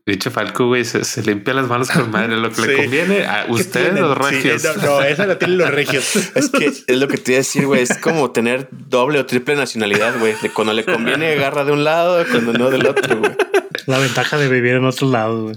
[0.05, 2.37] Dicho Falco, güey, se, limpia las manos con madre.
[2.37, 4.65] Lo que le conviene a usted, los regios.
[4.83, 6.17] no, esa la tienen los regios.
[6.35, 7.83] es que es lo que te iba a decir, güey.
[7.83, 10.35] Es como tener doble o triple nacionalidad, güey.
[10.43, 13.33] De cuando le conviene agarra de un lado, cuando no del otro, güey.
[13.87, 15.57] La ventaja de vivir en otros lados, güey.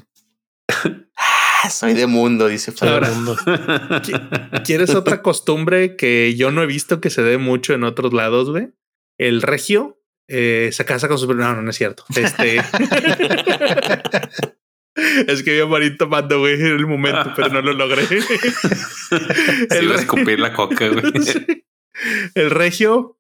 [1.64, 3.38] Ah, soy de mundo, dice mundo.
[4.65, 8.49] ¿Quieres otra costumbre que yo no he visto que se dé mucho en otros lados,
[8.49, 8.69] güey?
[9.18, 10.01] El regio
[10.34, 11.28] eh, se casa con su...
[11.34, 12.06] No, no, no es cierto.
[12.16, 12.58] Este...
[15.28, 18.03] es que vi a Marín tomando, güey, en el momento, pero no lo logré.
[19.70, 21.03] el iba a escupir la coca, güey.
[22.34, 23.20] El regio,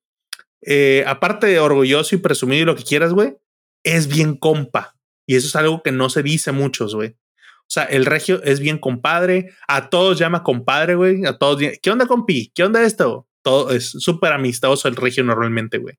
[0.61, 3.35] eh, aparte de orgulloso y presumido y lo que quieras, güey,
[3.83, 4.95] es bien compa.
[5.27, 7.17] Y eso es algo que no se dice muchos, güey.
[7.39, 9.53] O sea, el regio es bien compadre.
[9.67, 11.25] A todos llama compadre, güey.
[11.25, 11.61] A todos.
[11.81, 12.51] ¿Qué onda, compi?
[12.55, 13.27] ¿Qué onda esto?
[13.43, 15.97] Todo es súper amistoso el regio normalmente, güey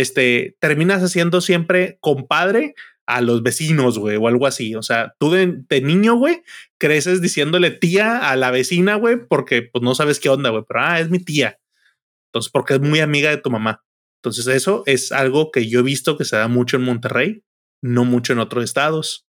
[0.00, 2.74] este, terminas haciendo siempre compadre
[3.06, 4.74] a los vecinos, güey, o algo así.
[4.74, 6.42] O sea, tú de, niño, güey,
[6.78, 10.80] creces diciéndole tía a la vecina, güey, porque pues no sabes qué onda, güey, pero
[10.82, 11.58] ah, es mi tía.
[12.28, 13.82] Entonces, porque es muy amiga de tu mamá.
[14.18, 17.44] Entonces, eso es algo que yo he visto que se da mucho en Monterrey,
[17.82, 19.26] no mucho en otros estados.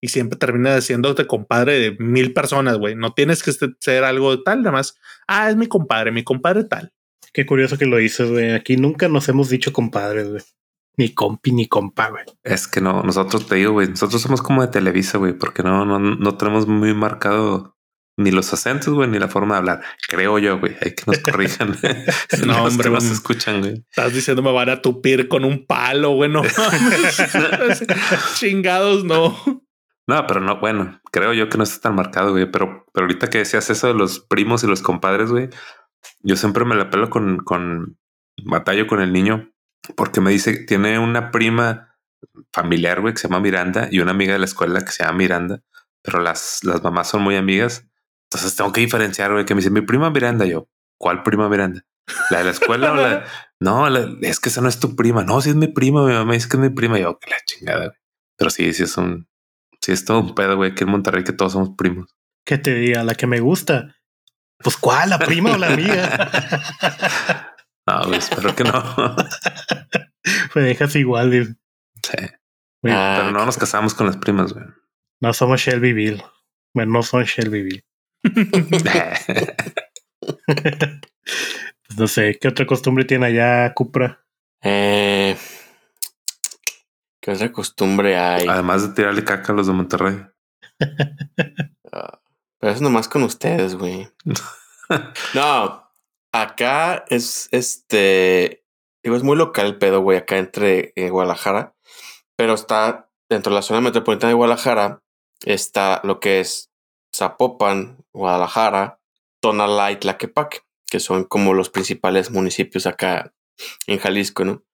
[0.00, 2.94] Y siempre termina diciéndote compadre de mil personas, güey.
[2.94, 4.96] No tienes que ser algo tal, nada más.
[5.26, 6.92] Ah, es mi compadre, mi compadre tal.
[7.38, 8.50] Qué curioso que lo dices, güey.
[8.50, 10.42] Aquí nunca nos hemos dicho compadres, güey.
[10.96, 12.24] Ni compi ni compa, güey.
[12.42, 15.84] Es que no, nosotros te digo, güey, nosotros somos como de Televisa, güey, porque no,
[15.84, 17.76] no, no tenemos muy marcado
[18.16, 19.82] ni los acentos, güey, ni la forma de hablar.
[20.08, 20.74] Creo yo, güey.
[20.82, 21.78] Hay que nos corrijan.
[22.44, 23.84] no, hombre, nos escuchan, güey.
[23.88, 26.28] Estás diciendo me van a tupir con un palo, güey.
[26.28, 26.42] No.
[28.34, 29.62] Chingados, no.
[30.08, 32.50] No, pero no, bueno, creo yo que no está tan marcado, güey.
[32.50, 35.50] Pero, pero ahorita que decías eso de los primos y los compadres, güey,
[36.20, 37.98] yo siempre me la pelo con, con
[38.44, 39.50] batallo con el niño
[39.96, 41.96] porque me dice tiene una prima
[42.52, 45.18] familiar, güey, que se llama Miranda y una amiga de la escuela que se llama
[45.18, 45.62] Miranda,
[46.02, 47.86] pero las, las mamás son muy amigas.
[48.30, 50.44] Entonces tengo que diferenciar, güey, que me dice mi prima Miranda.
[50.44, 50.68] Yo,
[50.98, 51.84] ¿cuál prima Miranda?
[52.30, 53.24] La de la escuela o la.
[53.60, 53.88] No,
[54.22, 55.24] es que esa no es tu prima.
[55.24, 56.06] No, si es mi prima.
[56.06, 56.96] Mi mamá dice que es mi prima.
[56.98, 57.86] Yo, que la chingada.
[57.86, 57.98] Güey.
[58.36, 59.28] Pero sí, sí es un.
[59.80, 62.14] Sí, es todo un pedo, güey, que en Monterrey que todos somos primos.
[62.44, 63.96] Que te diga la que me gusta.
[64.58, 65.10] Pues, ¿cuál?
[65.10, 67.54] ¿La prima o la amiga?
[67.86, 68.72] no, espero que no.
[70.54, 71.46] me dejas igual, güey.
[72.02, 72.26] Sí.
[72.82, 74.66] pero no nos casamos con las primas, güey.
[75.20, 76.22] No somos Shelbyville.
[76.74, 77.84] Bueno, no son Shelbyville.
[81.96, 84.24] no sé, ¿qué otra costumbre tiene allá Cupra?
[84.62, 85.36] Eh,
[87.20, 88.48] ¿Qué otra costumbre hay?
[88.48, 90.26] Además de tirarle caca a los de Monterrey.
[92.58, 94.08] Pero es nomás con ustedes, güey.
[95.34, 95.90] no,
[96.32, 98.64] acá es este.
[99.02, 101.74] Digo, es muy local el pedo, güey, acá entre eh, Guadalajara.
[102.36, 105.02] Pero está dentro de la zona metropolitana de Guadalajara.
[105.44, 106.72] Está lo que es
[107.14, 109.00] Zapopan, Guadalajara,
[109.40, 110.60] Tonalá y Tlaquepaque,
[110.90, 113.32] que son como los principales municipios acá
[113.86, 114.64] en Jalisco, ¿no?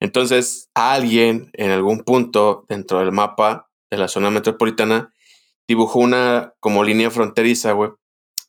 [0.00, 5.12] Entonces, alguien en algún punto dentro del mapa de la zona metropolitana
[5.68, 7.90] dibujó una como línea fronteriza, güey,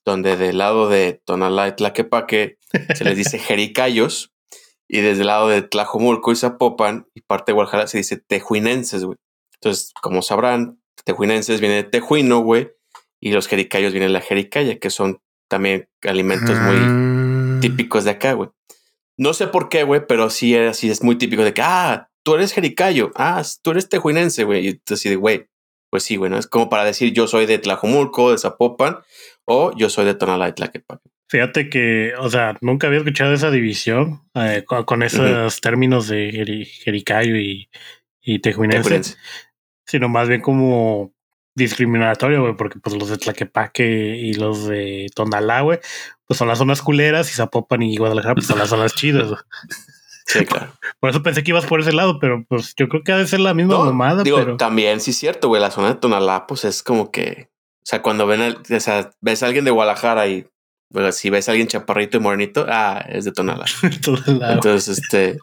[0.06, 2.58] donde del lado de Tonalá y Tlaquepaque
[2.96, 4.32] se les dice Jericayos
[4.88, 9.04] y desde el lado de Tlajomulco y Zapopan y parte de Guadalajara se dice Tejuinenses,
[9.04, 9.18] güey.
[9.56, 12.72] Entonces, como sabrán, Tejuinenses viene de Tejuino, güey,
[13.20, 17.58] y los jericayos vienen de la jericaya, que son también alimentos muy ah.
[17.62, 18.50] típicos de acá, güey.
[19.18, 22.36] No sé por qué, güey, pero sí, así es muy típico de que, ah, tú
[22.36, 24.66] eres jericayo, ah, tú eres tejuinense, güey.
[24.66, 25.49] Y entonces, de, güey,
[25.90, 26.38] pues sí, güey, ¿no?
[26.38, 29.00] Es como para decir yo soy de Tlajomulco, de Zapopan,
[29.46, 31.10] o yo soy de Tonalá de Tlaquepaque.
[31.28, 37.36] Fíjate que, o sea, nunca había escuchado esa división eh, con, esos términos de jericayo
[37.36, 37.70] y,
[38.22, 39.16] y tejuinense,
[39.86, 41.14] sino más bien como
[41.56, 45.80] discriminatorio, güey, porque pues los de Tlaquepaque y los de Tonalá, güey,
[46.26, 49.30] pues son las zonas culeras y Zapopan y Guadalajara pues son las zonas chidas,
[50.30, 50.72] Sí, claro.
[51.00, 53.26] Por eso pensé que ibas por ese lado, pero pues yo creo que ha de
[53.26, 54.22] ser la misma mamada.
[54.22, 54.58] Digo, pero...
[54.58, 55.60] también sí es cierto, güey.
[55.60, 59.42] La zona de Tonalá, pues es como que, o sea, cuando ven, o sea, ves
[59.42, 60.46] a alguien de Guadalajara y
[60.92, 63.66] pues, si ves a alguien chaparrito y morenito, ah, es de Tonalá.
[64.52, 65.40] Entonces, este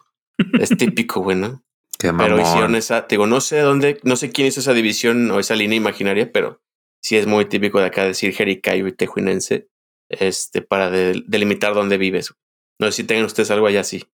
[0.57, 1.61] es típico, güey, ¿no?
[1.99, 5.55] pero hicieron esa, digo, no sé dónde, no sé quién hizo esa división o esa
[5.55, 6.61] línea imaginaria, pero
[7.01, 9.67] sí es muy típico de acá decir Jericayo y Tejuinense,
[10.07, 12.33] este, para delimitar dónde vives.
[12.79, 14.05] No sé si tengan ustedes algo allá así.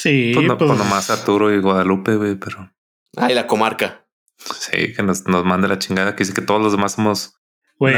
[0.00, 2.72] Sí, pues, no, pues, pues nomás Arturo y Guadalupe, güey, pero.
[3.16, 4.06] Ah, y la comarca.
[4.36, 7.34] Sí, que nos, nos mande la chingada, que dice que todos los demás somos.
[7.78, 7.94] Güey,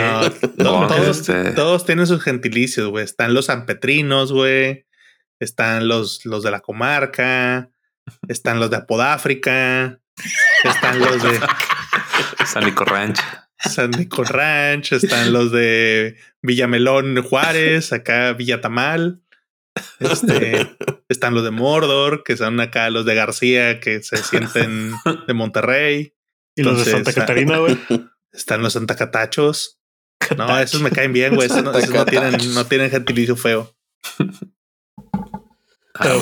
[0.59, 3.05] todos, este todos, tienen sus gentilicios, güey.
[3.05, 4.87] Están los sanpetrinos, güey.
[5.39, 7.71] Están los, los de la comarca
[8.29, 10.01] están los de Apodáfrica,
[10.65, 11.41] están los de
[12.47, 13.21] San Nico Ranch.
[13.59, 19.21] San Nico Ranch, están los de Villamelón Juárez, acá Villatamal.
[19.99, 20.77] Este,
[21.09, 24.95] están los de Mordor, que son acá los de García, que se sienten
[25.27, 26.15] de Monterrey.
[26.57, 27.79] Y los de Santa Catarina, güey.
[28.33, 29.81] Están los Santa Catachos.
[30.37, 31.49] No, esos me caen bien, güey.
[31.49, 31.73] Esos, no,
[32.05, 33.75] tienen, no tienen gentilicio feo.
[35.95, 36.17] Ah,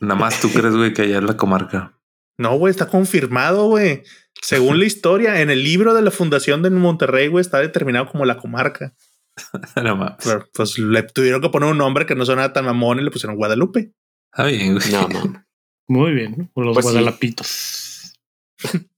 [0.00, 1.98] nada, más tú crees, güey, que allá es la comarca.
[2.38, 4.02] No, güey, está confirmado, güey.
[4.40, 8.24] Según la historia, en el libro de la fundación de Monterrey, güey, está determinado como
[8.24, 8.94] la comarca.
[9.82, 10.16] no más.
[10.52, 13.36] pues le tuvieron que poner un nombre que no sonaba tan mamón y le pusieron
[13.36, 13.92] Guadalupe.
[14.32, 14.92] Ah, bien, güey.
[14.92, 15.46] No, man.
[15.88, 18.18] Muy bien, por los pues guadalapitos.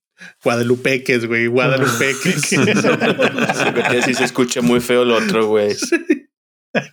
[0.44, 2.40] Guadalupeques, güey, Guadalupeques.
[4.05, 5.74] sí, se escucha muy feo el otro, güey.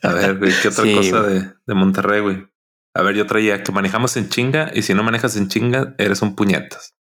[0.02, 2.46] A ver, güey, ¿qué otra cosa de, de Monterrey, güey?
[2.94, 6.22] A ver, yo traía que manejamos en chinga y si no manejas en chinga, eres
[6.22, 6.94] un puñetas.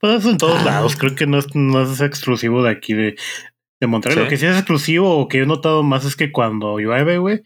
[0.00, 0.64] Pues en todos ah.
[0.64, 0.96] lados.
[0.96, 3.16] Creo que no es, no es exclusivo de aquí de,
[3.80, 4.24] de Monterrey.
[4.24, 7.42] Lo que sí es exclusivo o que he notado más es que cuando llueve, güey,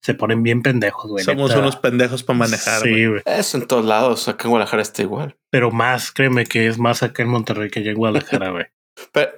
[0.00, 1.24] se ponen bien pendejos, güey.
[1.24, 2.80] Somos unos pendejos para manejar.
[2.80, 3.22] Sí, güey.
[3.24, 4.28] Eso en todos lados.
[4.28, 5.36] Acá en Guadalajara está igual.
[5.50, 8.66] Pero más, créeme que es más acá en Monterrey que allá en Guadalajara, güey.
[9.12, 9.32] pero,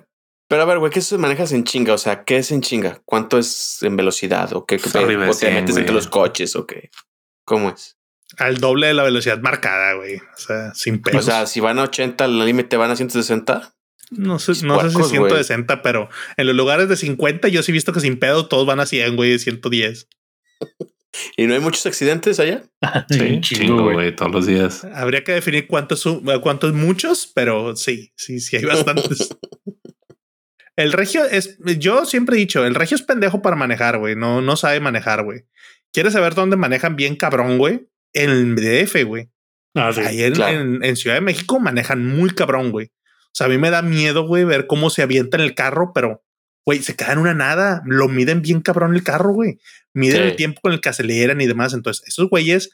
[0.47, 1.95] pero, a ver, güey, ¿qué se manejas en chinga?
[1.95, 3.01] O sea, ¿qué es en chinga?
[3.07, 4.53] ¿Cuánto es en velocidad?
[4.53, 4.77] ¿O qué?
[4.77, 6.55] ¿O te metes entre los coches?
[6.55, 6.91] ¿O qué?
[7.47, 7.97] ¿Cómo es?
[8.37, 10.17] Al doble de la velocidad marcada, güey.
[10.17, 11.21] O sea, sin pesos.
[11.21, 13.75] O sea, si van a 80, al límite van a 160.
[14.11, 17.75] No sé, no sé si 160, pero en los lugares de 50 yo sí he
[17.75, 20.09] visto que sin pedo todos van a 100, güey, de 110.
[21.37, 22.63] ¿Y no hay muchos accidentes allá?
[23.11, 24.85] sí, chingo, güey, todos los días.
[24.85, 26.05] Habría que definir cuántos,
[26.43, 29.29] cuántos muchos, pero sí, sí, sí hay bastantes.
[30.77, 34.15] El regio es, yo siempre he dicho, el regio es pendejo para manejar, güey.
[34.15, 35.45] No, no sabe manejar, güey.
[35.93, 37.89] ¿Quieres saber dónde manejan bien cabrón, güey?
[38.13, 39.29] En el DF, güey.
[39.75, 40.03] Ah, sí.
[40.03, 40.61] Ahí en, claro.
[40.61, 42.93] en- en Ciudad de México manejan muy cabrón, güey.
[43.29, 45.93] O sea, a mí me da miedo, güey, ver cómo se avienta en el carro,
[45.95, 46.23] pero,
[46.67, 47.83] güey, se queda en una nada.
[47.87, 49.59] Lo miden bien cabrón el carro, güey.
[49.95, 50.29] Miden Sí.
[50.29, 51.73] el tiempo con el que aceleran y demás.
[51.75, 52.71] Entonces, esos güeyes,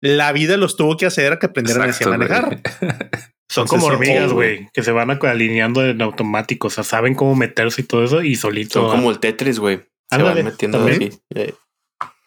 [0.00, 2.60] la vida los tuvo que hacer a que aprendieran así a Exacto, manejar.
[3.48, 4.68] Son como hormigas, güey.
[4.72, 6.68] que se van alineando en automático.
[6.68, 8.80] O sea, saben cómo meterse y todo eso y solito.
[8.80, 9.78] Son como el Tetris, güey.
[9.78, 11.10] Se Ándale, van metiendo también.
[11.12, 11.20] así.
[11.34, 11.54] Eh,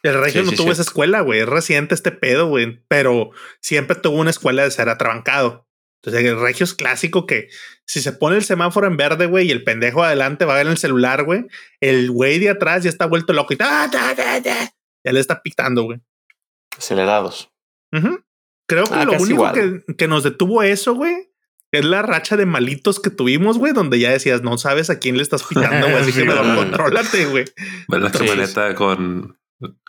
[0.04, 0.74] El regio Sí, no sí, tuvo sí.
[0.74, 1.40] esa escuela, güey.
[1.41, 2.82] Es reciente este pedo, güey.
[2.88, 3.32] Pero
[3.62, 5.66] siempre tuvo una escuela de ser atrabancado.
[6.02, 7.49] Entonces, el regio es clásico que
[7.86, 10.68] si se pone el semáforo en verde, güey, y el pendejo adelante va a ver
[10.68, 11.45] el celular, güey,
[11.82, 14.72] el güey de atrás ya está vuelto loco y ta, ta, ta, ta,
[15.06, 15.99] ya le está pictando, güey.
[16.78, 17.52] acelerados.
[18.69, 21.32] Creo que Ah, lo único que, que nos detuvo eso, güey,
[21.72, 25.18] es la racha de malitos que tuvimos, güey, donde ya decías, no sabes a quién
[25.18, 27.45] le estás picando, güey, así Sí, que contrólate, güey.
[27.88, 28.18] Ves la Sí.
[28.19, 29.40] camioneta con,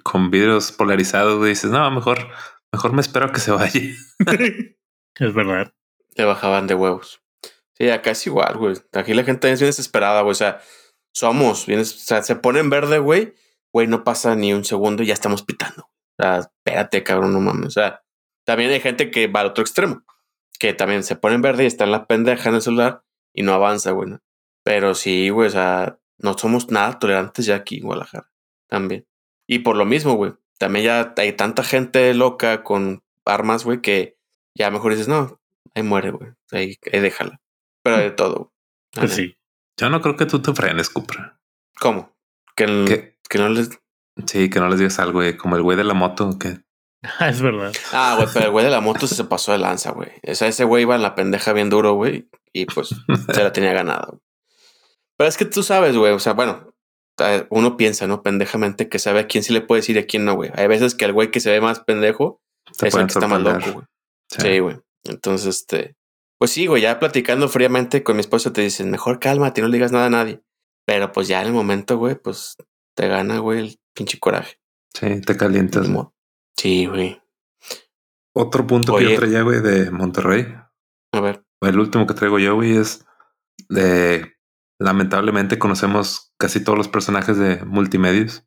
[0.02, 1.50] con vidrios polarizados, güey.
[1.50, 2.28] Dices, no, mejor,
[2.72, 3.80] mejor me espero que se vaya.
[5.20, 5.72] Es verdad.
[6.18, 7.22] Le bajaban de huevos.
[7.74, 8.74] Sí, acá es igual, güey.
[8.92, 10.32] Aquí la gente es bien desesperada, güey.
[10.32, 10.60] O sea,
[11.14, 13.34] somos bien, o sea, se pone en verde, güey.
[13.72, 15.84] Güey, no pasa ni un segundo y ya estamos pitando.
[15.84, 17.68] O sea, espérate, cabrón, no mames.
[17.68, 18.02] O sea,
[18.44, 20.02] también hay gente que va al otro extremo,
[20.58, 23.42] que también se pone en verde y está en la pendeja en el celular y
[23.42, 24.10] no avanza, güey.
[24.10, 24.20] ¿no?
[24.64, 28.28] Pero sí, güey, o sea, no somos nada tolerantes ya aquí en Guadalajara.
[28.68, 29.06] También.
[29.46, 34.18] Y por lo mismo, güey, también ya hay tanta gente loca con armas, güey, que
[34.54, 35.37] ya mejor dices, no,
[35.78, 36.30] ahí muere, güey.
[36.52, 37.40] Ahí, ahí déjala.
[37.82, 38.34] Pero de todo.
[38.36, 39.06] güey.
[39.06, 39.34] Pues sí.
[39.78, 41.38] Yo no creo que tú te frenes, Cupra.
[41.80, 42.16] ¿Cómo?
[42.56, 43.70] Que, el- Que, que no les.
[44.26, 46.60] sí, que no les digas algo, güey, como el güey de la moto, que
[47.20, 47.72] Ah, es verdad.
[47.92, 50.10] Ah, güey, pero el güey de la moto se pasó de lanza, güey.
[50.26, 52.28] O sea, ese güey iba en la pendeja bien duro, güey.
[52.52, 52.88] Y pues
[53.32, 54.06] se la tenía ganada.
[54.08, 54.20] güey.
[55.16, 56.12] Pero es que tú sabes, güey.
[56.12, 56.74] O sea, bueno,
[57.18, 58.22] eh, uno piensa, ¿no?
[58.22, 60.50] Pendejamente que sabe a quién sí le puede decir y a quién no, güey.
[60.54, 62.40] Hay veces que el güey que se ve más pendejo
[62.78, 63.86] te es el que está más loco, güey.
[64.30, 64.78] Sí, güey.
[65.04, 65.96] Entonces, este,
[66.38, 69.76] pues sí, güey, ya platicando fríamente con mi esposa te dicen, mejor cálmate, no le
[69.76, 70.42] digas nada a nadie.
[70.86, 72.56] Pero pues ya en el momento, güey, pues
[72.96, 74.58] te gana, güey, el pinche coraje.
[74.94, 75.88] Sí, te calientas.
[76.56, 77.20] Sí, güey.
[78.34, 80.46] Otro punto que yo traía, güey, de Monterrey.
[81.12, 81.44] A ver.
[81.60, 83.04] El último que traigo yo, güey, es
[83.68, 84.36] de
[84.80, 88.44] lamentablemente conocemos casi todos los personajes de multimedios.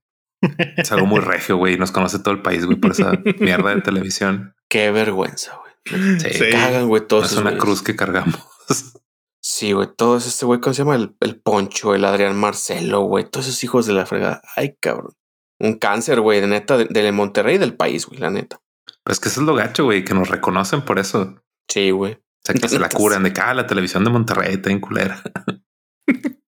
[0.78, 1.76] Es algo muy regio, güey.
[1.76, 4.56] y Nos conoce todo el país, güey, por esa mierda de televisión.
[4.70, 5.71] Qué vergüenza, güey.
[5.86, 6.34] Sí, Sí.
[6.38, 8.40] Se cagan, güey, todos es esos una cruz que cargamos.
[9.44, 10.96] Sí, güey, todos este güey, ¿cómo se llama?
[10.96, 14.40] El, el Poncho, el Adrián Marcelo, güey, todos esos hijos de la fregada.
[14.56, 15.16] Ay, cabrón.
[15.60, 18.62] Un cáncer, güey, de neta, de, de Monterrey y del país, güey, la neta.
[19.04, 21.22] Pues que eso es lo gacho, güey, que nos reconocen por eso.
[21.22, 22.20] O Sí, güey.
[22.44, 25.24] sea, que se la curan de que ah, la televisión de Monterrey está en culera.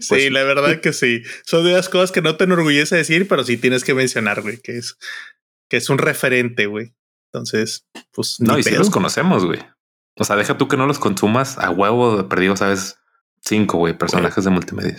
[0.00, 1.22] Sí, Pues- la verdad que sí.
[1.44, 4.58] Son de las cosas que no te enorgullece decir, pero sí tienes que mencionar, güey,
[4.58, 4.98] que es,
[5.70, 6.94] que es un referente, güey.
[7.34, 8.78] Entonces, pues No, y sí pedo.
[8.78, 9.58] los conocemos, güey.
[10.16, 12.96] O sea, deja tú que no los consumas a huevo de perdido, sabes,
[13.40, 14.96] cinco, güey, personajes de multimedia.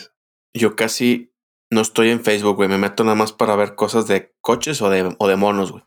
[0.53, 1.32] Yo casi
[1.72, 2.68] no estoy en Facebook, güey.
[2.68, 5.84] Me meto nada más para ver cosas de coches o de, o de monos, güey.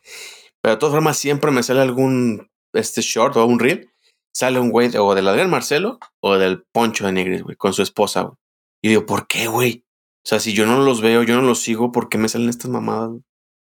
[0.63, 3.91] Pero de todas formas, siempre me sale algún este short o un reel.
[4.35, 7.73] Sale un güey de- o del Adrián Marcelo o del Poncho de Negris, güey, con
[7.75, 8.35] su esposa, güey.
[8.83, 9.85] Y digo, ¿por qué, güey?
[10.25, 12.49] O sea, si yo no los veo, yo no los sigo, ¿por qué me salen
[12.49, 13.11] estas mamadas?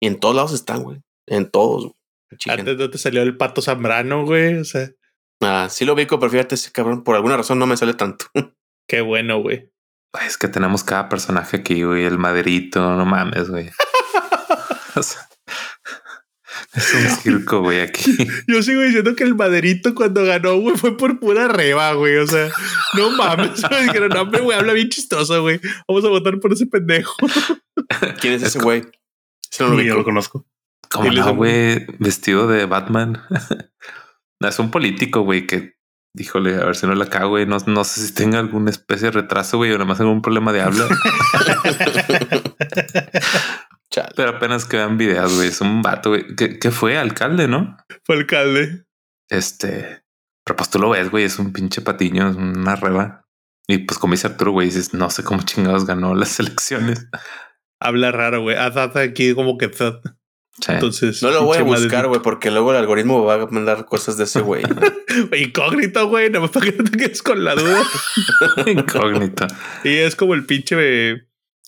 [0.01, 1.01] Y en todos lados están, güey.
[1.27, 1.95] En todos, güey.
[2.49, 4.57] Antes no te salió el pato Zambrano, güey.
[4.57, 4.89] O sea,
[5.43, 8.27] Ah, sí lo ubico, pero fíjate, ese cabrón, por alguna razón no me sale tanto.
[8.89, 9.71] qué bueno, güey.
[10.13, 12.05] Ay, Es que tenemos cada personaje aquí, güey.
[12.05, 13.71] El maderito, no mames, güey.
[14.97, 15.21] O sea,
[16.75, 18.17] es un circo, güey, aquí.
[18.49, 22.17] Yo sigo diciendo que el maderito cuando ganó, güey, fue por pura reba, güey.
[22.17, 22.51] O sea,
[22.95, 23.63] no mames.
[23.71, 25.61] Me dijeron, no, hombre, güey, habla bien chistoso, güey.
[25.87, 27.15] Vamos a votar por ese pendejo.
[28.21, 28.83] ¿Quién es Es ese güey?
[29.61, 30.45] No lo yo lo conozco.
[30.91, 33.23] Como no, güey, vestido de Batman.
[34.41, 35.75] Es un político, güey, que,
[36.17, 37.45] híjole, a ver si no la cago, güey.
[37.45, 40.51] No, no sé si tenga alguna especie de retraso, güey, o nada más algún problema
[40.51, 40.89] de habla.
[43.93, 44.13] Chale.
[44.17, 45.49] Pero apenas que vean videos, güey.
[45.49, 46.35] Es un vato, güey.
[46.37, 47.77] que, que fue alcalde, ¿no?
[48.07, 48.87] Fue alcalde.
[49.29, 50.03] Este,
[50.45, 53.25] pero pues tú lo ves, güey, es un pinche patiño, es una reba.
[53.69, 57.07] Y pues como dice Arturo, güey, dices, no sé cómo chingados ganó las elecciones.
[57.81, 58.57] Habla raro, güey.
[58.57, 59.71] Haz haz aquí como que.
[60.59, 60.73] Sí.
[60.73, 61.23] Entonces.
[61.23, 64.25] No lo voy a buscar, güey, porque luego el algoritmo va a mandar cosas de
[64.25, 64.63] ese güey.
[64.63, 65.37] maderito.
[65.37, 66.29] Incógnito, güey.
[66.29, 67.83] Nada más para que no te quedes con la duda.
[68.67, 69.47] Incógnito.
[69.85, 71.11] Y es como el pinche.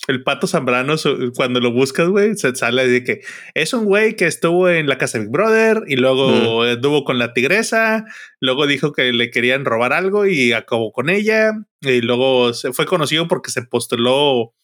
[0.08, 0.96] el pato Zambrano,
[1.34, 3.20] cuando lo buscas, güey, se sale de que
[3.54, 7.18] es un güey que estuvo en la casa de Big Brother y luego estuvo con
[7.18, 8.04] la tigresa,
[8.40, 12.84] luego dijo que le querían robar algo y acabó con ella y luego se fue
[12.84, 14.54] conocido porque se postuló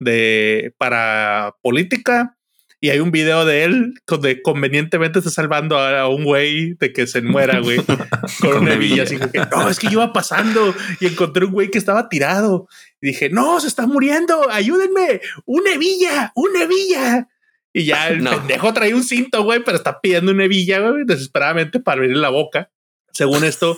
[0.00, 2.37] de para política
[2.80, 7.06] y hay un video de él donde convenientemente está salvando a, un güey de que
[7.08, 7.96] se muera, güey, con,
[8.40, 9.02] Con una hebilla.
[9.02, 12.68] Así que, no, es que yo iba pasando y encontré un güey que estaba tirado.
[13.00, 17.28] Y dije, no, se está muriendo, ayúdenme, una hebilla, una hebilla.
[17.72, 18.30] Y ya el No.
[18.30, 22.30] pendejo trae un cinto, güey, pero está pidiendo una hebilla, güey, desesperadamente para abrirle la
[22.30, 22.70] boca.
[23.12, 23.76] Según esto,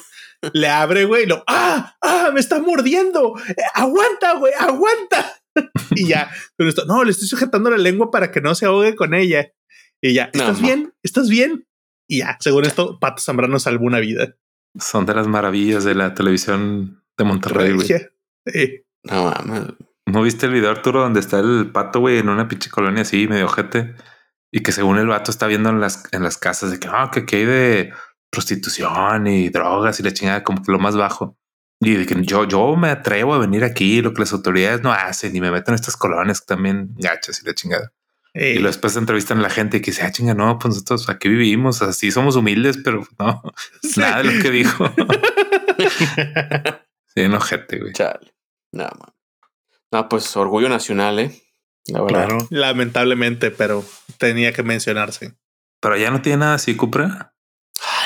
[0.52, 5.39] le abre, güey, y lo, ah, ah, me está mordiendo, Eh, aguanta, güey, aguanta.
[5.96, 8.94] y ya, pero esto, no, le estoy sujetando la lengua para que no se ahogue
[8.94, 9.52] con ella.
[10.02, 10.94] Y ya, ¿estás bien?
[11.02, 11.66] ¿Estás bien?
[12.08, 14.34] Y ya, según esto, Pato Zambrano salvó una vida.
[14.78, 17.88] Son de las maravillas de la televisión de Monterrey, güey.
[19.04, 19.62] No mames.
[20.06, 23.28] ¿No viste el video, Arturo, donde está el pato, güey, en una pinche colonia así,
[23.28, 23.94] medio ojete?
[24.52, 27.10] Y que según el vato está viendo en las, en las casas de que, no,
[27.10, 27.92] que aquí hay de
[28.30, 31.38] prostitución y drogas y la chingada, como que lo más bajo.
[31.80, 34.92] Y de que yo, yo me atrevo a venir aquí, lo que las autoridades no
[34.92, 37.92] hacen, y me meto en estas colonias que también gachas y la chingada.
[38.34, 40.74] eh, Y luego después entrevistan a la gente y que dice, ah, chinga, no, pues
[40.74, 43.42] nosotros aquí vivimos, así somos humildes, pero no,
[43.82, 43.98] sí.
[44.00, 44.92] nada de lo que dijo.
[47.14, 47.92] sí, enojete, güey.
[47.92, 48.34] Chale.
[48.72, 49.14] No, man.
[49.92, 51.42] No, pues orgullo nacional, eh.
[51.86, 52.26] La verdad.
[52.28, 52.46] Claro.
[52.50, 53.84] Lamentablemente, pero
[54.18, 55.34] tenía que mencionarse.
[55.80, 57.29] Pero ya no tiene nada así, Cupra.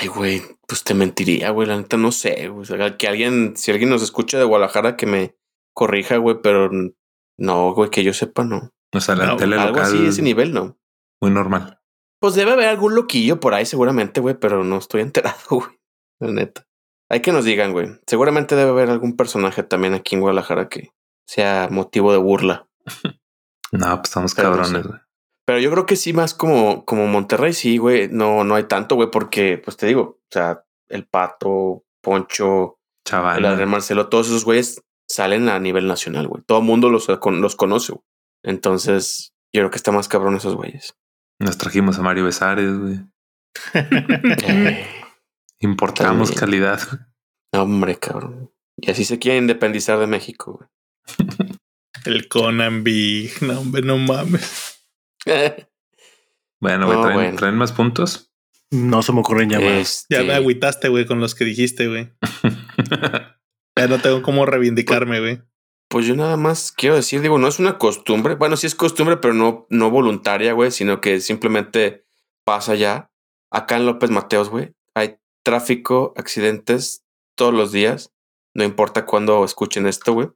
[0.01, 1.69] Ay, güey, pues te mentiría, güey.
[1.69, 2.49] La neta no sé.
[2.49, 2.63] güey.
[2.63, 5.37] O sea, que alguien, si alguien nos escucha de Guadalajara, que me
[5.75, 6.71] corrija, güey, pero
[7.39, 8.71] no, güey, que yo sepa, no.
[8.95, 10.79] O sea, la No, tele Algo local así de ese nivel, no.
[11.21, 11.81] muy normal.
[12.21, 15.69] Pues debe haber algún loquillo por ahí, seguramente, güey, pero no estoy enterado, güey.
[16.21, 16.67] La neta.
[17.11, 17.89] Hay que nos digan, güey.
[18.07, 20.91] Seguramente debe haber algún personaje también aquí en Guadalajara que
[21.29, 22.69] sea motivo de burla.
[23.73, 24.89] No, pues estamos Pero no cabrones, sé.
[24.89, 25.01] güey.
[25.47, 28.09] Pero yo creo que sí, más como, como Monterrey, sí, güey.
[28.09, 33.11] No, no hay tanto, güey, porque, pues te digo, o sea, el Pato, Poncho, el
[33.11, 33.45] Chaval.
[33.45, 36.43] Adrián Marcelo, todos esos güeyes salen a nivel nacional, güey.
[36.47, 38.05] Todo el mundo los, con- los conoce, güey.
[38.43, 40.97] Entonces, yo creo que está más cabrón esos güeyes.
[41.39, 43.01] Nos trajimos a Mario Besares, güey.
[45.61, 46.41] Importamos También.
[46.41, 46.81] calidad.
[47.53, 48.51] no, hombre, cabrón.
[48.77, 50.69] Y así se quiere independizar de México,
[52.05, 53.31] El Conan Big.
[53.43, 54.84] No, hombre, no mames.
[56.61, 57.37] Bueno, güey, No, ¿traen, bueno.
[57.37, 58.31] traen más puntos?
[58.71, 60.01] No se me ocurren llamadas.
[60.03, 62.13] Este, Ya me agüitaste, güey, con los que dijiste, güey.
[63.77, 65.43] Ya no tengo cómo reivindicarme, güey.
[65.89, 68.37] Pues yo nada más quiero decir, digo, no es una costumbre.
[68.37, 72.07] Bueno, sí es costumbre, pero no, no voluntaria, güey, sino que simplemente
[72.45, 73.11] pasa ya.
[73.51, 77.05] Acá en López Mateos, güey, hay tráfico, accidentes
[77.37, 78.13] todos los días.
[78.55, 80.29] No importa cuándo escuchen esto, güey.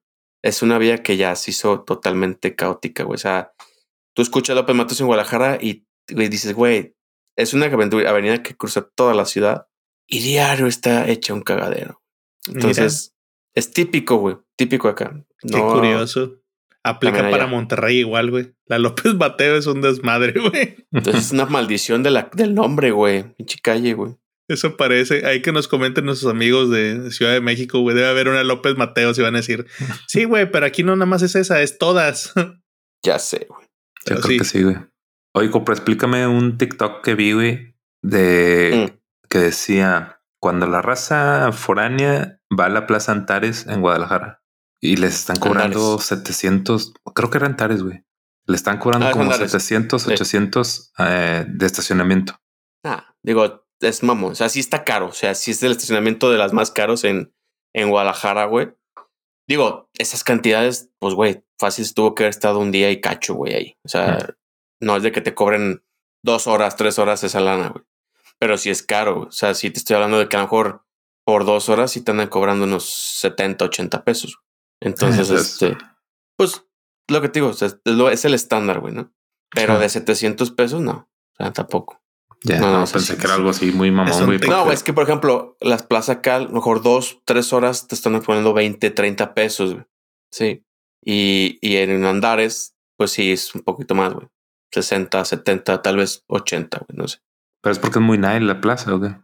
[0.43, 3.15] Es una vía que ya se hizo totalmente caótica, güey.
[3.15, 3.52] O sea,
[4.19, 6.97] tú escuchas López Mateos en Guadalajara y dices, güey,
[7.36, 9.69] es una avenida que cruza toda la ciudad
[10.09, 12.03] y diario está hecha un cagadero.
[12.49, 13.15] Entonces,
[13.55, 14.36] es típico, güey.
[14.57, 15.24] Típico acá.
[15.40, 16.35] Qué curioso.
[16.82, 17.47] Aplica para allá.
[17.47, 18.57] Monterrey igual, güey.
[18.66, 20.85] La López Mateo es un desmadre, güey.
[20.90, 23.23] Entonces es una maldición de la, del nombre, güey.
[23.36, 24.16] Pinche calle, güey.
[24.49, 25.27] Eso parece.
[25.27, 27.95] Hay que nos comenten nuestros amigos de Ciudad de México, güey.
[27.95, 29.66] Debe haber una López Mateo y van a decir,
[30.09, 32.32] sí, güey, pero aquí no nada más es esa, es todas.
[33.05, 33.68] Ya sé, güey.
[34.07, 34.39] Yo Pero creo sí.
[34.39, 34.77] que sí, güey.
[35.35, 38.99] Oye, Cupra, explícame un TikTok que vi, güey, de Mm.
[39.29, 44.43] que decía cuando la raza foránea va a la Plaza Antares en Guadalajara
[44.81, 46.07] y les están cobrando Antares.
[46.07, 48.05] 700, creo que eran Antares, güey.
[48.47, 49.51] Le están cobrando Ah, como Antares.
[49.51, 50.12] 700, Sí.
[50.12, 52.39] 800 eh, de estacionamiento.
[52.85, 54.33] Ah, digo, es mamón.
[54.33, 55.09] O sea, sí está caro.
[55.09, 57.35] O sea, sí es el estacionamiento de las más caros en,
[57.75, 58.70] en Guadalajara, güey.
[59.49, 63.55] Digo, esas cantidades, pues, güey, fácil tuvo que haber estado un día y cacho, güey,
[63.55, 63.77] ahí.
[63.85, 64.19] O sea,
[64.81, 65.83] no es de que te cobren
[66.23, 67.85] dos horas, tres horas esa lana, güey.
[68.39, 69.15] Pero sí es caro.
[69.16, 69.29] güey.
[69.29, 70.85] O sea, sí te estoy hablando de que a lo mejor
[71.27, 74.39] por dos horas sí te andan cobrando unos 70, 80 pesos.
[74.81, 75.77] Entonces, es- este,
[76.37, 76.65] pues,
[77.09, 79.12] lo que te digo, o sea, es, lo- es el estándar, güey, ¿no?
[79.51, 81.11] Pero de 700 pesos, no.
[81.33, 82.03] O sea, tampoco.
[82.43, 84.39] Ya, No, no, pensé que era algo así muy Es mamón, un güey.
[84.48, 87.94] No, es que por ejemplo, las plazas acá, a lo mejor dos, tres horas te
[87.94, 89.74] están poniendo 20, 30 pesos.
[89.74, 89.85] güey.
[90.32, 90.65] Sí.
[91.05, 94.28] Y, y en Andares, pues sí, es un poquito más, güey.
[94.73, 97.19] 60, 70, tal vez 80, güey, no sé.
[97.62, 99.16] Pero es porque es muy nice la plaza, ¿o qué?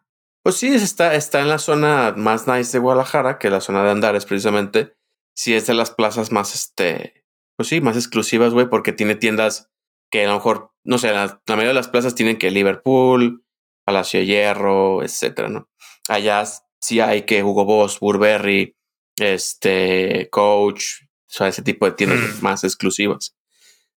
[0.43, 3.91] Pues sí, está, está en la zona más nice de Guadalajara, que la zona de
[3.91, 4.97] Andares, precisamente.
[5.37, 7.25] Sí, es de las plazas más, este,
[7.57, 9.71] pues sí, más exclusivas, güey, porque tiene tiendas
[10.15, 13.45] que a lo mejor, no sé, la, la mayoría de las plazas tienen que Liverpool,
[13.85, 15.69] Palacio de Hierro, etcétera, ¿no?
[16.09, 16.45] Allá
[16.81, 18.77] sí hay que Hugo Boss, Burberry,
[19.17, 20.85] este, Coach,
[21.27, 22.43] sea, ese tipo de tiendas Mm.
[22.45, 23.37] más exclusivas.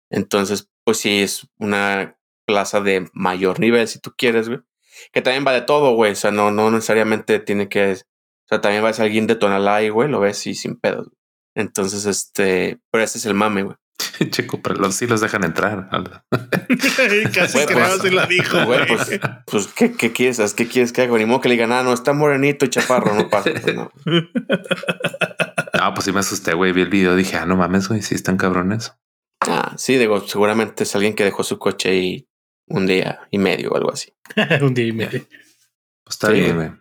[0.10, 4.62] Entonces, pues sí, es una plaza de mayor nivel, si tú quieres, güey.
[5.12, 6.14] Que también va de todo, güey.
[6.14, 7.92] O sea, no, no necesariamente tiene que.
[7.92, 10.80] O sea, también va a ser alguien de Tonalá y, güey, lo ves y sin
[10.80, 11.10] pedos.
[11.56, 13.76] Entonces, este, pero ese es el mame, güey.
[14.30, 15.90] Checo, pero los sí los dejan entrar.
[17.34, 18.88] Casi Güey, creo pues, si lo dijo, Güey, güey.
[18.88, 20.38] pues, pues ¿qué, ¿qué quieres?
[20.38, 21.18] ¿Sabes ¿Qué quieres que haga?
[21.18, 23.52] Ni modo que le digan, ah, no, está morenito y chaparro, no pasa.
[23.62, 23.92] Pues no.
[25.78, 26.72] No, pues sí me asusté, güey.
[26.72, 28.94] Vi el video, dije, ah, no mames, güey, sí están cabrones.
[29.42, 32.30] Ah, sí, digo, seguramente es alguien que dejó su coche ahí
[32.68, 34.14] un día y medio o algo así.
[34.62, 35.22] Un día y medio.
[36.04, 36.72] Pues está Sí, bien, güey.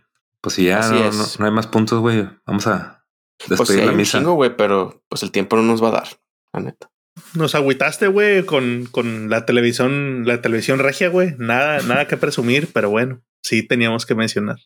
[0.41, 1.16] Pues si ya no, es.
[1.16, 3.05] no- no hay más puntos, güey, vamos a
[3.41, 4.20] despedir Pues sí, la misa.
[4.20, 6.09] güey, pero pues el tiempo no nos va a dar,
[6.53, 6.91] la neta.
[7.35, 11.35] Nos agüitaste, güey, con, con la televisión, la televisión regia, güey.
[11.39, 14.57] Nada, nada que presumir, pero bueno, sí teníamos que mencionar.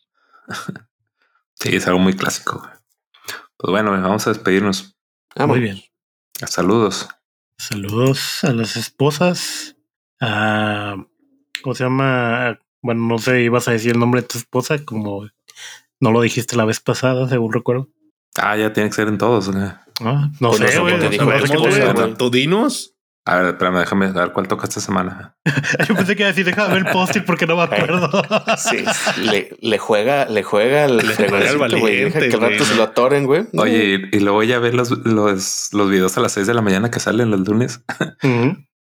[1.55, 2.59] Sí, es algo muy clásico.
[2.59, 2.71] güey.
[3.57, 4.95] Pues bueno, vamos a despedirnos.
[5.35, 5.81] Ah, Muy bien.
[6.47, 7.07] Saludos.
[7.57, 9.75] Saludos a las esposas.
[10.21, 10.95] A,
[11.61, 12.59] ¿Cómo se llama?
[12.81, 15.27] Bueno, no sé, ibas a decir el nombre de tu esposa, como
[15.99, 17.89] no lo dijiste la vez pasada, según recuerdo.
[18.37, 19.49] Ah, ya tiene que ser en todos.
[19.51, 19.67] güey.
[20.01, 20.97] Ah, no Pues no sé, güey.
[20.97, 21.59] no dijo pasó.
[21.59, 22.13] güey.
[22.15, 22.95] ¿Tú dinos?
[23.25, 25.35] A ver, espérame, déjame a ver cuál toca esta semana.
[25.87, 28.09] Yo pensé que iba a decir, déjame ver el post porque no me acuerdo.
[28.57, 28.83] Sí,
[29.21, 32.03] le, le juega, le juega el Le juega al fregoncito, güey.
[32.05, 33.45] Valiente, que rato se lo atoren, güey.
[33.57, 36.61] Oye, y, y luego ya ver los, los, los videos a las 6 de la
[36.61, 37.83] mañana que salen los lunes.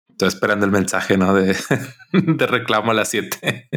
[0.09, 1.33] Estoy esperando el mensaje, ¿no?
[1.33, 1.55] De,
[2.13, 3.67] de reclamo a las 7.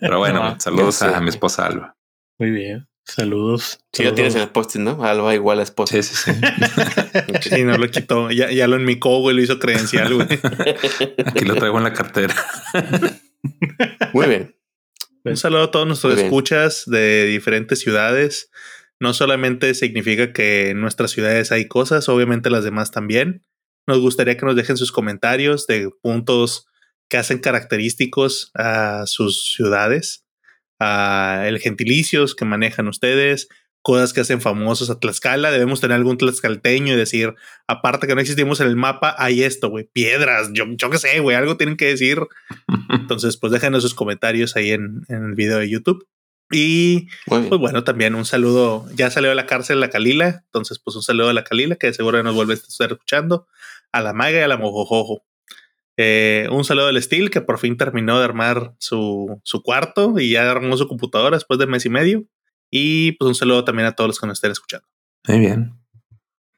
[0.00, 1.96] Pero bueno, No, saludos a mi esposa Alba.
[2.38, 2.86] Muy bien.
[3.04, 3.80] Saludos.
[3.92, 5.04] Si lo tienes en el post ¿no?
[5.04, 6.02] Alba igual a esposa.
[6.02, 6.40] Sí, sí, sí.
[7.54, 8.30] Sí, no lo quitó.
[8.30, 10.26] Ya, ya lo enmicó, güey, lo hizo credencial, güey.
[11.26, 12.34] Aquí lo traigo en la cartera.
[14.12, 14.56] Muy bien.
[15.24, 18.50] Un saludo a todos nuestros escuchas de diferentes ciudades.
[19.00, 23.42] No solamente significa que en nuestras ciudades hay cosas, obviamente las demás también.
[23.86, 26.66] Nos gustaría que nos dejen sus comentarios de puntos
[27.08, 30.23] que hacen característicos a sus ciudades,
[30.80, 33.48] a el gentilicios que manejan ustedes,
[33.82, 35.50] cosas que hacen famosos a Tlaxcala.
[35.50, 37.34] Debemos tener algún tlaxcalteño y decir,
[37.68, 41.20] aparte que no existimos en el mapa, hay esto, güey, piedras, yo, yo qué sé,
[41.20, 42.20] güey, algo tienen que decir.
[42.90, 46.06] Entonces, pues déjenos sus comentarios ahí en, en el video de YouTube.
[46.50, 48.86] Y pues bueno, también un saludo.
[48.94, 50.42] Ya salió de la cárcel la Calila.
[50.46, 53.46] Entonces, pues un saludo a la Calila, que seguro nos vuelve a estar escuchando.
[53.92, 55.24] A la Maga y a la Mojojojo.
[55.96, 60.30] Eh, un saludo al Steel, que por fin terminó de armar su, su cuarto y
[60.30, 62.24] ya armó su computadora después de mes y medio.
[62.70, 64.86] Y pues un saludo también a todos los que nos estén escuchando.
[65.28, 65.74] Muy bien.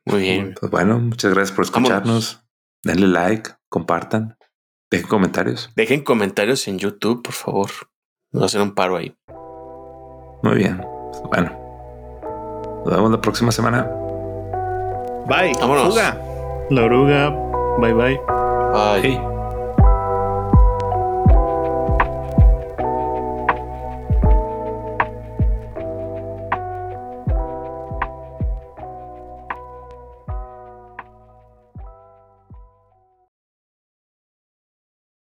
[0.06, 0.54] Muy bien.
[0.58, 2.40] Pues bueno, muchas gracias por escucharnos.
[2.82, 4.38] Denle like, compartan,
[4.90, 5.70] dejen comentarios.
[5.74, 7.70] Dejen comentarios en YouTube, por favor.
[8.30, 9.14] Nos hacen un paro ahí.
[10.42, 10.80] Muy bien.
[11.10, 13.82] Pues bueno, nos vemos la próxima semana.
[15.28, 15.52] Bye.
[15.60, 15.96] Vámonos.
[16.70, 17.30] La oruga.
[17.80, 18.35] Bye bye.
[18.76, 19.00] Bye.
[19.00, 19.35] Hey.